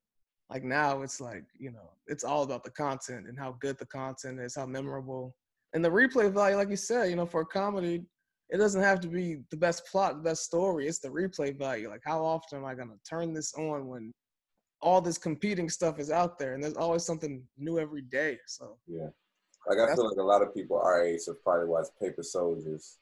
[0.50, 3.86] like now it's like you know, it's all about the content and how good the
[3.86, 5.34] content is, how memorable,
[5.72, 6.56] and the replay value.
[6.56, 8.04] Like you said, you know, for a comedy,
[8.50, 10.86] it doesn't have to be the best plot, the best story.
[10.86, 11.88] It's the replay value.
[11.88, 14.12] Like how often am I gonna turn this on when
[14.84, 18.38] all this competing stuff is out there, and there's always something new every day.
[18.46, 19.08] So yeah,
[19.66, 22.98] like I feel like a lot of people our age have probably watched Paper Soldiers.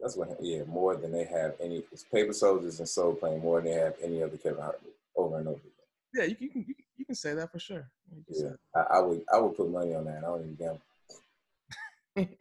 [0.00, 1.82] That's what, yeah, more than they have any.
[1.92, 4.80] It's Paper Soldiers and Soul Plane more than they have any other Kevin Hart
[5.16, 5.70] over and over again.
[6.14, 7.88] Yeah, you, you can you, you, can say that for sure.
[8.28, 10.18] Yeah, I, I, would I would put money on that.
[10.18, 10.80] I don't even gamble.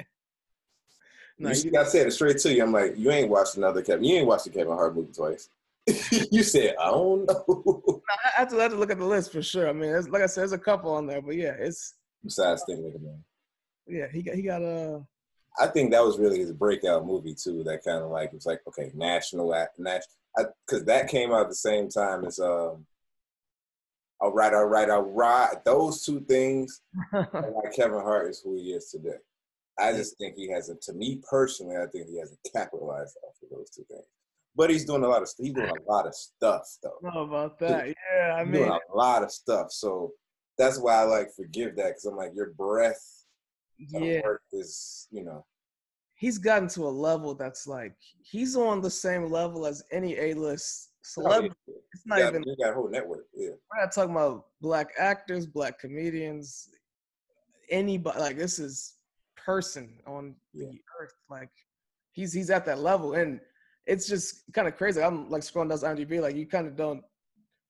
[1.39, 2.63] no, you, you, I said it straight to you.
[2.63, 4.03] I'm like, you ain't watched another Kevin.
[4.03, 5.49] You ain't watched the Kevin Hart movie twice.
[6.31, 8.01] you said I don't know.
[8.09, 9.67] I have, to, I have to look at the list for sure.
[9.67, 12.83] I mean, like I said, there's a couple on there, but yeah, it's besides Sting
[12.83, 13.23] with man.
[13.87, 15.01] Yeah, he got he got a.
[15.59, 17.63] I think that was really his breakout movie too.
[17.63, 21.41] That kind of like it was like okay, national act, national, because that came out
[21.41, 22.85] at the same time as um.
[24.19, 25.55] All right, all right, all right.
[25.65, 26.81] Those two things,
[27.11, 29.17] like Kevin Hart is who he is today.
[29.79, 30.81] I just think he hasn't.
[30.83, 34.05] To me personally, I think he hasn't capitalized off of those two things.
[34.55, 36.97] But he's doing a lot of he's doing a lot of stuff though.
[37.01, 37.87] Know about that?
[37.87, 39.71] Yeah, I mean, doing a lot of stuff.
[39.71, 40.11] So
[40.57, 43.01] that's why I like forgive that because I'm like your breath.
[43.77, 44.21] Yeah,
[44.51, 45.45] is you know.
[46.15, 50.91] He's gotten to a level that's like he's on the same level as any A-list
[51.01, 51.55] celebrity.
[51.67, 51.75] Oh, yeah.
[51.93, 52.43] It's not got, even.
[52.45, 53.25] You got a whole network.
[53.33, 56.69] Yeah, we're not talking about black actors, black comedians,
[57.71, 58.19] anybody.
[58.19, 58.95] Like this is
[59.37, 60.67] person on yeah.
[60.69, 61.13] the earth.
[61.29, 61.49] Like
[62.11, 63.39] he's he's at that level and
[63.91, 65.01] it's just kind of crazy.
[65.01, 67.03] I'm like scrolling down IMDb, like you kind of don't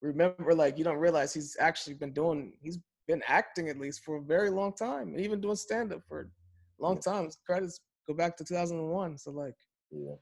[0.03, 2.77] remember, like you don't realize he's actually been doing, he's
[3.07, 6.21] been acting at least for a very long time, and even doing stand up for
[6.21, 7.25] a long time.
[7.25, 9.17] His credits go back to 2001.
[9.17, 9.55] So like,
[9.89, 10.13] yeah.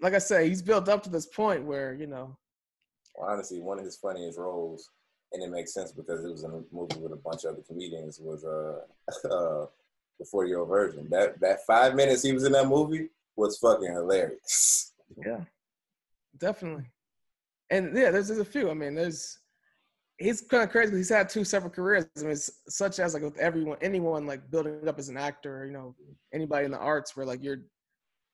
[0.00, 2.36] like I say, he's built up to this point where you know.
[3.16, 4.88] Well, honestly, one of his funniest roles,
[5.32, 7.64] and it makes sense because it was in a movie with a bunch of other
[7.66, 9.66] comedians, was uh, uh
[10.20, 11.08] the 40 year old version.
[11.10, 14.86] That that five minutes he was in that movie was fucking hilarious.
[15.16, 15.40] Yeah,
[16.38, 16.90] definitely.
[17.70, 18.70] And yeah, there's, there's a few.
[18.70, 19.38] I mean, there's
[20.18, 20.96] he's kind of crazy.
[20.96, 22.06] He's had two separate careers.
[22.18, 25.72] I mean, such as like with everyone, anyone like building up as an actor, you
[25.72, 25.94] know,
[26.32, 27.62] anybody in the arts where like you're,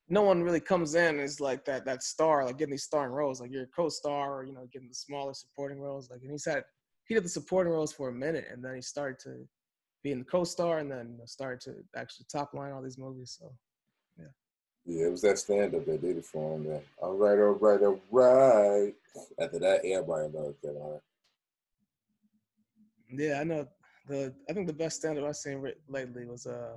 [0.09, 3.40] no one really comes in as like that that star, like getting these starring roles.
[3.40, 6.11] Like you're a co-star, or you know, getting the smaller supporting roles.
[6.11, 6.65] Like, and he's had
[7.07, 9.47] he did the supporting roles for a minute, and then he started to
[10.03, 13.36] be in the co-star, and then started to actually top line all these movies.
[13.39, 13.53] So
[14.87, 16.81] yeah, it was that stand up that did it for him.
[16.99, 18.95] All right, all right, all right.
[19.41, 21.03] After that, everybody loved Kevin Hart.
[23.11, 23.67] Yeah, I know.
[24.09, 26.77] The I think the best stand up I've seen lately was uh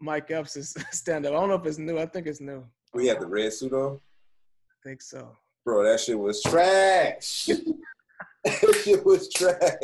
[0.00, 1.32] Mike Epps' stand up.
[1.32, 1.98] I don't know if it's new.
[1.98, 2.64] I think it's new.
[2.94, 3.96] We had the red suit on.
[3.96, 5.36] I think so.
[5.64, 7.46] Bro, that shit was trash.
[8.44, 9.74] that shit was trash.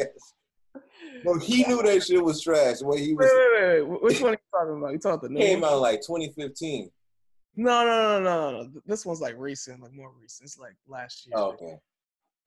[1.24, 2.76] Bro, he knew that shit was trash.
[2.82, 3.28] What he was.
[3.32, 4.02] Wait, wait, wait.
[4.02, 4.92] Which one are you talking about?
[4.92, 6.90] You talking the new Came out like 2015.
[7.56, 8.62] No, no, no, no, no.
[8.62, 8.80] No.
[8.86, 10.46] This one's like recent, like more recent.
[10.46, 11.34] It's like last year.
[11.36, 11.78] Oh, okay.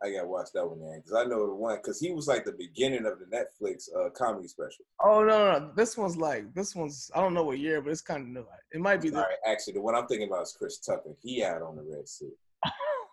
[0.02, 2.46] I gotta watch that one then, because I know the one, because he was like
[2.46, 4.86] the beginning of the Netflix uh, comedy special.
[5.04, 7.92] Oh no, no, no, this one's like this one's I don't know what year, but
[7.92, 8.46] it's kind of new.
[8.72, 9.10] It might be.
[9.10, 11.16] The- Actually, the one I'm thinking about is Chris Tucker.
[11.22, 12.34] He had on the red suit.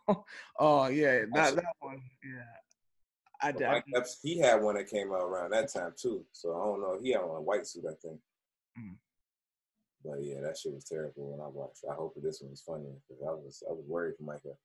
[0.60, 2.00] oh yeah, that that one.
[2.24, 2.44] Yeah,
[3.42, 3.82] I, I,
[4.22, 6.24] he had one that came out around that time too.
[6.32, 6.98] So I don't know.
[7.02, 8.20] He had on a white suit, I think.
[8.78, 8.94] Mm.
[10.04, 11.84] But yeah, that shit was terrible when I watched.
[11.90, 14.56] I hope this one was funny because I was I was worried for Micah.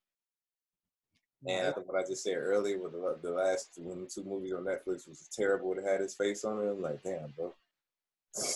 [1.48, 4.54] And think what I just said earlier with the, the last when the two movies
[4.54, 6.70] on Netflix was terrible that had his face on it.
[6.70, 7.52] I'm like, damn, bro,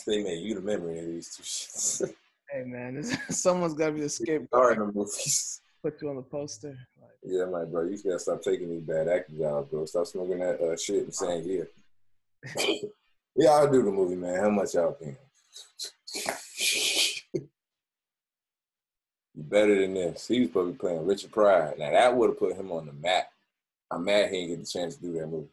[0.06, 2.14] they made you the memory of these two shits.
[2.52, 4.73] hey man, someone's got to be the scapegoat.
[4.73, 5.61] in the movies.
[5.81, 6.77] Put you on the poster.
[6.99, 9.85] Like, yeah, I'm like, bro, you gotta stop taking these bad acting jobs, bro.
[9.85, 12.64] Stop smoking that uh, shit and saying yeah.
[13.35, 14.39] yeah, I'll do the movie, man.
[14.39, 15.18] How much y'all paying?
[19.36, 20.28] Better than this.
[20.28, 21.76] He was supposed to be playing Richard Pryor.
[21.78, 23.28] Now that would have put him on the map.
[23.91, 25.48] I'm mad he didn't get the chance to do that movie.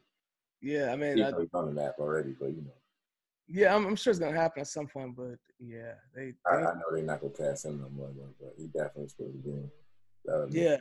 [0.60, 2.72] Yeah, I mean, he's on the map already, but you know.
[3.48, 6.26] Yeah, I'm, I'm, sure it's gonna happen at some point, but yeah, they.
[6.26, 8.10] they I, I, know they're not gonna cast him no more,
[8.40, 10.56] but he definitely supposed to be.
[10.56, 10.76] Yeah,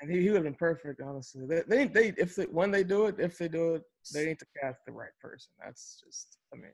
[0.00, 1.46] and he, he would have been perfect, honestly.
[1.46, 3.82] They, they, they, if they, when they do it, if they do it,
[4.14, 5.50] they need to cast the right person.
[5.62, 6.70] That's just, I mean,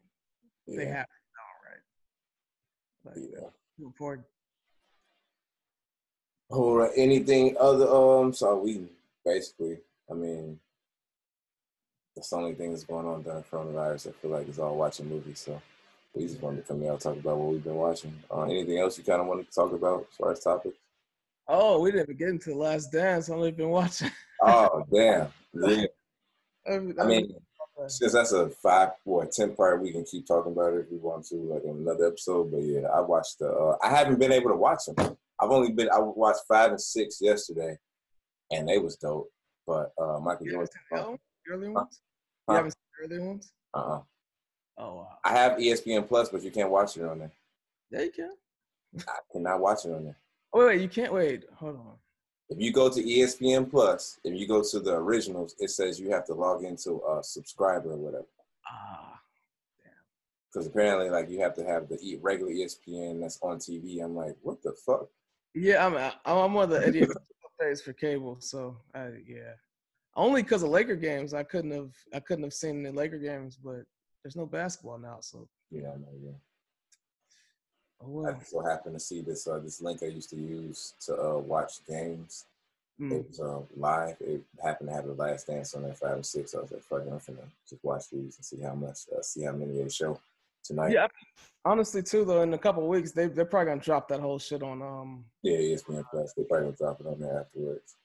[0.66, 0.76] yeah.
[0.76, 3.16] they have to know, right?
[3.16, 3.84] Like, yeah.
[3.84, 4.26] Important.
[6.50, 8.86] Or anything other um so we
[9.24, 9.78] basically
[10.10, 10.58] i mean
[12.14, 14.08] that's the only thing that's going on during coronavirus.
[14.08, 15.40] I feel like it's all watching movies.
[15.40, 15.60] So
[16.14, 18.14] we just wanted to come out and talk about what we've been watching.
[18.30, 20.76] Uh, anything else you kind of wanted to talk about as far as topics?
[21.48, 23.28] Oh, we didn't even get into the Last Dance.
[23.28, 24.10] I've only been watching.
[24.42, 25.28] oh damn!
[25.52, 25.84] Yeah.
[26.66, 27.34] I mean,
[27.88, 30.96] since that's a five or ten part, we can keep talking about it if we
[30.96, 32.50] want to, like in another episode.
[32.50, 33.50] But yeah, I watched the.
[33.50, 35.18] Uh, I haven't been able to watch them.
[35.40, 35.88] I've only been.
[35.90, 37.76] I watched five and six yesterday,
[38.50, 39.30] and they was dope.
[39.66, 41.18] But uh, Michael Jordan.
[41.50, 42.00] Early ones.
[42.48, 42.52] Huh?
[42.52, 43.52] You haven't seen early ones?
[43.74, 43.78] Uh.
[43.78, 44.00] uh
[44.78, 45.18] Oh wow.
[45.24, 47.32] I have ESPN Plus, but you can't watch it on there.
[47.90, 48.30] Yeah, you can.
[49.08, 50.18] I cannot watch it on there.
[50.52, 51.44] Oh wait, wait, you can't wait.
[51.56, 51.94] Hold on.
[52.48, 56.10] If you go to ESPN Plus, if you go to the originals, it says you
[56.10, 58.26] have to log into a subscriber or whatever.
[58.68, 59.20] Ah,
[59.82, 59.92] damn.
[60.52, 64.02] Because apparently, like you have to have the regular ESPN that's on TV.
[64.04, 65.08] I'm like, what the fuck?
[65.54, 67.14] Yeah, I'm I'm one of the idiots
[67.82, 69.54] for cable, so I, yeah.
[70.16, 73.56] Only because of Laker games, I couldn't have I couldn't have seen the Laker games,
[73.56, 73.82] but
[74.22, 76.32] there's no basketball now, so yeah, I know, yeah.
[78.02, 78.34] Oh, well.
[78.34, 81.38] I so happened to see this uh, this link I used to use to uh,
[81.38, 82.44] watch games.
[83.00, 83.12] Mm.
[83.12, 84.16] It was uh, live.
[84.20, 86.54] It happened to have the last dance on there five and six.
[86.54, 89.42] I was like, "Fuck, I'm gonna just watch these and see how much, uh, see
[89.42, 90.20] how many they show
[90.62, 91.08] tonight." Yeah,
[91.64, 94.38] honestly, too though, in a couple of weeks, they they're probably gonna drop that whole
[94.38, 94.82] shit on.
[94.82, 95.24] Um.
[95.42, 96.32] Yeah, ESPN Plus.
[96.34, 97.96] They probably gonna drop it on there afterwards.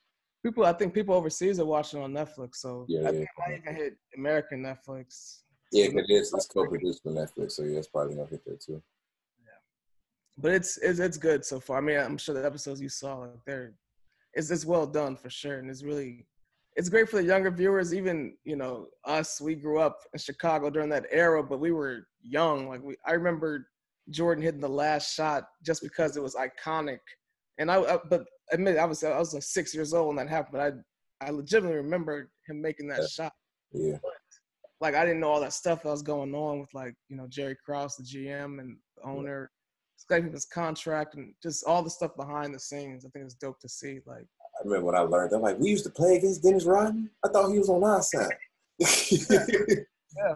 [0.44, 3.12] People, I think people overseas are watching on Netflix, so yeah, I yeah.
[3.12, 5.40] think I even hit American Netflix.
[5.72, 6.34] Yeah, it is.
[6.34, 8.82] It's co-produced with Netflix, so yeah, it's probably gonna hit there too.
[9.44, 9.52] Yeah,
[10.38, 11.78] but it's it's it's good so far.
[11.78, 13.74] I mean, I'm sure the episodes you saw, like they're
[14.34, 16.26] it's it's well done for sure, and it's really
[16.80, 17.94] it's great for the younger viewers.
[17.94, 22.08] Even you know us, we grew up in Chicago during that era, but we were
[22.22, 22.70] young.
[22.70, 23.68] Like we, I remember
[24.12, 27.00] Jordan hitting the last shot just because it was iconic,
[27.58, 28.24] and I, I but
[28.54, 30.74] admit I was I was like six years old when that happened, but
[31.22, 33.08] I I legitimately remember him making that yeah.
[33.08, 33.34] shot.
[33.74, 33.98] Yeah.
[34.02, 34.14] But
[34.80, 37.28] like I didn't know all that stuff that was going on with like you know
[37.28, 39.52] Jerry Krause, the GM and the owner,
[40.10, 43.06] Skyping his contract and just all the stuff behind the scenes.
[43.06, 44.00] I think it's dope to see.
[44.06, 44.28] Like
[44.60, 47.10] I remember when I learned, I'm like, we used to play against Dennis Rodman.
[47.24, 48.28] I thought he was on our side.
[48.78, 48.88] yeah,
[49.30, 50.36] yeah.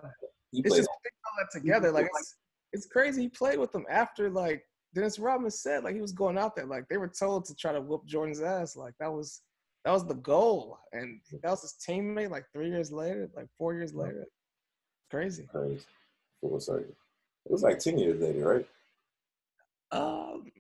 [0.53, 1.91] it's just all that together.
[1.91, 2.35] Like it's,
[2.71, 3.23] it's crazy.
[3.23, 4.63] He played with them after like
[4.95, 6.65] Dennis Rodman said like he was going out there.
[6.65, 8.75] Like they were told to try to whoop Jordan's ass.
[8.75, 9.41] Like that was
[9.85, 10.77] that was the goal.
[10.93, 14.25] And that was his teammate like three years later, like four years later.
[15.11, 15.47] Crazy.
[15.51, 15.85] Crazy.
[16.41, 16.95] Full circle.
[17.45, 18.67] It was like 10 years later, right?
[19.91, 20.51] Um,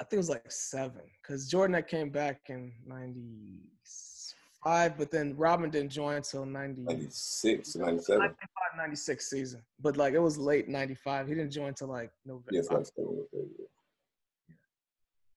[0.00, 5.36] I think it was like seven because Jordan that came back in 95, but then
[5.36, 8.18] Rodman didn't join until 90, 96, 97.
[8.18, 8.38] 95,
[8.78, 9.62] 96 season.
[9.78, 11.28] But like it was late 95.
[11.28, 12.48] He didn't join until like November.
[12.50, 12.78] Yes, yeah.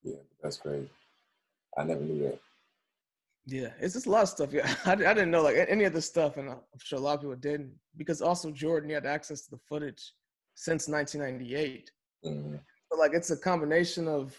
[0.03, 0.89] yeah, that's crazy.
[1.77, 2.39] I never knew that.
[3.45, 4.53] Yeah, it's just a lot of stuff.
[4.53, 7.15] Yeah, I, I didn't know like any of this stuff, and I'm sure a lot
[7.15, 10.13] of people didn't because also Jordan he had access to the footage
[10.55, 11.91] since 1998.
[12.25, 12.55] Mm-hmm.
[12.89, 14.33] So like it's a combination of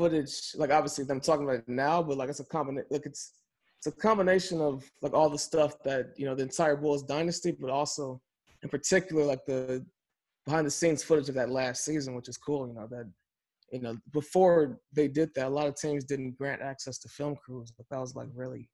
[0.00, 0.52] footage.
[0.56, 2.88] Like obviously them talking about it now, but like it's a combination.
[2.90, 3.32] Like it's
[3.78, 7.52] it's a combination of like all the stuff that you know the entire Bulls dynasty,
[7.52, 8.20] but also
[8.62, 9.84] in particular like the
[10.46, 12.66] behind the scenes footage of that last season, which is cool.
[12.68, 13.10] You know that
[13.72, 17.36] you know, before they did that, a lot of teams didn't grant access to film
[17.36, 17.72] crews.
[17.76, 18.68] But that was like really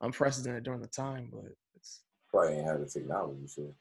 [0.00, 1.28] unprecedented during the time.
[1.32, 3.74] But it's probably ain't have the technology, so.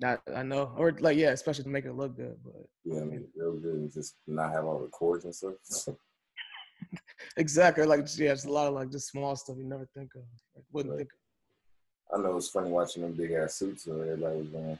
[0.00, 2.36] Not, I know, or like yeah, especially to make it look good.
[2.44, 5.54] But yeah, I mean, real good and just not have all the cords and stuff.
[7.36, 10.22] exactly, like yeah, it's a lot of like just small stuff you never think of,
[10.54, 10.98] like, wouldn't right.
[10.98, 11.10] think.
[12.12, 12.20] of.
[12.20, 14.78] I know it's funny watching them big ass suits that everybody was wearing.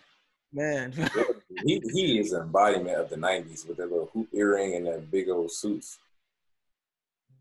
[0.52, 0.92] Man,
[1.64, 5.10] he he is an embodiment of the '90s with that little hoop earring and that
[5.10, 5.98] big old suits.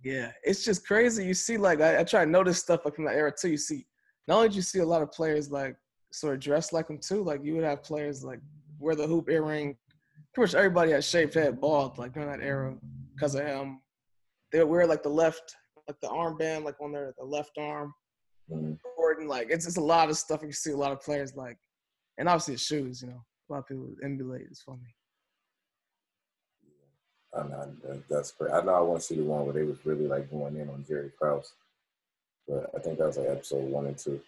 [0.03, 1.26] Yeah, it's just crazy.
[1.26, 3.52] You see, like I, I try to notice stuff like from that era too.
[3.52, 3.85] You see,
[4.27, 5.76] not only do you see a lot of players like
[6.14, 7.23] sort of dressed like him too.
[7.23, 8.40] Like you would have players like
[8.80, 9.77] wear the hoop earring.
[10.34, 12.76] Pretty much everybody had shaved head, bald, like during that era
[13.14, 13.80] because of him.
[14.54, 15.56] They wear like the left,
[15.88, 17.94] like the armband, like on their the left arm.
[18.50, 19.28] Mm-hmm.
[19.28, 20.42] Like it's just a lot of stuff.
[20.44, 21.58] You see a lot of players like
[22.18, 23.02] and obviously his shoes.
[23.02, 24.48] You know, a lot of people emulate.
[24.50, 24.80] It's funny.
[27.34, 28.54] Yeah, I know that's great.
[28.54, 30.70] I know I want to see the one where they was really like going in
[30.70, 31.52] on Jerry Krause,
[32.48, 34.22] but I think that was like episode one and two.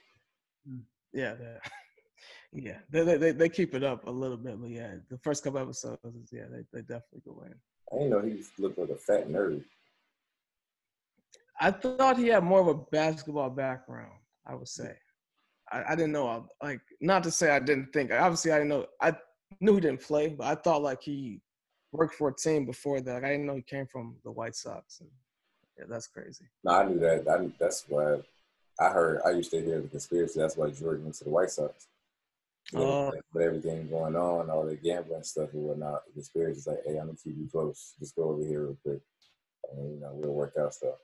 [0.69, 0.81] Mm,
[1.14, 1.35] yeah,
[2.52, 5.43] yeah, they, they they they keep it up a little bit, but yeah, the first
[5.43, 5.99] couple episodes,
[6.31, 7.53] yeah, they they definitely go in.
[7.93, 9.64] I didn't know he looked like a fat nerd.
[11.60, 14.11] I thought he had more of a basketball background.
[14.45, 14.95] I would say.
[15.72, 16.48] I, I didn't know.
[16.61, 18.11] Like, not to say I didn't think.
[18.11, 18.86] Obviously, I didn't know.
[19.02, 19.14] I
[19.60, 21.41] knew he didn't play, but I thought like he
[21.91, 23.14] worked for a team before that.
[23.14, 24.99] Like, I didn't know he came from the White Sox.
[24.99, 25.10] And,
[25.77, 26.45] yeah, that's crazy.
[26.64, 27.27] No, I knew that.
[27.27, 28.18] I, that's why
[28.80, 30.40] I heard I used to hear the conspiracy.
[30.40, 31.88] That's why Jordan went to the White Sox.
[32.73, 33.11] Oh.
[33.34, 36.98] With everything going on, all the gambling stuff and whatnot, the conspiracy is like, hey,
[36.98, 37.94] I'm gonna keep you close.
[37.99, 39.02] Just go over here real quick,
[39.72, 40.95] and you know we'll work out stuff.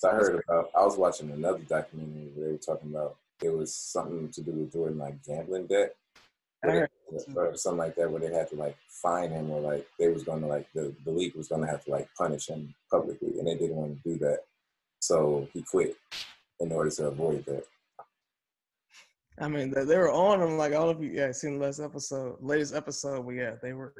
[0.00, 3.50] Cause I heard about, I was watching another documentary where they were talking about it
[3.50, 5.94] was something to do with Jordan like gambling debt,
[6.62, 10.22] or something like that, where they had to like fine him or like they was
[10.22, 13.54] gonna like the the league was gonna have to like punish him publicly, and they
[13.54, 14.40] didn't want to do that,
[15.00, 15.96] so he quit
[16.60, 17.64] in order to avoid that.
[19.38, 21.10] I mean, they, they were on him like all of you.
[21.10, 23.94] Yeah, seen the last episode, latest episode, but yeah, they were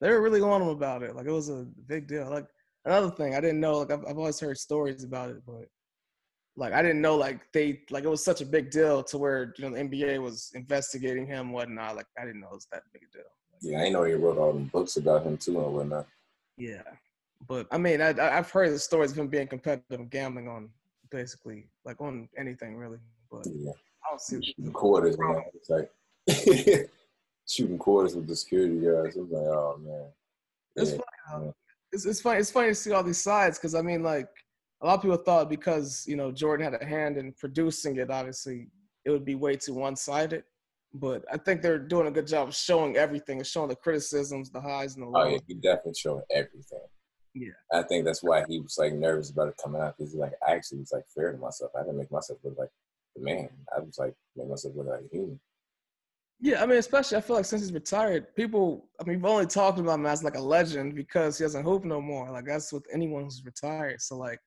[0.00, 1.16] they were really on him about it.
[1.16, 2.30] Like it was a big deal.
[2.30, 2.46] Like
[2.88, 3.78] another thing, I didn't know.
[3.78, 5.66] Like I've, I've always heard stories about it, but
[6.56, 9.54] like I didn't know like they like it was such a big deal to where
[9.56, 11.96] you know the NBA was investigating him whatnot.
[11.96, 13.26] Like I didn't know it was that big a deal.
[13.60, 16.06] Yeah, I know he wrote all them books about him too and whatnot.
[16.56, 16.82] Yeah,
[17.46, 20.70] but I mean, I, I've heard the stories of him being competitive and gambling on
[21.10, 22.98] basically like on anything really.
[23.30, 23.72] But Yeah,
[24.04, 25.42] I don't see shooting quarters, man.
[25.54, 25.90] It's like
[27.46, 29.16] shooting quarters with the security guards.
[29.16, 30.06] I'm like, oh man.
[30.76, 30.98] It's Yeah,
[31.30, 31.46] funny.
[31.46, 31.54] Though.
[31.92, 32.40] It's it's funny.
[32.40, 34.28] It's funny to see all these sides because I mean, like
[34.82, 38.10] a lot of people thought because you know Jordan had a hand in producing it,
[38.10, 38.68] obviously
[39.04, 40.44] it would be way too one sided.
[40.94, 44.50] But I think they're doing a good job of showing everything and showing the criticisms,
[44.50, 45.26] the highs and the lows.
[45.26, 46.80] Oh yeah, he definitely showing everything.
[47.34, 47.50] Yeah.
[47.72, 50.52] I think that's why he was like nervous about it coming out because like I
[50.52, 51.72] actually was like fair to myself.
[51.78, 52.70] I didn't make myself look like
[53.14, 53.48] the man.
[53.74, 55.38] I was like make myself look like a human.
[56.40, 58.88] Yeah, I mean, especially I feel like since he's retired, people.
[59.00, 61.84] I mean, we've only talked about him as like a legend because he doesn't hoop
[61.84, 62.30] no more.
[62.30, 64.00] Like that's with anyone who's retired.
[64.00, 64.38] So like,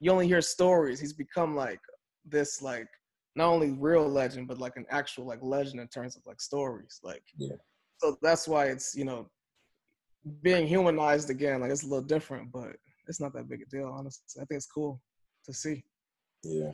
[0.00, 1.00] you only hear stories.
[1.00, 1.80] He's become like
[2.24, 2.86] this, like
[3.34, 7.00] not only real legend, but like an actual like legend in terms of like stories.
[7.02, 7.56] Like, Yeah.
[7.98, 9.28] So that's why it's you know
[10.42, 11.60] being humanized again.
[11.60, 12.76] Like it's a little different, but
[13.08, 13.92] it's not that big a deal.
[13.92, 15.00] Honestly, I think it's cool
[15.46, 15.84] to see.
[16.44, 16.72] Yeah.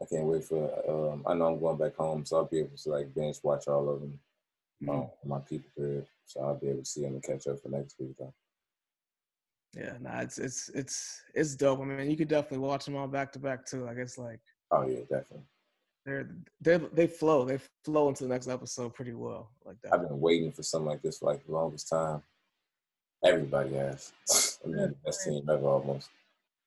[0.00, 2.76] I can't wait for um I know I'm going back home, so I'll be able
[2.76, 4.18] to like binge watch all of them
[4.82, 4.90] Mm-hmm.
[4.90, 6.06] um, on my people period.
[6.26, 8.34] So I'll be able to see them and catch up for next week though.
[9.74, 11.80] Yeah, nah, it's it's it's it's dope.
[11.80, 13.84] I mean, you could definitely watch them all back to back too.
[13.84, 14.40] Like it's like
[14.70, 15.46] Oh yeah, definitely.
[16.04, 16.28] they're
[16.60, 19.94] they they flow they flow into the next episode pretty well like that.
[19.94, 22.22] I've been waiting for something like this for like the longest time.
[23.24, 24.12] Everybody has.
[24.64, 26.10] I mean, best team ever almost.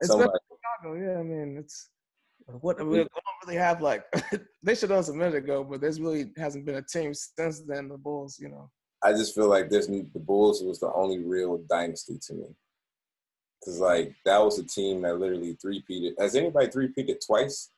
[0.02, 0.40] Especially Somebody,
[0.82, 1.20] Chicago, yeah.
[1.20, 1.90] I mean, it's
[2.62, 3.10] what we don't
[3.46, 4.04] really have like
[4.64, 7.14] they should have done this a minute ago, but there's really hasn't been a team
[7.14, 7.88] since then.
[7.90, 8.70] The Bulls, you know.
[9.02, 12.46] I just feel like this new the Bulls was the only real dynasty to me.
[13.64, 16.14] Cause like that was a team that literally three peated.
[16.20, 17.72] Has anybody three peated twice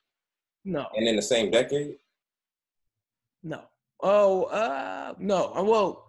[0.64, 1.98] No, and in the same decade?
[3.44, 3.62] no.
[4.04, 5.54] Oh, uh, no.
[5.56, 6.08] Uh, Well,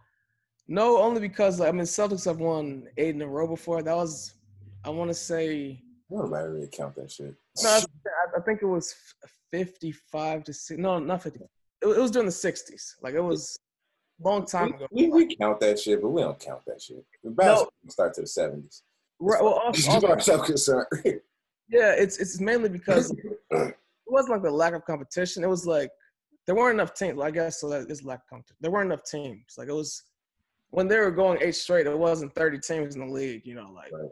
[0.68, 3.82] no, only because I mean Celtics have won eight in a row before.
[3.82, 4.34] That was,
[4.84, 7.34] I want to say, Nobody really count that shit.
[7.62, 7.82] No, I,
[8.38, 8.94] I think it was
[9.50, 10.78] fifty-five to six.
[10.78, 11.40] No, not fifty.
[11.40, 12.94] It, it was during the '60s.
[13.02, 13.58] Like it was
[14.22, 14.86] a long time ago.
[14.90, 17.04] We, we count that shit, but we don't count that shit.
[17.22, 18.82] The basketball start to the seventies.
[19.20, 20.86] Right, well, also, also, concerned.
[21.04, 23.14] yeah, it's it's mainly because
[23.50, 23.76] it
[24.06, 25.44] wasn't like the lack of competition.
[25.44, 25.90] It was like
[26.46, 27.20] there weren't enough teams.
[27.20, 27.68] I guess so.
[27.68, 28.56] That is lack of competition.
[28.60, 29.54] There weren't enough teams.
[29.56, 30.02] Like it was
[30.70, 31.86] when they were going eight straight.
[31.86, 33.42] It wasn't thirty teams in the league.
[33.44, 34.10] You know, like Right.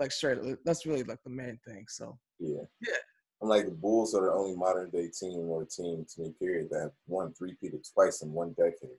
[0.00, 0.38] Like straight.
[0.64, 1.86] That's really like the main thing.
[1.88, 2.62] So Yeah.
[2.86, 2.94] Yeah.
[3.40, 6.68] I'm like the Bulls are the only modern day team or team to me period
[6.70, 8.90] that have won three peated twice in one decade.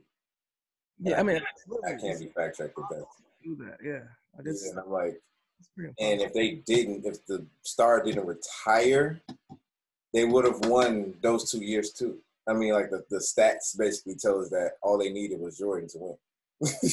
[1.00, 1.42] yeah, I mean,
[1.86, 3.06] I can't be fact checked with that.
[3.44, 3.78] do that.
[3.84, 4.04] Yeah,
[4.38, 5.22] I just Yeah, and I'm like,
[5.78, 9.22] and if they didn't, if the star didn't retire,
[10.14, 12.20] they would have won those two years too.
[12.48, 15.90] I mean, like the, the stats basically tell us that all they needed was Jordan
[15.90, 16.18] to win.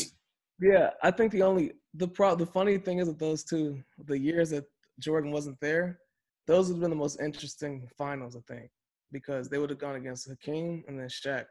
[0.61, 4.19] Yeah, I think the only the pro the funny thing is that those two the
[4.19, 4.65] years that
[4.99, 6.01] Jordan wasn't there,
[6.47, 8.71] those would have been the most interesting finals, I think,
[9.13, 11.47] because they would have gone against Hakeem and then Shaq,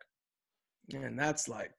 [0.93, 1.75] and that's like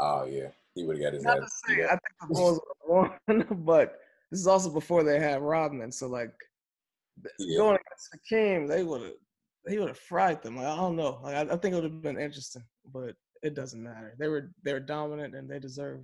[0.00, 2.60] oh yeah, he would have got his not to say beat I think the Bulls
[2.86, 3.98] would won, but
[4.30, 6.34] this is also before they had Rodman, so like
[7.38, 7.58] Yeah.
[7.58, 9.12] going against Hakeem, they would have
[9.68, 10.56] he would have fried them.
[10.56, 13.54] Like, I don't know, like I, I think it would have been interesting, but it
[13.54, 14.14] doesn't matter.
[14.18, 16.00] They were they were dominant and they deserve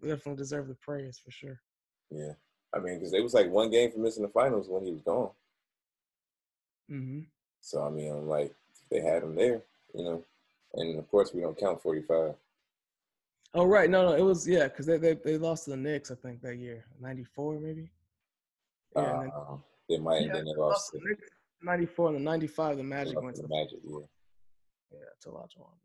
[0.00, 1.60] they definitely deserve the praise for sure.
[2.10, 2.32] Yeah,
[2.74, 5.02] I mean, because it was like one game from missing the finals when he was
[5.02, 5.30] gone.
[6.88, 7.20] hmm
[7.60, 8.54] So I mean, I'm like,
[8.90, 9.62] they had him there,
[9.94, 10.24] you know,
[10.74, 12.34] and of course we don't count 45.
[13.54, 16.10] Oh right, no, no, it was yeah, because they, they they lost to the Knicks,
[16.10, 17.90] I think that year, '94 maybe.
[18.96, 19.56] Yeah, and then Uh,
[19.88, 21.28] they might Yeah, have been they lost lost to to the Knicks
[21.62, 23.78] '94 and the '95 the Magic went to the Magic.
[23.84, 23.98] Yeah,
[24.92, 25.76] yeah to Olajuwon.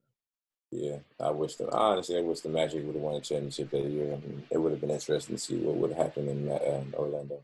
[0.71, 0.97] Yeah.
[1.19, 4.13] I wish the honestly, I wish the Magic would have won a championship that year.
[4.13, 6.55] I mean, it would have been interesting to see what would have happened in, uh,
[6.55, 7.39] in Orlando.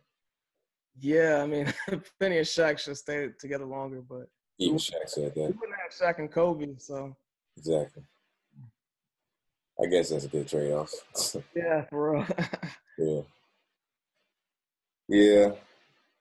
[0.99, 1.73] Yeah, I mean,
[2.19, 4.27] Penny and Shaq should stay together longer, but
[4.59, 5.35] even Shaq said that.
[5.35, 7.15] We wouldn't have Shaq and Kobe, so
[7.57, 8.03] exactly.
[9.81, 10.93] I guess that's a good trade off.
[11.55, 12.27] yeah, for real.
[12.97, 13.21] yeah.
[15.07, 15.51] Yeah.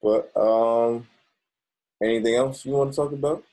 [0.03, 1.07] But um
[2.03, 3.45] anything else you want to talk about?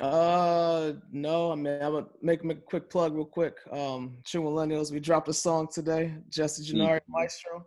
[0.00, 1.52] Uh, no.
[1.52, 3.56] I mean, I'm gonna make, make a quick plug real quick.
[3.72, 6.14] Um, True Millennials, we dropped a song today.
[6.28, 7.12] Jesse Gennari, mm-hmm.
[7.12, 7.66] Maestro.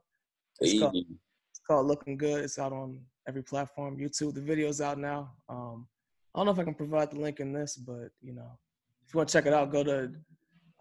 [0.59, 3.97] It's, called, it's called "Looking Good." It's out on every platform.
[3.97, 4.33] YouTube.
[4.35, 5.31] The video's out now.
[5.49, 5.87] Um,
[6.33, 8.57] I don't know if I can provide the link in this, but you know,
[9.05, 10.11] if you want to check it out, go to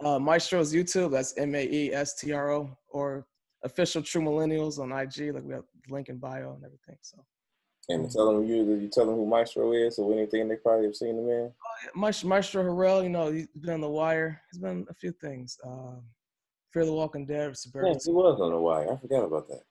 [0.04, 1.10] uh, Maestro's YouTube.
[1.12, 3.26] That's M A E S T R O or
[3.64, 5.34] official True Millennials on IG.
[5.34, 6.96] Like we have link in bio and everything.
[7.00, 7.24] So
[7.88, 10.96] and tell them you you tell them who Maestro is or anything they probably have
[10.96, 11.52] seen the man.
[11.52, 12.24] Oh, yeah.
[12.28, 14.40] Maestro, Harrell, you know, he's been on the wire.
[14.50, 15.58] He's been a few things.
[15.64, 16.02] Um,
[16.72, 17.92] Fear the Walking Dead, Suburban.
[17.92, 18.92] Yeah, he was on the wire.
[18.92, 19.62] I forgot about that.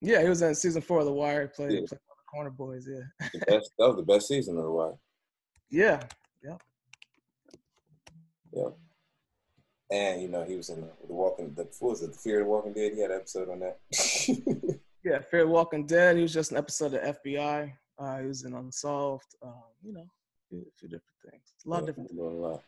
[0.00, 1.48] Yeah, he was in season four of the Wire.
[1.48, 1.78] Played, yeah.
[1.78, 2.86] played the Corner Boys.
[2.88, 4.94] Yeah, best, that was the best season of the Wire.
[5.70, 6.00] Yeah.
[6.44, 6.62] Yep.
[8.52, 8.76] Yep.
[9.90, 11.52] And you know he was in the, the Walking.
[11.54, 12.12] The what was it?
[12.12, 12.92] The Fear of the Walking Dead.
[12.94, 13.78] He had an episode on that.
[15.04, 16.16] Yeah, Fear Walking Dead.
[16.16, 17.72] He was just an episode of FBI.
[17.98, 19.36] Uh, he was in Unsolved.
[19.42, 19.52] Um,
[19.82, 20.06] you know,
[20.52, 21.52] a few different things.
[21.64, 22.20] A lot yeah, of different things.
[22.20, 22.62] A lot.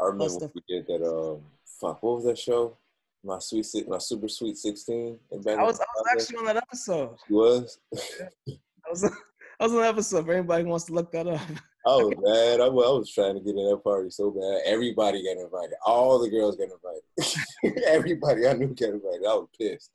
[0.00, 1.06] I remember when we did that.
[1.06, 2.78] Um, fuck, what was that show?
[3.22, 5.18] My sweet, my super sweet sixteen.
[5.32, 7.16] I was, I was actually on that episode.
[7.28, 7.78] You was.
[7.94, 9.04] I was.
[9.60, 10.24] I was on that episode.
[10.24, 11.40] For anybody who wants to look that up.
[11.84, 14.62] Oh man, I, I was trying to get in that party so bad.
[14.64, 15.74] Everybody got invited.
[15.84, 17.84] All the girls got invited.
[17.86, 19.26] Everybody I knew got invited.
[19.26, 19.90] I was pissed.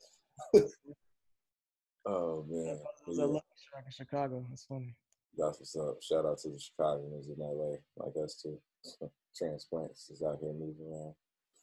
[2.08, 3.24] Oh man, was yeah.
[3.24, 4.46] I love track in Chicago.
[4.50, 4.96] That's funny.
[5.38, 6.02] That's what's up.
[6.02, 8.58] Shout out to the Chicagoans in LA, like us too.
[9.36, 11.14] Transplants is out here moving around.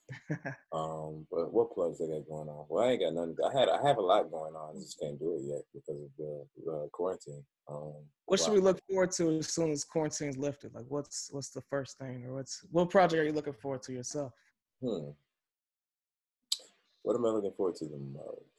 [0.73, 2.67] um, but what plugs I got going on?
[2.69, 3.37] Well, I ain't got nothing.
[3.43, 4.77] I had I have a lot going on.
[4.77, 7.43] I just can't do it yet because of the uh, quarantine.
[7.67, 7.95] Um,
[8.27, 10.75] what should we look forward to as soon as quarantine's lifted?
[10.75, 13.95] Like, what's what's the first thing, or what's what project are you looking forward to
[13.95, 14.33] yourself?
[14.83, 15.11] Hmm.
[17.03, 18.54] What am I looking forward to the most?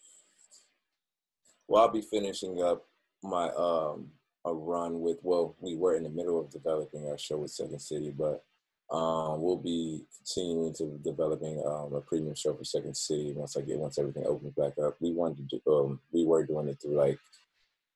[1.68, 2.86] Well, I'll be finishing up
[3.24, 4.12] my um
[4.46, 5.18] a run with.
[5.24, 8.44] Well, we were in the middle of developing our show with Second City, but
[8.92, 13.62] um, we'll be continuing to developing um, a premium show for Second City once I
[13.62, 14.96] get once everything opens back up.
[15.00, 17.18] We wanted to do, um, we were doing it through like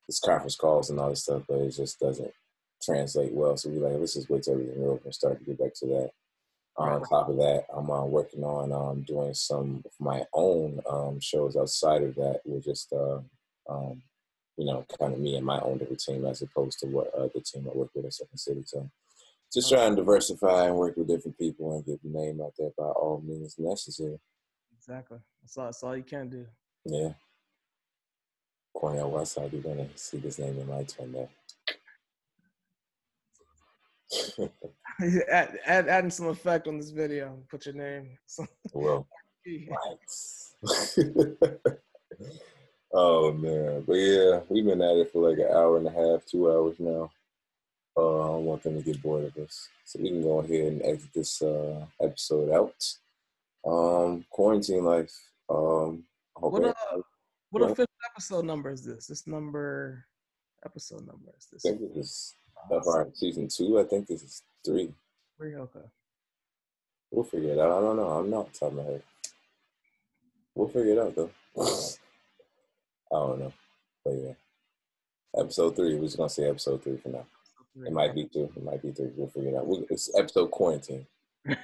[0.07, 2.33] this conference calls and all this stuff, but it just doesn't
[2.81, 3.55] translate well.
[3.55, 5.85] So we're like, let's just wait till everything opens and start to get back to
[5.87, 6.11] that.
[6.77, 11.19] On top of that, I'm uh, working on um, doing some of my own um,
[11.19, 12.39] shows outside of that.
[12.45, 13.19] We're just uh,
[13.69, 14.01] um,
[14.57, 17.27] you know, kind of me and my own little team as opposed to what uh,
[17.33, 18.63] the team I work with at Second City.
[18.65, 18.89] So
[19.53, 22.71] just try and diversify and work with different people and get the name out there
[22.77, 24.19] by all means necessary.
[24.77, 25.19] Exactly.
[25.41, 26.45] That's all, that's all you can do.
[26.85, 27.13] Yeah.
[28.73, 31.29] Cornell Westside, you're going to see this name in my turn there.
[35.31, 37.37] add, add, adding some effect on this video.
[37.49, 38.17] Put your name.
[38.73, 39.07] well,
[42.91, 46.25] Oh man, but yeah, we've been at it for like an hour and a half,
[46.25, 47.11] two hours now.
[47.95, 50.73] Uh, I don't want them to get bored of us, so we can go ahead
[50.73, 52.93] and exit this uh, episode out.
[53.65, 55.13] Um, quarantine life.
[55.49, 56.03] Um,
[56.33, 57.01] what uh,
[57.51, 59.05] what official episode number is this?
[59.07, 60.05] This number
[60.65, 61.65] episode number is this?
[61.65, 62.33] I think this is
[62.71, 63.79] of our season two.
[63.79, 64.93] I think this is three.
[65.37, 65.85] Three, okay.
[67.11, 67.77] We'll figure it out.
[67.77, 68.09] I don't know.
[68.09, 69.03] I'm not top of my head.
[70.55, 71.31] We'll figure it out though.
[73.11, 73.53] I don't know.
[74.03, 74.33] But yeah.
[75.37, 75.95] Episode three.
[75.95, 77.25] We're just gonna say episode three for now.
[77.85, 78.51] It might be two.
[78.55, 79.11] It might be three.
[79.15, 79.67] We'll figure it out.
[79.89, 81.05] It's episode quarantine.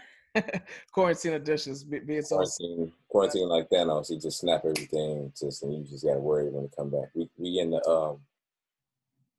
[0.92, 1.84] quarantine editions.
[1.84, 4.10] Be, be quarantine, quarantine like Thanos.
[4.10, 5.32] He just snap everything.
[5.38, 7.10] Just and you just gotta worry when it come back.
[7.14, 8.20] We we in the um.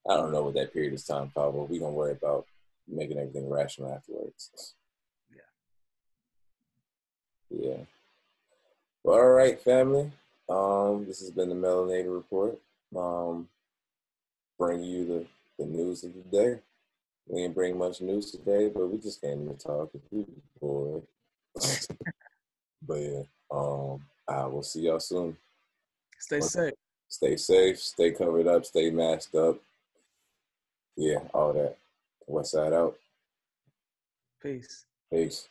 [0.08, 1.64] I don't know what that period is time, Pablo.
[1.64, 2.46] We gonna worry about
[2.88, 4.74] making everything rational afterwards.
[5.30, 5.42] Yeah.
[7.50, 7.84] Yeah.
[9.02, 10.12] Well, all right, family.
[10.48, 12.58] Um, this has been the Melanted Report.
[12.96, 13.48] Um,
[14.58, 15.26] bring you the,
[15.58, 16.60] the news of the day.
[17.28, 20.24] We didn't bring much news today, but we just came to talk we
[20.60, 21.02] bored.
[22.86, 25.36] but yeah, um, I will see y'all soon.
[26.18, 26.74] Stay safe.
[27.08, 27.78] Stay safe.
[27.80, 28.64] Stay covered up.
[28.64, 29.58] Stay masked up.
[30.96, 31.76] Yeah, all that.
[32.26, 32.96] West side out.
[34.40, 34.84] Peace.
[35.12, 35.48] Peace.